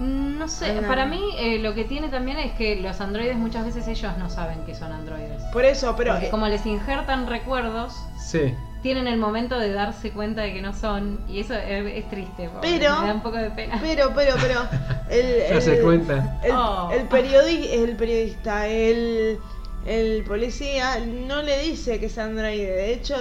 No 0.00 0.46
sé, 0.48 0.80
para 0.86 1.06
mí 1.06 1.20
eh, 1.38 1.58
lo 1.58 1.74
que 1.74 1.84
tiene 1.84 2.08
también 2.08 2.38
es 2.38 2.52
que 2.52 2.76
los 2.76 3.00
androides 3.00 3.36
muchas 3.36 3.64
veces 3.66 3.88
ellos 3.88 4.16
no 4.18 4.30
saben 4.30 4.60
que 4.64 4.74
son 4.74 4.92
androides. 4.92 5.42
por 5.52 5.64
eso 5.64 5.94
pero 5.96 6.12
Porque 6.12 6.26
eh, 6.26 6.30
como 6.30 6.46
les 6.46 6.64
injertan 6.66 7.26
recuerdos, 7.26 7.96
Sí. 8.24 8.54
tienen 8.80 9.08
el 9.08 9.18
momento 9.18 9.58
de 9.58 9.72
darse 9.72 10.12
cuenta 10.12 10.42
de 10.42 10.52
que 10.54 10.62
no 10.62 10.72
son, 10.72 11.18
y 11.28 11.40
eso 11.40 11.54
es, 11.54 11.84
es 11.96 12.08
triste, 12.10 12.48
Pero- 12.60 13.00
me 13.00 13.06
da 13.08 13.14
un 13.14 13.22
poco 13.22 13.38
de 13.38 13.50
pena. 13.50 13.78
pero 13.82 14.12
pero 14.14 14.36
pero 14.40 14.60
el, 15.10 15.26
el- 15.26 15.82
cuenta. 15.82 16.38
El, 16.44 16.52
Oh. 16.52 16.90
el 16.92 17.08
periodi- 17.08 17.68
el 17.72 17.96
periodista, 17.96 18.68
el, 18.68 19.38
el 19.84 20.22
policía, 20.22 21.00
no 21.04 21.42
le 21.42 21.58
dice 21.62 21.98
que 21.98 22.06
es 22.06 22.18
androide. 22.18 22.70
De 22.70 22.92
hecho, 22.92 23.16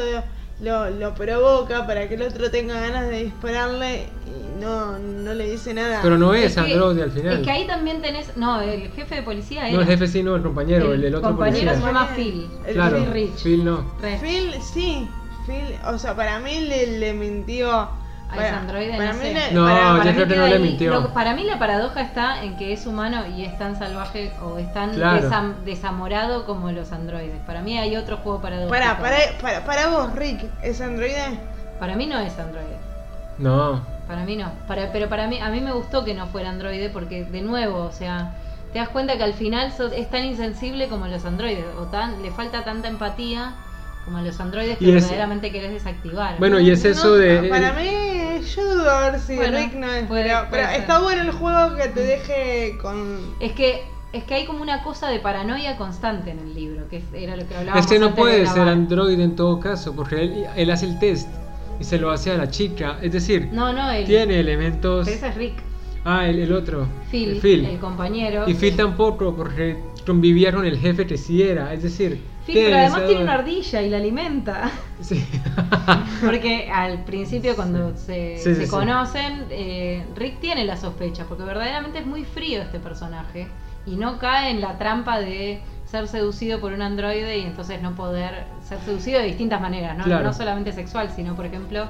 lo, 0.59 0.89
lo 0.89 1.13
provoca 1.13 1.85
para 1.85 2.07
que 2.07 2.15
el 2.15 2.23
otro 2.23 2.49
tenga 2.49 2.79
ganas 2.79 3.07
de 3.09 3.25
dispararle 3.25 4.05
y 4.25 4.59
no, 4.59 4.97
no 4.97 5.33
le 5.33 5.51
dice 5.51 5.73
nada. 5.73 5.99
Pero 6.01 6.17
no 6.17 6.33
es, 6.33 6.45
Es 6.53 6.57
Android 6.57 6.99
al 6.99 7.11
final. 7.11 7.37
Es 7.37 7.43
que 7.45 7.51
ahí 7.51 7.67
también 7.67 8.01
tenés. 8.01 8.35
No, 8.37 8.59
el 8.61 8.89
jefe 8.91 9.15
de 9.15 9.21
policía 9.23 9.61
No 9.63 9.67
era. 9.69 9.81
el 9.81 9.85
jefe, 9.87 10.07
sí, 10.07 10.23
no 10.23 10.35
el 10.35 10.41
compañero, 10.41 10.93
el, 10.93 11.03
el 11.03 11.15
otro 11.15 11.29
compañero 11.29 11.71
policía. 11.71 11.79
se 11.79 11.85
llama 11.85 12.07
Phil. 12.15 12.47
El 12.65 12.73
Claro, 12.73 12.97
Phil 12.97 13.11
Rich. 13.11 13.43
Phil 13.43 13.65
no. 13.65 13.85
Phil, 14.21 14.53
sí, 14.61 15.07
Phil, 15.45 15.75
o 15.85 15.97
sea, 15.99 16.15
para 16.15 16.39
mí 16.39 16.59
le, 16.61 16.97
le 16.99 17.13
mintió. 17.13 17.89
Para, 18.29 18.47
ese 18.47 18.55
androide, 18.57 18.97
para 18.97 19.13
no 19.13 19.19
mí 19.19 19.25
sé. 19.25 19.33
le- 19.33 19.51
No, 19.53 19.65
para- 19.65 19.79
yo 19.79 19.87
Para 19.97 20.01
creo 20.01 20.13
mí 20.13 20.19
que 20.19 20.27
queda 20.33 20.41
no 20.41 20.47
le 20.47 20.55
ahí- 20.55 20.61
mintió. 20.61 20.91
lo- 20.93 21.13
para 21.13 21.33
mí 21.33 21.43
la 21.43 21.59
paradoja 21.59 22.01
está 22.01 22.43
en 22.43 22.57
que 22.57 22.73
es 22.73 22.85
humano 22.85 23.23
y 23.35 23.45
es 23.45 23.57
tan 23.57 23.77
salvaje 23.79 24.31
o 24.43 24.57
es 24.57 24.71
tan 24.73 24.91
Claro. 24.93 25.21
desam- 25.29 25.55
desamorado 25.63 26.45
como 26.45 26.71
los 26.71 26.91
androides. 26.91 27.39
Para 27.45 27.61
mí 27.61 27.77
hay 27.77 27.95
otro 27.95 28.17
juego 28.17 28.41
paradójico. 28.41 28.69
para, 28.73 28.97
para, 28.99 29.17
para, 29.41 29.63
para 29.65 29.87
vos, 29.87 30.13
Rick, 30.15 30.43
¿es 30.61 30.81
androide? 30.81 31.39
Para 31.79 31.95
mí 31.95 32.05
no 32.05 32.19
es 32.19 32.37
androide. 32.37 32.77
No. 33.37 33.81
Para 34.07 34.23
mí 34.25 34.35
no. 34.35 34.51
Para, 34.67 34.91
pero 34.91 35.07
para 35.09 35.27
mí, 35.27 35.39
a 35.39 35.49
mí 35.49 35.61
me 35.61 35.71
gustó 35.71 36.03
que 36.03 36.13
no 36.13 36.27
fuera 36.27 36.49
androide 36.49 36.89
porque, 36.89 37.23
de 37.23 37.41
nuevo, 37.41 37.83
o 37.83 37.91
sea, 37.91 38.31
te 38.73 38.79
das 38.79 38.89
cuenta 38.89 39.15
que 39.17 39.23
al 39.23 39.33
final 39.35 39.71
so- 39.71 39.87
es 39.91 40.09
tan 40.09 40.25
insensible 40.25 40.87
como 40.89 41.07
los 41.07 41.23
androides. 41.25 41.65
O 41.79 41.83
tan, 41.83 42.21
le 42.21 42.31
falta 42.31 42.63
tanta 42.63 42.87
empatía 42.89 43.53
como 44.05 44.17
a 44.17 44.21
los 44.21 44.39
androides 44.39 44.77
que 44.77 44.85
Y 44.85 44.89
es- 44.95 45.03
verdaderamente 45.03 45.51
querés 45.51 45.71
desactivar. 45.73 46.35
Bueno, 46.39 46.59
y 46.59 46.71
es 46.71 46.83
eso 46.85 47.09
No, 47.09 47.13
de. 47.15 47.49
Para 47.49 47.73
mí, 47.73 48.16
yo 48.41 48.75
dudo 48.75 48.89
a 48.89 49.09
ver 49.11 49.19
si 49.19 49.35
Bueno, 49.35 49.57
Rick 49.57 49.73
no 49.73 49.91
es. 49.91 50.05
puede- 50.07 50.23
pero 50.23 50.39
puede 50.49 50.51
pero 50.63 50.67
ser. 50.71 50.79
está 50.81 50.99
bueno 50.99 51.21
el 51.21 51.31
juego 51.31 51.75
que 51.75 51.87
te 51.89 51.99
deje 52.01 52.77
con. 52.81 53.19
Es 53.39 53.51
que 53.53 53.83
es 54.13 54.23
que 54.23 54.35
hay 54.35 54.45
como 54.45 54.61
una 54.61 54.83
cosa 54.83 55.09
de 55.09 55.19
paranoia 55.19 55.75
constante 55.77 56.31
en 56.31 56.39
el 56.39 56.55
libro, 56.55 56.87
que 56.89 57.03
era 57.13 57.35
lo 57.35 57.45
que 57.47 57.55
hablábamos 57.55 57.85
Es 57.85 57.91
que 57.91 57.99
no 57.99 58.15
puede 58.15 58.47
ser 58.47 58.67
androide 58.67 59.21
en 59.23 59.35
todo 59.35 59.59
caso, 59.59 59.93
porque 59.95 60.15
él, 60.23 60.45
él 60.55 60.71
hace 60.71 60.85
el 60.85 60.97
test 60.97 61.27
y 61.79 61.83
se 61.83 61.97
lo 61.99 62.09
hace 62.09 62.31
a 62.31 62.37
la 62.37 62.49
chica. 62.49 62.97
Es 63.01 63.11
decir, 63.11 63.49
No, 63.51 63.73
no, 63.73 63.91
el, 63.91 64.05
tiene 64.05 64.39
elementos. 64.39 65.05
pero 65.05 65.17
ese 65.17 65.27
es 65.27 65.35
Rick, 65.35 65.53
Ah, 66.05 66.25
el, 66.25 66.39
el 66.39 66.53
otro. 66.53 66.87
Phil, 67.11 67.31
el 67.31 67.41
Phil. 67.41 67.65
el 67.65 67.79
compañero. 67.79 68.45
Y 68.47 68.53
Phil 68.53 68.77
tampoco, 68.77 69.35
porque 69.35 69.75
convivía 70.07 70.51
con 70.51 70.65
el 70.65 70.79
jefe 70.79 71.05
que 71.05 71.17
sí 71.17 71.43
era. 71.43 71.71
Es 71.73 71.83
decir, 71.83 72.23
pero 72.47 72.75
además 72.77 73.05
tiene 73.05 73.23
una 73.23 73.33
ardilla 73.33 73.81
y 73.81 73.89
la 73.89 73.97
alimenta. 73.97 74.71
Sí. 75.01 75.23
Porque 76.25 76.69
al 76.73 77.03
principio 77.03 77.55
cuando 77.55 77.95
se, 77.95 78.37
Sí, 78.37 78.43
se 78.43 78.55
sí, 78.55 78.61
sí. 78.63 78.69
conocen, 78.69 79.45
eh, 79.51 80.03
Rick 80.15 80.39
tiene 80.39 80.63
la 80.65 80.77
sospecha, 80.77 81.25
porque 81.25 81.43
verdaderamente 81.43 81.99
es 81.99 82.05
muy 82.05 82.23
frío 82.23 82.61
este 82.61 82.79
personaje 82.79 83.47
y 83.85 83.95
no 83.95 84.17
cae 84.17 84.49
en 84.51 84.61
la 84.61 84.77
trampa 84.77 85.19
de 85.19 85.61
ser 85.85 86.07
seducido 86.07 86.59
por 86.59 86.73
un 86.73 86.81
androide 86.81 87.37
y 87.37 87.43
entonces 87.43 87.81
no 87.81 87.95
poder 87.95 88.45
ser 88.67 88.79
seducido 88.79 89.19
de 89.19 89.27
distintas 89.27 89.61
maneras, 89.61 89.97
¿no? 89.97 90.03
Claro. 90.05 90.23
No 90.23 90.33
solamente 90.33 90.71
sexual, 90.71 91.11
sino 91.15 91.35
por 91.35 91.45
ejemplo 91.45 91.87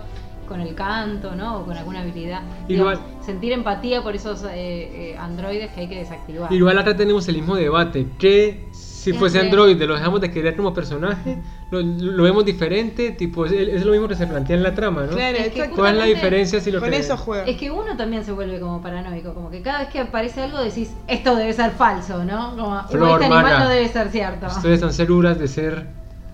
con 0.48 0.62
el 0.62 0.74
canto, 0.76 1.36
¿no? 1.36 1.60
O 1.60 1.66
con 1.66 1.78
alguna 1.78 2.02
habilidad. 2.02 2.42
Igual- 2.68 2.98
Digamos, 2.98 3.26
sentir 3.26 3.52
empatía 3.54 4.02
por 4.02 4.16
esos 4.16 4.44
eh, 4.44 4.50
eh, 4.54 5.18
androides 5.18 5.72
que 5.72 5.82
hay 5.82 5.88
que 5.90 5.98
desactivar. 6.00 6.52
Igual 6.52 6.78
acá 6.80 6.96
tenemos 6.96 7.28
el 7.28 7.36
mismo 7.36 7.56
debate. 7.56 8.08
Que 8.18 8.66
si 8.72 9.14
fuese 9.14 9.40
androide 9.40 9.86
lo 9.88 9.94
dejamos 9.96 10.20
de 10.20 10.30
querer 10.32 10.56
como 10.56 10.74
personaje, 10.74 11.38
lo, 11.72 11.82
lo 11.82 12.24
vemos 12.24 12.44
diferente, 12.44 13.12
tipo, 13.12 13.46
es, 13.46 13.52
es 13.54 13.86
lo 13.86 13.92
mismo 13.94 14.08
que 14.08 14.16
se 14.16 14.28
plantea 14.28 14.58
en 14.58 14.64
la 14.64 14.74
trama, 14.76 15.04
¿no? 15.04 15.16
Claro, 15.16 15.38
Es 15.38 15.50
que. 15.54 15.70
¿Cuál 15.70 15.94
es 15.94 16.00
la 16.00 16.06
diferencia 16.06 16.60
si 16.60 16.72
lo 16.72 16.80
Con 16.82 16.94
eso 16.94 17.16
juega. 17.16 17.46
Es 17.46 17.58
que 17.58 17.72
uno 17.72 17.96
también 17.96 18.26
se 18.26 18.32
vuelve 18.34 18.60
como 18.60 18.82
paranoico, 18.82 19.34
como 19.34 19.50
que 19.50 19.62
cada 19.62 19.80
vez 19.80 19.90
que 19.90 20.00
aparece 20.00 20.42
algo 20.42 20.60
decís, 20.62 20.92
esto 21.08 21.36
debe 21.36 21.54
ser 21.54 21.72
falso, 21.72 22.24
¿no? 22.26 22.52
Como, 22.58 22.76
"Uy, 22.76 22.82
Flor, 22.92 23.12
este 23.14 23.26
animal 23.26 23.44
Maga, 23.44 23.60
no 23.60 23.70
debe 23.70 23.88
ser 23.88 24.10
cierto. 24.10 24.48
Ustedes 24.48 24.76
están 24.76 24.94
seguras 24.94 25.40
de 25.40 25.48
ser 25.48 25.86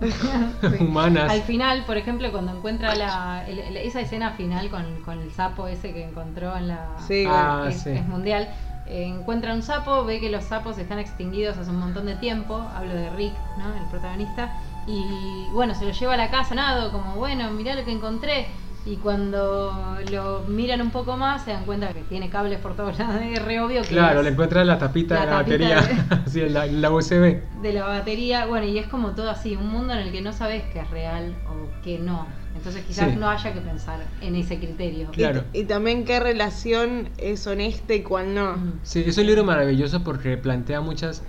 Sí. 0.62 0.84
humanas. 0.84 1.32
Al 1.32 1.42
final, 1.44 1.84
por 1.86 1.98
ejemplo, 1.98 2.32
cuando 2.32 2.56
encuentra 2.56 2.96
la, 2.96 3.46
el- 3.48 3.60
el- 3.60 3.78
esa 3.78 4.02
escena 4.02 4.32
final 4.32 4.70
con, 4.70 5.02
con 5.04 5.20
el 5.20 5.32
sapo 5.32 5.68
ese 5.68 5.94
que 5.94 6.04
encontró 6.08 6.56
en 6.58 6.68
la... 6.70 6.88
Sí, 7.08 7.26
Ah, 7.28 7.66
es, 7.70 7.82
sí. 7.82 7.90
es 7.92 8.08
mundial. 8.08 8.48
eh, 8.86 9.06
encuentra 9.06 9.54
un 9.54 9.62
sapo, 9.64 10.04
ve 10.06 10.20
que 10.20 10.30
los 10.30 10.44
sapos 10.44 10.78
están 10.78 11.00
extinguidos 11.00 11.58
hace 11.58 11.70
un 11.70 11.80
montón 11.80 12.06
de 12.06 12.16
tiempo. 12.16 12.56
Hablo 12.76 12.94
de 12.94 13.10
Rick, 13.12 13.34
¿no? 13.58 13.74
El 13.76 13.86
protagonista. 13.90 14.52
Y 14.88 15.48
bueno, 15.54 15.74
se 15.76 15.86
lo 15.86 15.92
lleva 15.92 16.16
a 16.16 16.18
la 16.18 16.30
casa, 16.30 16.54
nado, 16.56 16.92
como 16.92 17.16
bueno, 17.16 17.50
mirá 17.52 17.76
lo 17.76 17.86
que 17.86 17.92
encontré. 17.94 18.48
Y 18.86 18.98
cuando 18.98 19.98
lo 20.12 20.42
miran 20.48 20.82
un 20.82 20.92
poco 20.92 21.16
más, 21.16 21.46
se 21.46 21.52
dan 21.52 21.64
cuenta 21.66 21.94
que 21.94 22.02
tiene 22.02 22.30
cables 22.30 22.60
por 22.60 22.76
todos 22.76 22.98
lados. 23.00 23.22
Es 23.22 23.42
re 23.42 23.60
obvio 23.62 23.82
que 23.82 23.88
Claro, 23.90 24.20
es 24.20 24.26
le 24.26 24.32
encuentran 24.32 24.68
la 24.68 24.78
tapita 24.78 25.16
la 25.16 25.22
de 25.22 25.28
la 25.28 25.38
tapita 25.38 25.70
batería, 25.70 26.24
sí, 26.28 26.42
la, 26.50 26.66
la 26.66 26.92
USB. 26.92 27.44
de 27.62 27.74
la 27.74 27.86
batería. 27.88 28.46
Bueno, 28.46 28.66
y 28.68 28.78
es 28.78 28.88
como 28.88 29.12
todo 29.16 29.30
así, 29.30 29.56
un 29.56 29.70
mundo 29.70 29.94
en 29.94 30.00
el 30.00 30.12
que 30.12 30.22
no 30.22 30.34
sabes 30.34 30.64
que 30.66 30.80
es 30.80 30.90
real 30.90 31.34
o 31.48 31.70
que 31.82 32.00
no. 32.00 32.28
Entonces 32.56 32.84
quizás 32.86 33.12
Sí. 33.12 33.18
no 33.18 33.30
haya 33.30 33.54
que 33.54 33.62
pensar 33.62 34.00
en 34.22 34.36
ese 34.36 34.60
criterio. 34.60 35.10
Y- 35.12 35.16
Claro. 35.16 35.46
Y, 35.54 35.64
también 35.64 36.04
qué 36.06 36.20
relación 36.20 37.10
es 37.18 37.48
honesta 37.48 37.94
y 37.94 38.04
cuál 38.04 38.36
no. 38.36 38.58
Sí, 38.84 39.04
es 39.08 39.18
un 39.18 39.26
libro 39.28 39.44
maravilloso 39.44 40.04
porque 40.04 40.38
plantea 40.38 40.82
muchas 40.82 41.24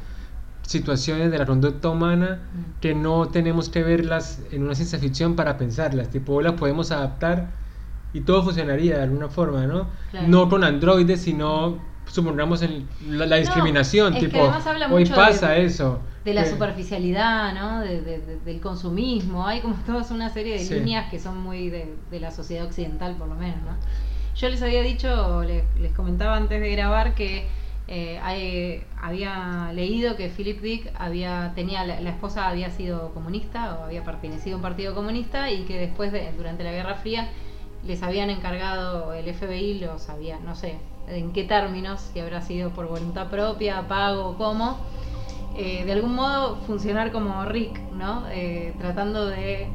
situaciones 0.67 1.31
de 1.31 1.39
la 1.39 1.47
conducta 1.47 1.89
humana 1.91 2.41
Mm. 2.53 2.81
que 2.81 2.95
no 2.95 3.29
tenemos 3.29 3.69
que 3.69 3.83
verlas 3.83 4.41
en 4.51 4.63
una 4.65 4.75
ciencia 4.75 4.99
ficción 4.99 5.37
para 5.37 5.57
pensarlas, 5.59 6.09
tipo 6.11 6.41
las 6.41 6.55
podemos 6.55 6.91
adaptar 6.91 7.51
y 8.13 8.21
todo 8.21 8.43
funcionaría 8.43 8.97
de 8.97 9.03
alguna 9.03 9.29
forma, 9.29 9.67
¿no? 9.67 9.89
Claro. 10.11 10.29
No 10.29 10.49
con 10.49 10.65
androides, 10.65 11.21
sino 11.23 11.79
supongamos 12.07 12.63
en 12.63 12.87
la, 13.09 13.27
la 13.27 13.37
No, 13.37 13.41
discriminación, 13.41 14.15
que 14.15 14.29
tipo, 14.29 14.39
hoy 14.91 15.03
mucho 15.05 15.15
pasa 15.15 15.51
de- 15.51 15.65
eso. 15.65 16.01
De 16.25 16.33
la 16.33 16.45
que- 16.45 16.51
superficialidad, 16.51 17.53
¿no? 17.55 17.81
De- 17.81 18.01
de- 18.01 18.19
de- 18.21 18.41
del 18.41 18.61
consumismo. 18.61 19.47
Hay 19.47 19.61
como 19.61 19.75
toda 19.87 20.05
una 20.11 20.31
serie 20.31 20.55
de 20.55 20.61
Sí. 20.65 20.75
líneas 20.75 21.11
que 21.11 21.19
son 21.19 21.39
muy 21.43 21.69
de, 21.71 21.95
de 22.11 22.21
la 22.21 22.31
sociedad 22.31 22.65
occidental, 22.67 23.17
por 23.17 23.29
lo 23.29 23.35
menos, 23.35 23.57
¿no? 23.63 23.77
Yo 24.37 24.49
les 24.49 24.63
había 24.63 24.83
dicho, 24.83 25.43
les, 25.45 25.65
les 25.79 25.93
comentaba 25.93 26.37
antes 26.37 26.61
de 26.61 26.71
grabar 26.71 27.15
que 27.15 27.47
eh, 27.89 28.19
hay- 28.23 28.83
había 29.01 29.71
leído 29.75 30.17
que 30.17 30.29
Philip 30.31 30.61
Dick 30.61 30.91
había 30.99 31.53
tenía 31.55 31.85
la, 31.85 32.01
la 32.01 32.11
esposa 32.11 32.49
había 32.49 32.71
sido 32.71 33.13
comunista 33.13 33.77
o 33.79 33.85
había 33.85 34.05
pertenecido 34.05 34.55
a 34.57 34.59
un 34.59 34.63
partido 34.63 34.95
comunista 34.95 35.51
y 35.51 35.65
que 35.65 35.79
después 35.79 36.11
de, 36.13 36.33
durante 36.33 36.65
la 36.65 36.73
Guerra 36.73 36.95
Fría 36.97 37.29
les 37.87 38.03
habían 38.03 38.31
encargado 38.31 39.13
el 39.13 39.29
FBI 39.29 39.79
los 39.81 40.09
había 40.09 40.39
no 40.41 40.55
sé 40.55 40.77
en 41.09 41.33
qué 41.33 41.45
términos 41.45 42.01
si 42.13 42.21
habrá 42.21 42.41
sido 42.41 42.71
por 42.71 42.89
voluntad 42.89 43.29
propia 43.29 43.87
pago 43.87 44.37
cómo 44.39 44.79
eh, 45.57 45.85
de 45.85 45.93
algún 45.93 46.15
modo 46.15 46.57
funcionar 46.67 47.13
como 47.13 47.45
Rick 47.45 47.81
no 47.93 48.25
Eh, 48.31 48.75
tratando 48.79 49.27
de 49.27 49.69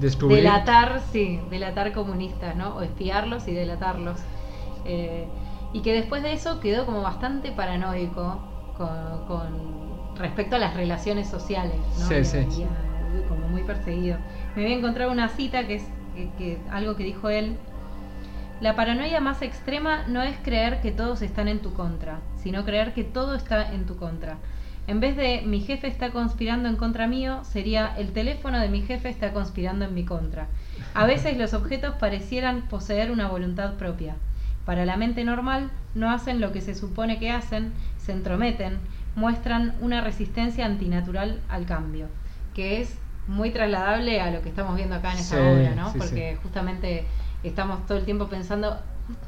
descubrir. 0.00 0.44
delatar, 0.44 1.02
sí, 1.12 1.40
delatar 1.50 1.92
comunistas, 1.92 2.56
¿no? 2.56 2.76
O 2.76 2.82
espiarlos 2.82 3.46
y 3.48 3.54
delatarlos. 3.54 4.20
Eh, 4.84 5.28
y 5.74 5.82
que 5.82 5.92
después 5.92 6.22
de 6.22 6.32
eso 6.32 6.60
quedó 6.60 6.86
como 6.86 7.02
bastante 7.02 7.52
paranoico 7.52 8.40
con, 8.78 9.26
con 9.26 10.16
respecto 10.16 10.56
a 10.56 10.58
las 10.58 10.74
relaciones 10.74 11.28
sociales, 11.28 11.76
¿no? 11.98 12.06
Sí, 12.06 12.14
Y 12.14 12.18
a- 12.18 12.24
sí. 12.24 12.38
y 12.60 12.62
a- 12.62 13.28
como 13.28 13.48
muy 13.48 13.62
perseguido. 13.64 14.16
Me 14.56 14.62
había 14.62 14.76
encontrado 14.76 15.10
una 15.12 15.28
cita 15.28 15.66
que 15.66 15.74
es 15.76 15.84
que- 16.14 16.30
que- 16.38 16.58
algo 16.70 16.96
que 16.96 17.04
dijo 17.04 17.28
él. 17.28 17.56
La 18.60 18.76
paranoia 18.76 19.20
más 19.20 19.42
extrema 19.42 20.04
no 20.06 20.22
es 20.22 20.36
creer 20.38 20.80
que 20.80 20.92
todos 20.92 21.22
están 21.22 21.48
en 21.48 21.58
tu 21.60 21.74
contra, 21.74 22.20
sino 22.36 22.64
creer 22.64 22.94
que 22.94 23.02
todo 23.04 23.34
está 23.34 23.72
en 23.74 23.84
tu 23.84 23.96
contra. 23.96 24.36
En 24.86 25.00
vez 25.00 25.16
de 25.16 25.42
mi 25.44 25.60
jefe 25.60 25.88
está 25.88 26.10
conspirando 26.10 26.68
en 26.68 26.76
contra 26.76 27.06
mío, 27.06 27.40
sería 27.42 27.92
el 27.96 28.12
teléfono 28.12 28.60
de 28.60 28.68
mi 28.68 28.82
jefe 28.82 29.08
está 29.08 29.32
conspirando 29.32 29.86
en 29.86 29.94
mi 29.94 30.04
contra. 30.04 30.46
A 30.94 31.04
veces 31.06 31.36
los 31.36 31.52
objetos 31.54 31.94
parecieran 31.96 32.62
poseer 32.68 33.10
una 33.10 33.26
voluntad 33.28 33.74
propia. 33.74 34.14
Para 34.64 34.84
la 34.86 34.96
mente 34.96 35.24
normal, 35.24 35.70
no 35.94 36.10
hacen 36.10 36.40
lo 36.40 36.52
que 36.52 36.60
se 36.60 36.74
supone 36.74 37.18
que 37.18 37.30
hacen, 37.30 37.72
se 37.98 38.12
entrometen, 38.12 38.78
muestran 39.14 39.74
una 39.80 40.00
resistencia 40.00 40.66
antinatural 40.66 41.40
al 41.48 41.66
cambio, 41.66 42.06
que 42.54 42.80
es 42.80 42.98
muy 43.26 43.50
trasladable 43.50 44.20
a 44.20 44.30
lo 44.30 44.42
que 44.42 44.48
estamos 44.48 44.76
viendo 44.76 44.94
acá 44.96 45.12
en 45.12 45.18
esta 45.18 45.36
Sí, 45.36 45.42
obra, 45.42 45.74
¿no? 45.74 45.90
sí, 45.92 45.98
Porque 45.98 46.36
justamente 46.42 47.06
estamos 47.42 47.86
todo 47.86 47.98
el 47.98 48.04
tiempo 48.04 48.28
pensando, 48.28 48.78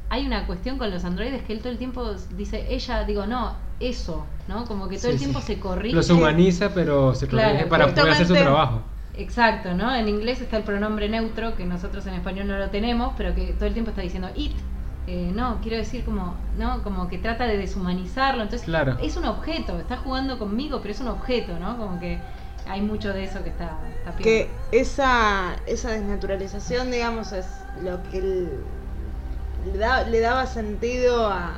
hay 0.09 0.27
una 0.27 0.47
cuestión 0.47 0.79
con 0.79 0.91
los 0.91 1.05
androides 1.05 1.43
que 1.43 1.53
él 1.53 1.61
todo 1.61 1.71
el 1.71 1.79
tiempo 1.79 2.15
dice, 2.37 2.67
ella, 2.71 3.05
digo, 3.05 3.27
no, 3.27 3.55
eso, 3.81 4.27
¿no? 4.49 4.65
Como 4.67 4.89
que 4.89 4.99
todo 4.99 5.11
el 5.11 5.19
tiempo 5.19 5.41
se 5.41 5.59
corrige. 5.59 5.95
Los 5.95 6.11
humaniza, 6.11 6.73
pero 6.75 7.15
se 7.15 7.27
Claro, 7.27 7.51
corrige 7.51 7.67
para 7.67 7.95
poder 7.95 8.11
hacer 8.13 8.27
su 8.27 8.35
trabajo. 8.35 8.83
Exacto, 9.15 9.75
¿no? 9.75 9.95
En 9.95 10.09
inglés 10.09 10.41
está 10.41 10.59
el 10.59 10.63
pronombre 10.65 11.09
neutro, 11.09 11.57
que 11.57 11.65
nosotros 11.65 12.07
en 12.07 12.15
español 12.15 12.47
no 12.49 12.59
lo 12.59 12.69
tenemos, 12.71 13.15
pero 13.17 13.35
que 13.35 13.53
todo 13.55 13.67
el 13.67 13.73
tiempo 13.73 13.91
está 13.91 14.03
diciendo 14.03 14.29
it. 14.35 14.53
Eh, 15.07 15.31
no, 15.35 15.61
quiero 15.63 15.77
decir 15.77 16.05
como, 16.05 16.35
¿no? 16.59 16.83
Como 16.83 17.09
que 17.09 17.19
trata 17.19 17.45
de 17.45 17.57
deshumanizarlo. 17.57 18.43
Entonces, 18.43 18.67
Claro. 18.67 18.97
es 19.01 19.17
un 19.17 19.25
objeto, 19.25 19.79
está 19.79 19.97
jugando 19.99 20.39
conmigo, 20.39 20.81
pero 20.81 20.93
es 20.93 21.01
un 21.01 21.09
objeto, 21.09 21.59
¿no? 21.61 21.77
Como 21.79 22.01
que 22.01 22.19
hay 22.69 22.81
mucho 22.83 23.13
de 23.13 23.25
eso 23.25 23.43
que 23.45 23.51
está. 23.51 23.79
Que 24.19 24.51
esa, 24.73 25.55
esa 25.67 25.91
desnaturalización, 25.93 26.91
digamos, 26.91 27.31
es 27.33 27.47
lo 27.83 28.03
que 28.11 28.19
el- 28.19 28.51
le, 29.73 29.79
da- 29.79 30.03
le 30.05 30.21
daba 30.21 30.47
sentido 30.47 31.29
a, 31.29 31.55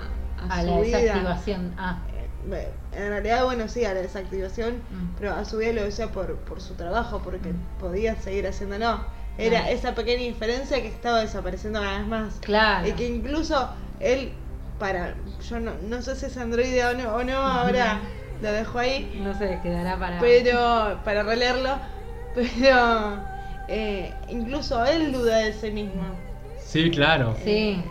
a 0.49 0.59
a 0.59 0.61
su 0.61 0.67
la 0.67 0.81
vida. 0.81 0.99
desactivación. 0.99 1.73
Ah, 1.79 1.99
ve, 2.47 2.69
en 2.93 3.09
realidad, 3.11 3.45
bueno, 3.45 3.69
sí, 3.69 3.85
a 3.85 3.95
la 3.95 4.01
desactivación, 4.03 4.75
Mm. 4.91 5.17
pero 5.19 5.33
a 5.35 5.45
su 5.47 5.57
vez 5.59 5.75
lo 5.75 5.83
decía 5.85 6.09
por, 6.09 6.35
por 6.37 6.61
su 6.61 6.75
trabajo, 6.75 7.21
porque 7.25 7.53
podía 7.81 8.15
seguir 8.17 8.47
haciéndolo. 8.47 9.01
Era 9.39 9.61
Claro. 9.61 9.75
esa 9.77 9.95
pequeña 9.95 10.23
diferencia 10.25 10.83
que 10.83 10.89
estaba 10.89 11.21
desapareciendo 11.21 11.81
cada 11.81 11.99
vez 11.99 12.07
más. 12.09 12.35
Claro. 12.41 12.89
Y 12.89 12.93
que 12.93 13.07
incluso 13.07 13.69
él, 14.01 14.33
para, 14.79 15.15
yo 15.49 15.61
no, 15.61 15.73
no 15.89 16.03
sé 16.03 16.17
si 16.17 16.27
es 16.27 16.37
androide 16.37 16.85
o 16.85 16.95
no, 16.95 17.15
o 17.15 17.23
no 17.25 17.37
ahora 17.37 18.01
lo 18.43 18.53
dejo 18.53 18.79
ahí, 18.79 19.21
No 19.23 19.37
sé, 19.39 19.59
quedará 19.63 19.97
para. 19.99 20.19
pero 20.21 20.99
para 21.05 21.23
releerlo, 21.23 21.77
pero 22.35 23.19
eh, 23.69 24.13
incluso 24.29 24.85
él 24.85 25.13
duda 25.13 25.39
de 25.39 25.53
sí 25.53 25.71
mismo. 25.71 26.03
Sí, 26.65 26.91
claro. 26.91 27.35
Sí. 27.45 27.83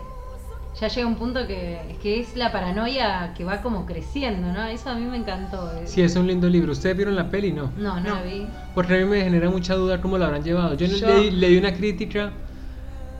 Ya 0.80 0.86
llega 0.88 1.06
un 1.08 1.16
punto 1.16 1.46
que, 1.46 1.96
que 2.02 2.20
es 2.20 2.36
la 2.36 2.52
paranoia 2.52 3.34
que 3.36 3.42
va 3.44 3.60
como 3.62 3.84
creciendo, 3.84 4.52
¿no? 4.52 4.64
Eso 4.66 4.90
a 4.90 4.94
mí 4.94 5.04
me 5.06 5.16
encantó. 5.16 5.72
eh. 5.72 5.82
Sí, 5.86 6.02
es 6.02 6.14
un 6.14 6.26
lindo 6.28 6.48
libro. 6.48 6.70
¿Ustedes 6.72 6.96
vieron 6.96 7.16
la 7.16 7.28
peli? 7.30 7.52
No. 7.52 7.72
No, 7.76 7.98
no, 7.98 8.10
No. 8.10 8.14
la 8.16 8.22
vi. 8.22 8.46
Porque 8.74 8.94
a 8.94 8.98
mí 8.98 9.04
me 9.04 9.20
genera 9.22 9.50
mucha 9.50 9.74
duda 9.74 10.00
cómo 10.00 10.18
lo 10.18 10.24
habrán 10.26 10.44
llevado. 10.44 10.74
Yo, 10.74 10.86
Yo- 10.86 11.06
leí, 11.08 11.30
leí 11.32 11.56
una 11.58 11.72
crítica 11.74 12.30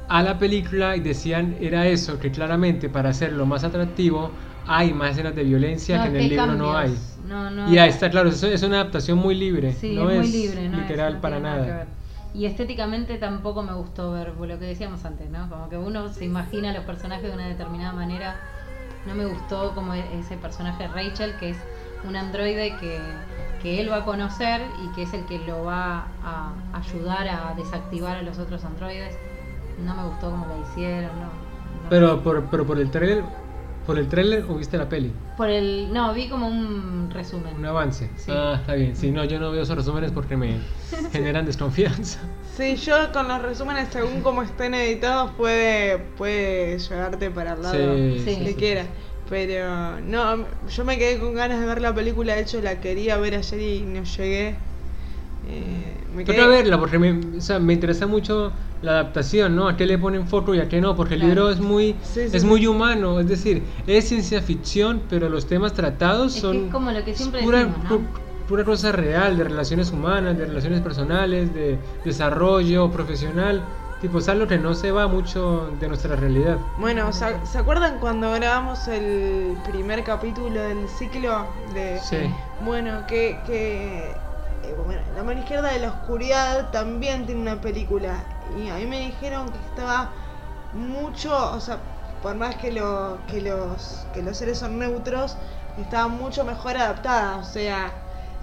a 0.08 0.22
la 0.22 0.38
película 0.38 0.96
y 0.96 1.00
decían 1.00 1.56
era 1.60 1.86
eso, 1.88 2.18
que 2.20 2.30
claramente 2.30 2.88
para 2.88 3.10
hacerlo 3.10 3.44
más 3.44 3.64
atractivo 3.64 4.30
hay 4.66 4.92
más 4.92 5.12
escenas 5.12 5.34
de 5.34 5.42
violencia 5.44 5.96
No, 5.98 6.02
que 6.04 6.08
en 6.10 6.16
el 6.16 6.28
libro 6.28 6.46
no 6.54 6.76
hay. 6.76 6.94
No, 7.28 7.50
no. 7.50 7.72
Y 7.72 7.78
ahí 7.78 7.88
está, 7.90 8.08
claro, 8.08 8.28
eso 8.28 8.46
es 8.46 8.62
una 8.62 8.76
adaptación 8.80 9.18
muy 9.18 9.34
libre. 9.34 9.72
Sí, 9.72 9.94
no 9.96 10.08
es 10.10 10.18
muy 10.18 10.28
libre, 10.30 10.68
¿no? 10.68 10.78
literal 10.78 11.08
Es- 11.08 11.14
no 11.16 11.20
para 11.20 11.40
nada 11.40 11.62
que 11.62 11.70
nada. 11.70 11.78
ver. 11.84 11.97
Y 12.34 12.46
estéticamente 12.46 13.16
tampoco 13.18 13.62
me 13.62 13.72
gustó 13.72 14.12
ver 14.12 14.34
lo 14.36 14.58
que 14.58 14.66
decíamos 14.66 15.04
antes, 15.04 15.30
¿no? 15.30 15.48
Como 15.48 15.68
que 15.68 15.78
uno 15.78 16.12
se 16.12 16.24
imagina 16.24 16.70
a 16.70 16.72
los 16.74 16.84
personajes 16.84 17.24
de 17.24 17.32
una 17.32 17.48
determinada 17.48 17.92
manera. 17.92 18.36
No 19.06 19.14
me 19.14 19.24
gustó 19.26 19.74
como 19.74 19.94
e- 19.94 20.18
ese 20.18 20.36
personaje 20.36 20.86
Rachel, 20.88 21.36
que 21.38 21.50
es 21.50 21.56
un 22.04 22.16
androide 22.16 22.76
que, 22.76 23.00
que 23.62 23.80
él 23.80 23.90
va 23.90 23.98
a 23.98 24.04
conocer 24.04 24.60
y 24.84 24.92
que 24.94 25.02
es 25.02 25.14
el 25.14 25.24
que 25.26 25.38
lo 25.38 25.64
va 25.64 26.06
a 26.22 26.52
ayudar 26.74 27.28
a 27.28 27.54
desactivar 27.56 28.18
a 28.18 28.22
los 28.22 28.38
otros 28.38 28.64
androides. 28.64 29.18
No 29.78 29.94
me 29.94 30.04
gustó 30.04 30.30
como 30.30 30.46
la 30.46 30.58
hicieron, 30.58 31.18
no. 31.20 31.26
no. 31.26 31.88
Pero 31.88 32.22
por, 32.22 32.44
pero 32.50 32.66
por 32.66 32.78
el 32.78 32.90
trailer, 32.90 33.24
por 33.88 33.98
el 33.98 34.06
trailer 34.06 34.44
o 34.50 34.56
viste 34.56 34.76
la 34.76 34.86
peli, 34.86 35.10
Por 35.38 35.48
el. 35.48 35.90
No, 35.94 36.12
vi 36.12 36.28
como 36.28 36.46
un 36.46 37.08
resumen. 37.10 37.56
un 37.56 37.64
avance. 37.64 38.10
Sí. 38.18 38.30
Ah, 38.30 38.58
está 38.60 38.74
bien. 38.74 38.94
Sí, 38.94 39.10
no, 39.10 39.24
yo 39.24 39.40
no 39.40 39.50
veo 39.50 39.62
esos 39.62 39.74
resúmenes 39.78 40.12
porque 40.12 40.36
me 40.36 40.58
generan 41.10 41.46
desconfianza. 41.46 42.20
Sí, 42.54 42.76
yo 42.76 43.10
con 43.14 43.26
los 43.28 43.40
resúmenes, 43.40 43.88
según 43.90 44.20
cómo 44.20 44.42
estén 44.42 44.74
editados, 44.74 45.30
puede, 45.38 45.96
puede 46.18 46.78
llevarte 46.78 47.30
para 47.30 47.54
el 47.54 47.62
lado 47.62 47.94
Sí, 47.96 48.22
Sí. 48.26 48.36
que 48.40 48.48
sí, 48.48 48.54
quiera. 48.56 48.84
Pero 49.30 49.98
no, 50.02 50.44
yo 50.68 50.84
me 50.84 50.98
quedé 50.98 51.18
con 51.18 51.32
ganas 51.34 51.58
de 51.58 51.64
ver 51.64 51.80
la 51.80 51.94
película, 51.94 52.34
de 52.34 52.42
hecho 52.42 52.60
la 52.60 52.80
quería 52.82 53.16
ver 53.16 53.36
ayer 53.36 53.58
y 53.58 53.80
no 53.86 54.04
llegué. 54.04 54.48
Eh, 55.48 55.96
me 56.14 56.24
quedé- 56.26 56.46
verla 56.46 56.78
porque 56.78 56.98
me, 56.98 57.38
o 57.38 57.40
sea, 57.40 57.58
me 57.58 57.72
interesa 57.72 58.06
mucho 58.06 58.52
la 58.80 58.92
adaptación, 58.92 59.56
¿no? 59.56 59.68
A 59.68 59.76
qué 59.76 59.86
le 59.86 59.98
ponen 59.98 60.26
foco 60.28 60.54
y 60.54 60.60
a 60.60 60.68
qué 60.68 60.80
no, 60.80 60.94
porque 60.94 61.14
el 61.14 61.20
Claro. 61.20 61.34
libro 61.34 61.50
es 61.50 61.60
muy, 61.60 61.94
Sí, 62.02 62.28
sí, 62.28 62.36
es 62.36 62.42
sí. 62.42 62.46
muy 62.46 62.66
humano, 62.66 63.20
es 63.20 63.28
decir, 63.28 63.64
es 63.86 64.08
ciencia 64.08 64.40
ficción, 64.42 65.02
pero 65.08 65.28
los 65.28 65.46
temas 65.46 65.72
tratados 65.74 66.34
Es 66.34 66.34
que 66.34 66.40
son 66.40 66.56
es 66.66 66.72
como 66.72 66.90
lo 66.90 67.04
que 67.04 67.14
siempre 67.14 67.42
pura, 67.42 67.58
decimos, 67.64 67.84
¿no? 67.84 67.90
pu- 67.98 68.06
pura 68.46 68.64
cosa 68.64 68.92
real, 68.92 69.36
de 69.36 69.44
relaciones 69.44 69.90
humanas, 69.92 70.36
de 70.38 70.46
relaciones 70.46 70.80
personales, 70.80 71.52
de 71.52 71.78
desarrollo 72.04 72.90
profesional, 72.90 73.62
tipo 74.00 74.18
es 74.18 74.28
algo 74.28 74.46
que 74.46 74.58
no 74.58 74.74
se 74.74 74.90
va 74.92 75.06
mucho 75.08 75.70
de 75.80 75.88
nuestra 75.88 76.14
realidad. 76.16 76.58
Bueno, 76.78 77.12
¿se, 77.12 77.26
se 77.44 77.58
acuerdan 77.58 77.98
cuando 77.98 78.32
grabamos 78.32 78.86
el 78.88 79.56
primer 79.64 80.04
capítulo 80.04 80.60
del 80.62 80.88
ciclo? 80.88 81.46
De, 81.74 81.98
Sí. 82.00 82.16
Bueno, 82.64 83.06
que, 83.06 83.38
que 83.46 84.10
eh, 84.64 84.74
bueno, 84.86 85.00
La 85.16 85.22
mano 85.24 85.40
izquierda 85.40 85.72
de 85.72 85.80
la 85.80 85.88
oscuridad 85.88 86.70
también 86.70 87.26
tiene 87.26 87.40
una 87.42 87.60
película. 87.60 88.24
Y 88.56 88.68
a 88.70 88.74
mí 88.74 88.86
me 88.86 89.00
dijeron 89.00 89.48
que 89.50 89.58
estaba 89.58 90.10
mucho, 90.72 91.52
o 91.52 91.60
sea, 91.60 91.78
por 92.22 92.34
más 92.36 92.56
que, 92.56 92.72
lo, 92.72 93.18
que, 93.28 93.40
los, 93.40 94.06
que 94.12 94.22
los 94.22 94.36
seres 94.36 94.58
son 94.58 94.78
neutros, 94.78 95.36
estaba 95.80 96.08
mucho 96.08 96.44
mejor 96.44 96.76
adaptada. 96.76 97.36
O 97.38 97.44
sea, 97.44 97.92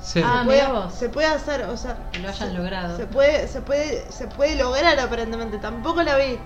Sí. 0.02 0.22
Ah, 0.24 0.40
se, 0.42 0.46
puede, 0.46 0.92
se 0.92 1.10
puede 1.10 1.28
hacer, 1.28 1.62
o 1.64 1.78
sea, 1.78 1.98
Que 2.12 2.20
lo 2.20 2.30
hayan 2.30 2.50
se- 2.50 2.54
logrado. 2.54 2.98
Se 2.98 3.08
puede, 3.08 3.48
se 3.48 3.62
puede, 3.62 4.12
se 4.12 4.28
puede 4.28 4.56
lograr 4.56 5.00
aparentemente. 5.00 5.58
Tampoco 5.58 6.04
la 6.04 6.18
vi, 6.18 6.38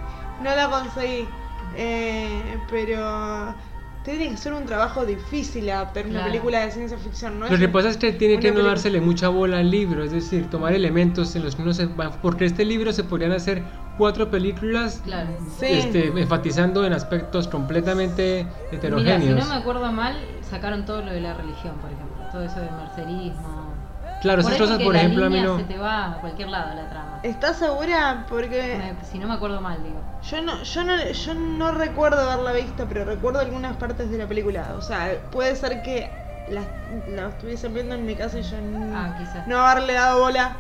no 0.42 0.56
la 0.56 0.70
conseguí. 0.70 1.28
Eh, 1.76 2.58
pero 2.70 3.54
tiene 4.04 4.30
que 4.30 4.38
ser 4.38 4.54
un 4.54 4.66
trabajo 4.66 5.06
difícil 5.06 5.70
adaptar 5.70 6.08
una 6.08 6.24
película 6.24 6.66
de 6.66 6.72
ciencia 6.72 6.98
ficción, 6.98 7.40
¿no? 7.40 7.48
Lo 7.48 7.54
es 7.54 7.60
que 7.60 7.68
pasa 7.70 7.90
es 7.90 7.98
que 7.98 8.12
tiene 8.14 8.40
que 8.40 8.52
no 8.52 8.64
dársele 8.64 9.02
mucha 9.02 9.28
bola 9.30 9.60
al 9.60 9.70
libro, 9.70 10.04
es 10.04 10.12
decir, 10.12 10.50
tomar 10.50 10.74
elementos 10.74 11.36
en 11.36 11.44
los 11.44 11.56
que 11.56 11.62
uno 11.62 11.74
se 11.74 11.86
va, 11.88 12.12
porque 12.22 12.46
este 12.46 12.66
libro 12.66 12.94
se 12.94 13.04
podrían 13.04 13.32
hacer 13.34 13.64
cuatro 13.98 14.32
películas 14.32 15.02
Claro. 15.04 15.30
Sí. 15.60 15.66
este, 15.66 16.08
enfatizando 16.08 16.86
en 16.86 16.94
aspectos 16.94 17.48
completamente 17.48 18.46
Mira, 18.46 18.70
si 18.70 18.76
heterogéneos. 18.78 19.40
no 19.48 19.54
me 19.54 19.60
acuerdo 19.60 19.92
mal, 19.92 20.16
sacaron 20.42 20.86
todo 20.86 21.02
lo 21.04 21.12
de 21.12 21.20
la 21.22 21.34
religión, 21.34 21.76
por 21.82 21.92
ejemplo. 21.92 22.26
Todo 22.32 22.44
eso 22.44 22.60
del 22.60 22.72
mercerismo. 22.72 23.69
Claro, 24.20 24.42
Por 24.42 24.52
esas 24.52 24.62
cosas, 24.62 24.78
que 24.80 24.84
por 24.84 24.94
la 24.94 25.00
ejemplo, 25.00 25.26
a 25.26 25.30
mí 25.30 25.40
no. 25.42 25.58
se 25.58 25.64
te 25.64 25.78
va 25.78 26.12
a 26.14 26.18
cualquier 26.20 26.50
lado 26.50 26.76
la 26.76 26.90
trama. 26.90 27.20
¿Estás 27.24 27.58
segura? 27.58 28.26
Porque 28.28 28.76
Me- 28.78 29.06
si 29.10 29.18
no 29.18 29.28
me 29.28 29.34
acuerdo 29.36 29.62
mal, 29.62 29.82
digo. 29.82 30.02
yo 30.30 30.42
no, 30.42 30.62
yo 30.62 30.84
no, 30.84 31.04
yo 31.12 31.34
no 31.36 31.72
recuerdo 31.72 32.20
haberla 32.30 32.52
visto, 32.52 32.86
pero 32.88 33.06
recuerdo 33.06 33.40
algunas 33.40 33.78
partes 33.78 34.10
de 34.12 34.18
la 34.18 34.28
película. 34.28 34.74
O 34.78 34.82
sea, 34.82 35.18
puede 35.32 35.56
ser 35.56 35.82
que 35.82 36.10
la, 36.50 36.64
la 37.08 37.30
estuviesen 37.30 37.74
viendo 37.74 37.96
en 37.96 38.06
mi 38.06 38.16
casa 38.16 38.40
y 38.40 38.44
yo 38.44 38.58
n- 38.58 38.94
Ah, 38.94 39.14
quizás. 39.18 39.48
no 39.48 39.60
haberle 39.60 39.94
dado 39.94 40.20
bola. 40.20 40.58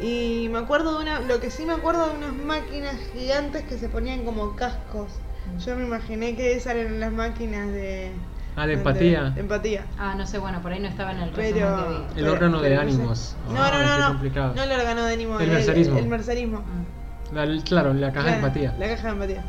Y 0.00 0.48
me 0.52 0.58
acuerdo 0.58 0.96
de 0.98 1.02
una, 1.02 1.20
lo 1.20 1.40
que 1.40 1.50
sí 1.50 1.64
me 1.64 1.72
acuerdo 1.72 2.08
de 2.10 2.16
unas 2.18 2.34
máquinas 2.34 2.96
gigantes 3.12 3.64
que 3.64 3.78
se 3.78 3.88
ponían 3.88 4.24
como 4.24 4.54
cascos. 4.54 5.10
Mm. 5.54 5.58
Yo 5.58 5.74
me 5.76 5.84
imaginé 5.86 6.36
que 6.36 6.54
esas 6.54 6.74
eran 6.76 7.00
las 7.00 7.12
máquinas 7.12 7.66
de... 7.72 8.12
Ah, 8.56 8.66
de 8.66 8.72
empatía. 8.74 9.24
de 9.30 9.40
empatía. 9.40 9.84
Ah, 9.98 10.14
no 10.16 10.26
sé, 10.26 10.38
bueno, 10.38 10.62
por 10.62 10.72
ahí 10.72 10.80
no 10.80 10.88
estaba 10.88 11.12
en 11.12 11.18
el 11.20 11.30
que 11.30 11.52
Pero... 11.52 11.88
vi. 11.88 11.94
El 11.94 12.06
pero- 12.14 12.32
órgano 12.32 12.60
de 12.62 12.68
pero 12.70 12.82
no 12.82 12.88
sé. 12.90 12.94
ánimos. 12.96 13.36
No, 13.48 13.70
no, 13.70 13.82
no, 13.82 13.98
no. 14.00 14.08
complicado. 14.08 14.54
No 14.54 14.62
el 14.62 14.72
órgano 14.72 15.04
de 15.04 15.12
ánimo. 15.14 15.40
El 15.40 15.50
mercerismo. 15.50 15.98
El, 15.98 16.06
mercerismo. 16.08 16.60
Mm. 16.60 17.34
La- 17.34 17.62
claro, 17.64 17.92
la 17.94 18.12
caja 18.12 18.28
de 18.30 18.36
empatía. 18.36 18.74
La 18.78 18.88
caja 18.88 19.02
de 19.08 19.12
empatía. 19.12 19.44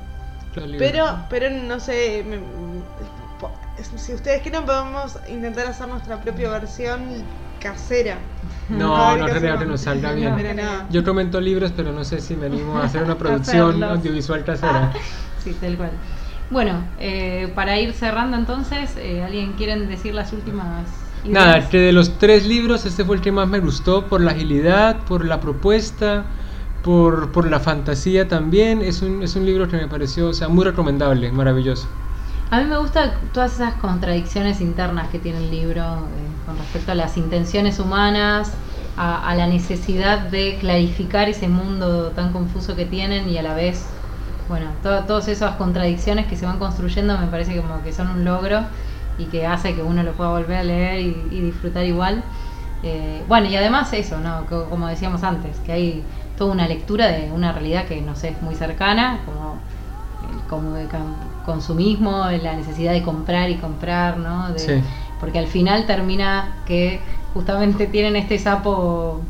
El. 0.58 0.76
Pero, 0.78 1.05
pero 1.30 1.49
no 1.49 1.80
sé, 1.80 2.26
me- 2.28 2.39
si 3.97 4.14
ustedes 4.14 4.41
quieren 4.41 4.66
podemos 4.66 5.18
intentar 5.30 5.68
hacer 5.68 5.88
nuestra 5.88 6.20
propia 6.20 6.49
versión 6.49 7.01
casera. 7.62 8.18
No, 8.70 9.16
no 9.18 9.26
creo 9.28 9.58
que 9.60 9.66
nos 9.66 9.82
salga 9.82 10.12
bien. 10.14 10.36
No. 10.55 10.89
Yo 10.89 11.03
comento 11.03 11.39
libros, 11.39 11.72
pero 11.76 11.91
no 11.91 12.03
sé 12.03 12.20
si 12.20 12.36
me 12.36 12.47
animo 12.47 12.78
a 12.78 12.86
hacer 12.86 13.03
una 13.03 13.16
producción 13.20 13.82
audiovisual 13.84 14.43
casera. 14.43 14.91
Sí, 15.43 15.53
tal 15.62 15.78
cual. 15.78 15.91
Bueno, 16.50 16.93
eh, 16.98 17.52
para 17.56 17.80
ir 17.80 17.93
cerrando 17.93 18.38
entonces, 18.38 18.95
eh, 18.98 19.24
¿alguien 19.24 19.54
quieren 19.56 19.88
decir 19.88 20.14
las 20.14 20.32
últimas 20.34 21.20
ideas? 21.24 21.54
Nada, 21.54 21.70
que 21.70 21.78
de 21.80 21.91
los 21.91 22.18
tres 22.18 22.45
libros 22.48 22.86
este 22.86 23.04
fue 23.06 23.18
el 23.18 23.22
que 23.22 23.32
más 23.32 23.48
me 23.50 23.60
gustó 23.60 24.08
por 24.08 24.22
la 24.22 24.32
agilidad, 24.32 25.04
por 25.06 25.26
la 25.26 25.39
propuesta, 25.39 26.32
por, 26.82 27.32
por 27.32 27.50
la 27.50 27.60
fantasía 27.60 28.28
también. 28.28 28.82
Es 28.82 29.02
un, 29.02 29.22
es 29.24 29.36
un 29.36 29.45
libro 29.45 29.68
que 29.68 29.78
me 29.78 29.88
pareció 29.88 30.30
o 30.30 30.34
sea, 30.34 30.48
muy 30.48 30.64
recomendable, 30.66 31.32
maravilloso. 31.32 31.98
A 32.50 32.60
mí 32.62 32.66
me 32.66 32.78
gustan 32.78 33.32
todas 33.34 33.54
esas 33.56 33.76
contradicciones 33.76 34.62
internas 34.62 35.10
que 35.10 35.20
tiene 35.20 35.39
el 35.39 35.52
libro 35.52 36.10
eh, 36.14 36.41
con 36.45 36.58
respecto 36.58 36.91
a 36.93 36.95
las 36.95 37.18
intenciones 37.18 37.80
humanas, 37.80 38.58
a, 38.95 39.28
a 39.30 39.36
la 39.36 39.48
necesidad 39.48 40.30
de 40.30 40.58
clarificar 40.60 41.28
ese 41.30 41.50
mundo 41.50 42.14
tan 42.14 42.32
confuso 42.32 42.76
que 42.76 42.86
tienen 42.86 43.28
y 43.30 43.38
a 43.38 43.43
la 43.43 43.54
vez, 43.54 43.97
bueno, 44.48 44.68
to- 44.84 45.04
todas 45.06 45.28
esas 45.28 45.56
contradicciones 45.56 46.26
que 46.28 46.36
se 46.36 46.45
van 46.45 46.58
construyendo 46.60 47.18
me 47.18 47.28
parece 47.28 47.58
como 47.62 47.82
que 47.84 47.91
son 47.91 48.10
un 48.10 48.24
logro 48.26 48.62
y 49.20 49.26
que 49.26 49.45
hace 49.45 49.74
que 49.76 49.82
uno 49.84 50.04
lo 50.04 50.14
pueda 50.14 50.30
volver 50.32 50.58
a 50.58 50.64
leer 50.64 51.02
y, 51.02 51.28
y 51.32 51.41
disfrutar 51.41 51.86
igual. 51.86 52.24
Eh, 52.84 53.24
bueno, 53.28 53.48
y 53.48 53.56
además 53.56 53.91
eso, 53.93 54.20
¿no? 54.20 54.45
Co- 54.45 54.66
como 54.70 54.88
decíamos 54.88 55.24
antes, 55.24 55.58
que 55.66 55.72
hay 55.72 56.04
toda 56.38 56.52
una 56.54 56.68
lectura 56.68 57.08
de 57.08 57.32
una 57.32 57.52
realidad 57.52 57.86
que 57.86 58.00
nos 58.02 58.24
es 58.24 58.39
muy 58.41 58.54
cercana, 58.56 59.20
como 59.26 59.60
el 60.32 60.39
como 60.50 60.76
cam- 60.89 61.16
consumismo, 61.45 62.26
la 62.41 62.54
necesidad 62.56 62.93
de 62.93 63.02
comprar 63.02 63.50
y 63.50 63.56
comprar, 63.56 64.18
¿no? 64.18 64.50
De- 64.54 64.60
Sí. 64.60 64.84
Porque 65.20 65.39
al 65.39 65.48
final 65.48 65.88
termina 65.88 66.58
que 66.68 67.02
justamente 67.34 67.88
tienen 67.88 68.16
este 68.16 68.38
sapo 68.38 69.22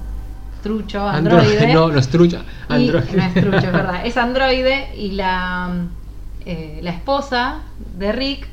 trucho, 0.68 1.08
androide. 1.08 1.68
no, 1.74 1.88
los 1.90 2.08
trucha. 2.10 2.42
y- 2.70 2.74
Android. 2.74 3.04
no 3.16 3.24
es 3.24 3.34
trucho, 3.34 3.58
es 3.58 3.72
verdad. 3.72 4.02
Es 4.06 4.18
androide 4.18 4.90
y 4.98 5.12
la, 5.12 5.70
eh, 6.46 6.80
la 6.82 6.92
esposa 6.92 7.62
de 7.98 8.12
Rick 8.12 8.48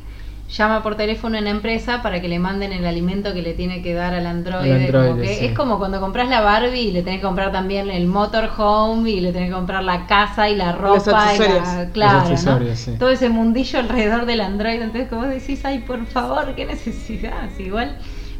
llama 0.57 0.83
por 0.83 0.95
teléfono 0.97 1.37
a 1.37 1.41
una 1.41 1.51
empresa 1.51 2.03
para 2.03 2.21
que 2.21 2.29
le 2.29 2.39
manden 2.39 2.73
el 2.73 2.87
alimento 2.87 3.33
que 3.33 3.43
le 3.43 3.55
tiene 3.55 3.83
que 3.83 3.93
dar 3.95 4.15
al 4.15 4.27
androide. 4.27 4.73
Al 4.75 4.81
androide, 4.83 5.09
como 5.11 5.21
que 5.23 5.35
sí. 5.35 5.45
Es 5.47 5.53
como 5.53 5.79
cuando 5.79 6.01
compras 6.01 6.29
la 6.29 6.41
Barbie 6.43 6.81
y 6.81 6.93
le 6.93 7.03
tenés 7.03 7.21
que 7.21 7.27
comprar 7.27 7.51
también 7.51 7.91
el 7.91 8.07
motorhome 8.07 9.11
y 9.11 9.21
le 9.21 9.33
tenés 9.33 9.49
que 9.49 9.55
comprar 9.55 9.83
la 9.83 10.07
casa 10.07 10.49
y 10.49 10.55
la 10.55 10.73
ropa. 10.73 11.35
Y 11.35 11.39
la- 11.39 11.89
claro, 11.93 12.31
¿no? 12.31 12.77
sí. 12.77 12.93
Todo 12.99 13.09
ese 13.09 13.31
mundillo 13.31 13.79
alrededor 13.81 14.27
del 14.27 14.41
androide. 14.43 14.85
Entonces, 14.85 15.09
como 15.09 15.25
decís, 15.25 15.65
ay, 15.65 15.81
por 15.81 16.05
favor, 16.07 16.55
qué 16.55 16.67
necesidad. 16.67 17.49
Igual, 17.59 17.97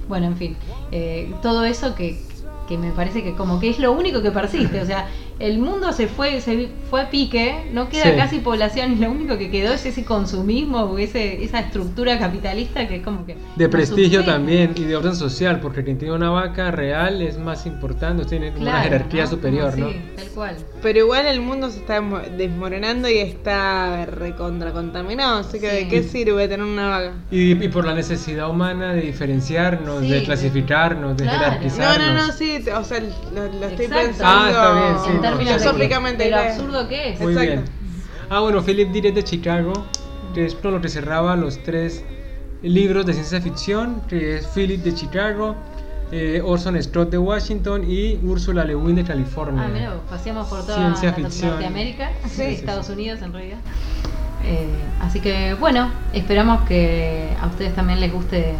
bueno, 0.07 0.27
en 0.27 0.37
fin, 0.37 0.57
eh, 0.93 1.33
todo 1.43 1.65
eso 1.65 1.95
que, 1.95 2.21
que 2.67 2.79
me 2.79 2.93
parece 2.93 3.23
que 3.23 3.35
como 3.35 3.61
que 3.61 3.71
es 3.71 3.79
lo 3.79 3.93
único 3.93 4.23
que 4.23 4.31
persiste. 4.31 4.81
O 4.81 4.87
sea, 4.87 5.09
el 5.39 5.59
mundo 5.59 5.93
se 5.93 6.07
fue, 6.09 6.41
se 6.41 6.69
fue 6.91 7.03
a 7.03 7.11
pique, 7.11 7.69
no 7.73 7.89
queda 7.89 8.05
Sí. 8.05 8.11
casi 8.17 8.39
población 8.39 8.93
y 8.93 8.97
lo 8.97 9.11
único 9.11 9.37
que 9.37 9.51
quedó 9.51 9.73
es 9.73 9.85
ese 9.85 10.05
consumismo 10.05 10.97
ese, 10.99 11.43
esa 11.43 11.61
estructura 11.61 12.19
capitalista 12.19 12.87
que 12.87 12.97
es 12.97 13.03
como 13.03 13.27
que... 13.27 13.37
De 13.57 13.69
prestigio 13.69 14.25
también 14.25 14.73
y 14.77 14.85
de 14.85 14.97
orden 14.97 15.17
social, 15.17 15.61
porque 15.61 15.83
quien 15.85 15.99
tiene 15.99 16.15
una 16.15 16.31
vaca 16.31 16.71
real 16.71 17.21
es 17.23 17.39
más 17.39 17.67
importante, 17.67 18.25
tiene 18.25 18.51
una 18.57 18.83
jerarquía 18.83 19.25
¿no? 19.25 19.31
superior, 19.31 19.73
Como 19.73 19.87
¿no? 19.87 19.93
tal 20.17 20.29
cual. 20.35 20.57
Pero 20.83 20.99
igual 21.01 21.27
el 21.27 21.41
mundo 21.41 21.71
se 21.71 21.79
está 21.81 22.01
desmo- 22.01 22.23
desmoronando 22.37 23.09
y 23.09 23.19
está 23.19 24.07
recontra 24.07 24.73
contaminado. 24.73 25.39
Así 25.41 25.59
que 25.59 25.71
Sí. 25.71 25.77
¿de 25.77 25.89
qué 25.89 26.03
sirve 26.03 26.47
tener 26.49 26.65
una 26.67 26.89
vaca? 26.89 27.13
Y, 27.31 27.53
y 27.53 27.69
por 27.69 27.85
la 27.87 27.95
necesidad 27.95 28.49
humana 28.51 28.93
de 28.93 29.01
diferenciarnos, 29.03 30.01
Sí, 30.03 30.11
de 30.11 30.23
clasificarnos, 30.25 31.17
de 31.17 31.25
Claro. 31.25 31.39
No, 31.39 31.45
jerarquizarnos. 31.45 32.07
no, 32.15 32.27
no, 32.27 32.33
sí, 32.33 32.61
te- 32.65 32.73
o 32.73 32.85
sea, 32.85 33.01
lo, 33.01 33.45
lo 33.61 33.67
estoy 33.67 33.87
Exacto. 33.87 34.07
pensando. 34.07 34.25
Ah, 34.25 34.49
está 34.51 34.73
bien, 34.73 34.95
sí, 35.05 35.11
no, 35.23 35.24
términos 35.31 35.61
de, 36.19 36.31
lo 36.31 36.37
que- 36.37 36.49
absurdo 36.49 36.89
que 36.89 37.09
es. 37.13 37.21
Muy 37.21 37.33
Exacto. 37.33 37.51
bien. 37.53 37.65
Ah, 38.31 38.41
bueno, 38.41 38.63
Philip 38.63 38.91
Dick 38.91 39.05
es 39.07 39.15
de 39.15 39.25
Chicago, 39.25 39.73
que 40.35 40.47
es 40.47 40.55
con 40.55 40.73
lo 40.73 40.81
que 40.81 40.89
cerraba 40.89 41.37
los 41.37 41.63
tres 41.63 42.03
libros 42.63 43.05
de 43.07 43.13
ciencia 43.13 43.41
ficción, 43.41 44.01
que 44.09 44.37
es 44.39 44.47
Philip 44.49 44.83
de 44.83 44.95
Chicago, 44.95 45.55
eh, 46.13 46.41
Orson 46.45 46.81
Scott 46.83 47.11
de 47.11 47.19
Washington 47.19 47.85
y 47.91 48.19
Ursula 48.25 48.65
Le 48.65 48.75
Guin 48.75 48.97
de 48.97 49.05
California. 49.05 49.65
Ah, 49.67 49.71
mira, 49.73 49.95
paseamos 50.09 50.49
por 50.49 50.61
toda 50.65 50.77
Ciencia 50.77 51.13
ficción. 51.13 51.51
Norteamérica, 51.51 52.11
Sí, 52.25 52.31
sí, 52.37 52.43
Estados 52.43 52.87
sí. 52.87 52.93
Unidos 52.93 53.21
en 53.23 53.33
realidad. 53.33 53.59
Eh, 54.47 54.69
así 55.01 55.21
que 55.21 55.55
bueno, 55.55 55.91
esperamos 56.13 56.63
que 56.69 57.29
a 57.41 57.47
ustedes 57.47 57.75
también 57.75 58.01
les 58.01 58.13
guste 58.13 58.55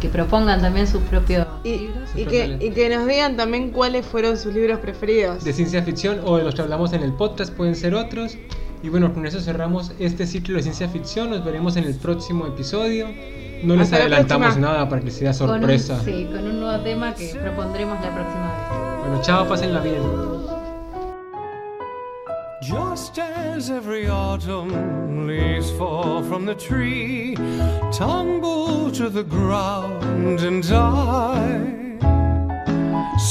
que 0.00 0.08
propongan 0.08 0.60
también 0.60 0.86
sus 0.86 1.02
propios 1.02 1.46
Y, 1.64 1.76
libros. 1.78 2.10
y 2.16 2.24
que, 2.24 2.56
y 2.60 2.70
que 2.70 2.88
nos 2.88 3.06
digan 3.06 3.36
también 3.36 3.70
cuáles 3.70 4.06
fueron 4.06 4.36
sus 4.38 4.54
libros 4.54 4.78
preferidos. 4.80 5.44
de 5.44 5.52
ciencia 5.52 5.82
ficción 5.82 6.20
o 6.24 6.36
de 6.38 6.44
los 6.44 6.54
que 6.54 6.62
hablamos 6.62 6.92
en 6.92 7.02
el 7.02 7.12
podcast, 7.12 7.52
pueden 7.54 7.76
ser 7.76 7.94
otros. 7.94 8.36
Y 8.82 8.88
bueno, 8.88 9.12
con 9.12 9.26
eso 9.26 9.40
cerramos 9.40 9.92
este 9.98 10.26
ciclo 10.26 10.56
de 10.56 10.62
ciencia 10.62 10.88
ficción. 10.88 11.28
Nos 11.30 11.44
veremos 11.44 11.76
en 11.76 11.84
el 11.84 11.94
próximo 11.94 12.46
episodio. 12.46 13.08
No 13.62 13.74
les 13.74 13.84
Hasta 13.84 13.98
la 13.98 14.04
adelantamos 14.04 14.56
nada 14.56 14.88
para 14.88 15.02
que 15.02 15.10
sea 15.10 15.32
Con 15.34 15.50
un- 15.50 15.56
sorpresa. 15.60 16.00
sí, 16.02 16.26
con 16.32 16.46
un 16.46 16.60
nuevo 16.60 16.82
tema 16.82 17.14
que 17.14 17.34
propondremos 17.34 18.00
la 18.00 18.14
próxima 18.14 18.46
vez. 18.46 19.00
Bueno, 19.06 19.20
chao, 19.22 19.46
pásenla 19.46 19.80
bien. 19.80 20.39
Just 22.62 23.18
as 23.18 23.70
every 23.70 24.06
autumn 24.06 25.26
leaves 25.26 25.70
fall 25.70 26.22
from 26.22 26.44
the 26.44 26.54
tree, 26.54 27.34
tumble 27.90 28.90
to 28.92 29.08
the 29.08 29.22
ground 29.22 30.40
and 30.40 30.62
die. 30.62 31.80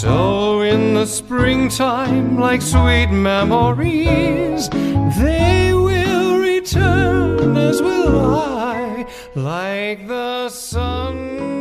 So 0.01 0.61
in 0.61 0.95
the 0.95 1.05
springtime, 1.05 2.39
like 2.39 2.63
sweet 2.63 3.11
memories, 3.11 4.67
they 4.69 5.73
will 5.75 6.39
return 6.39 7.55
as 7.55 7.83
will 7.83 8.35
I, 8.35 9.05
like 9.35 10.07
the 10.07 10.49
sun. 10.49 11.58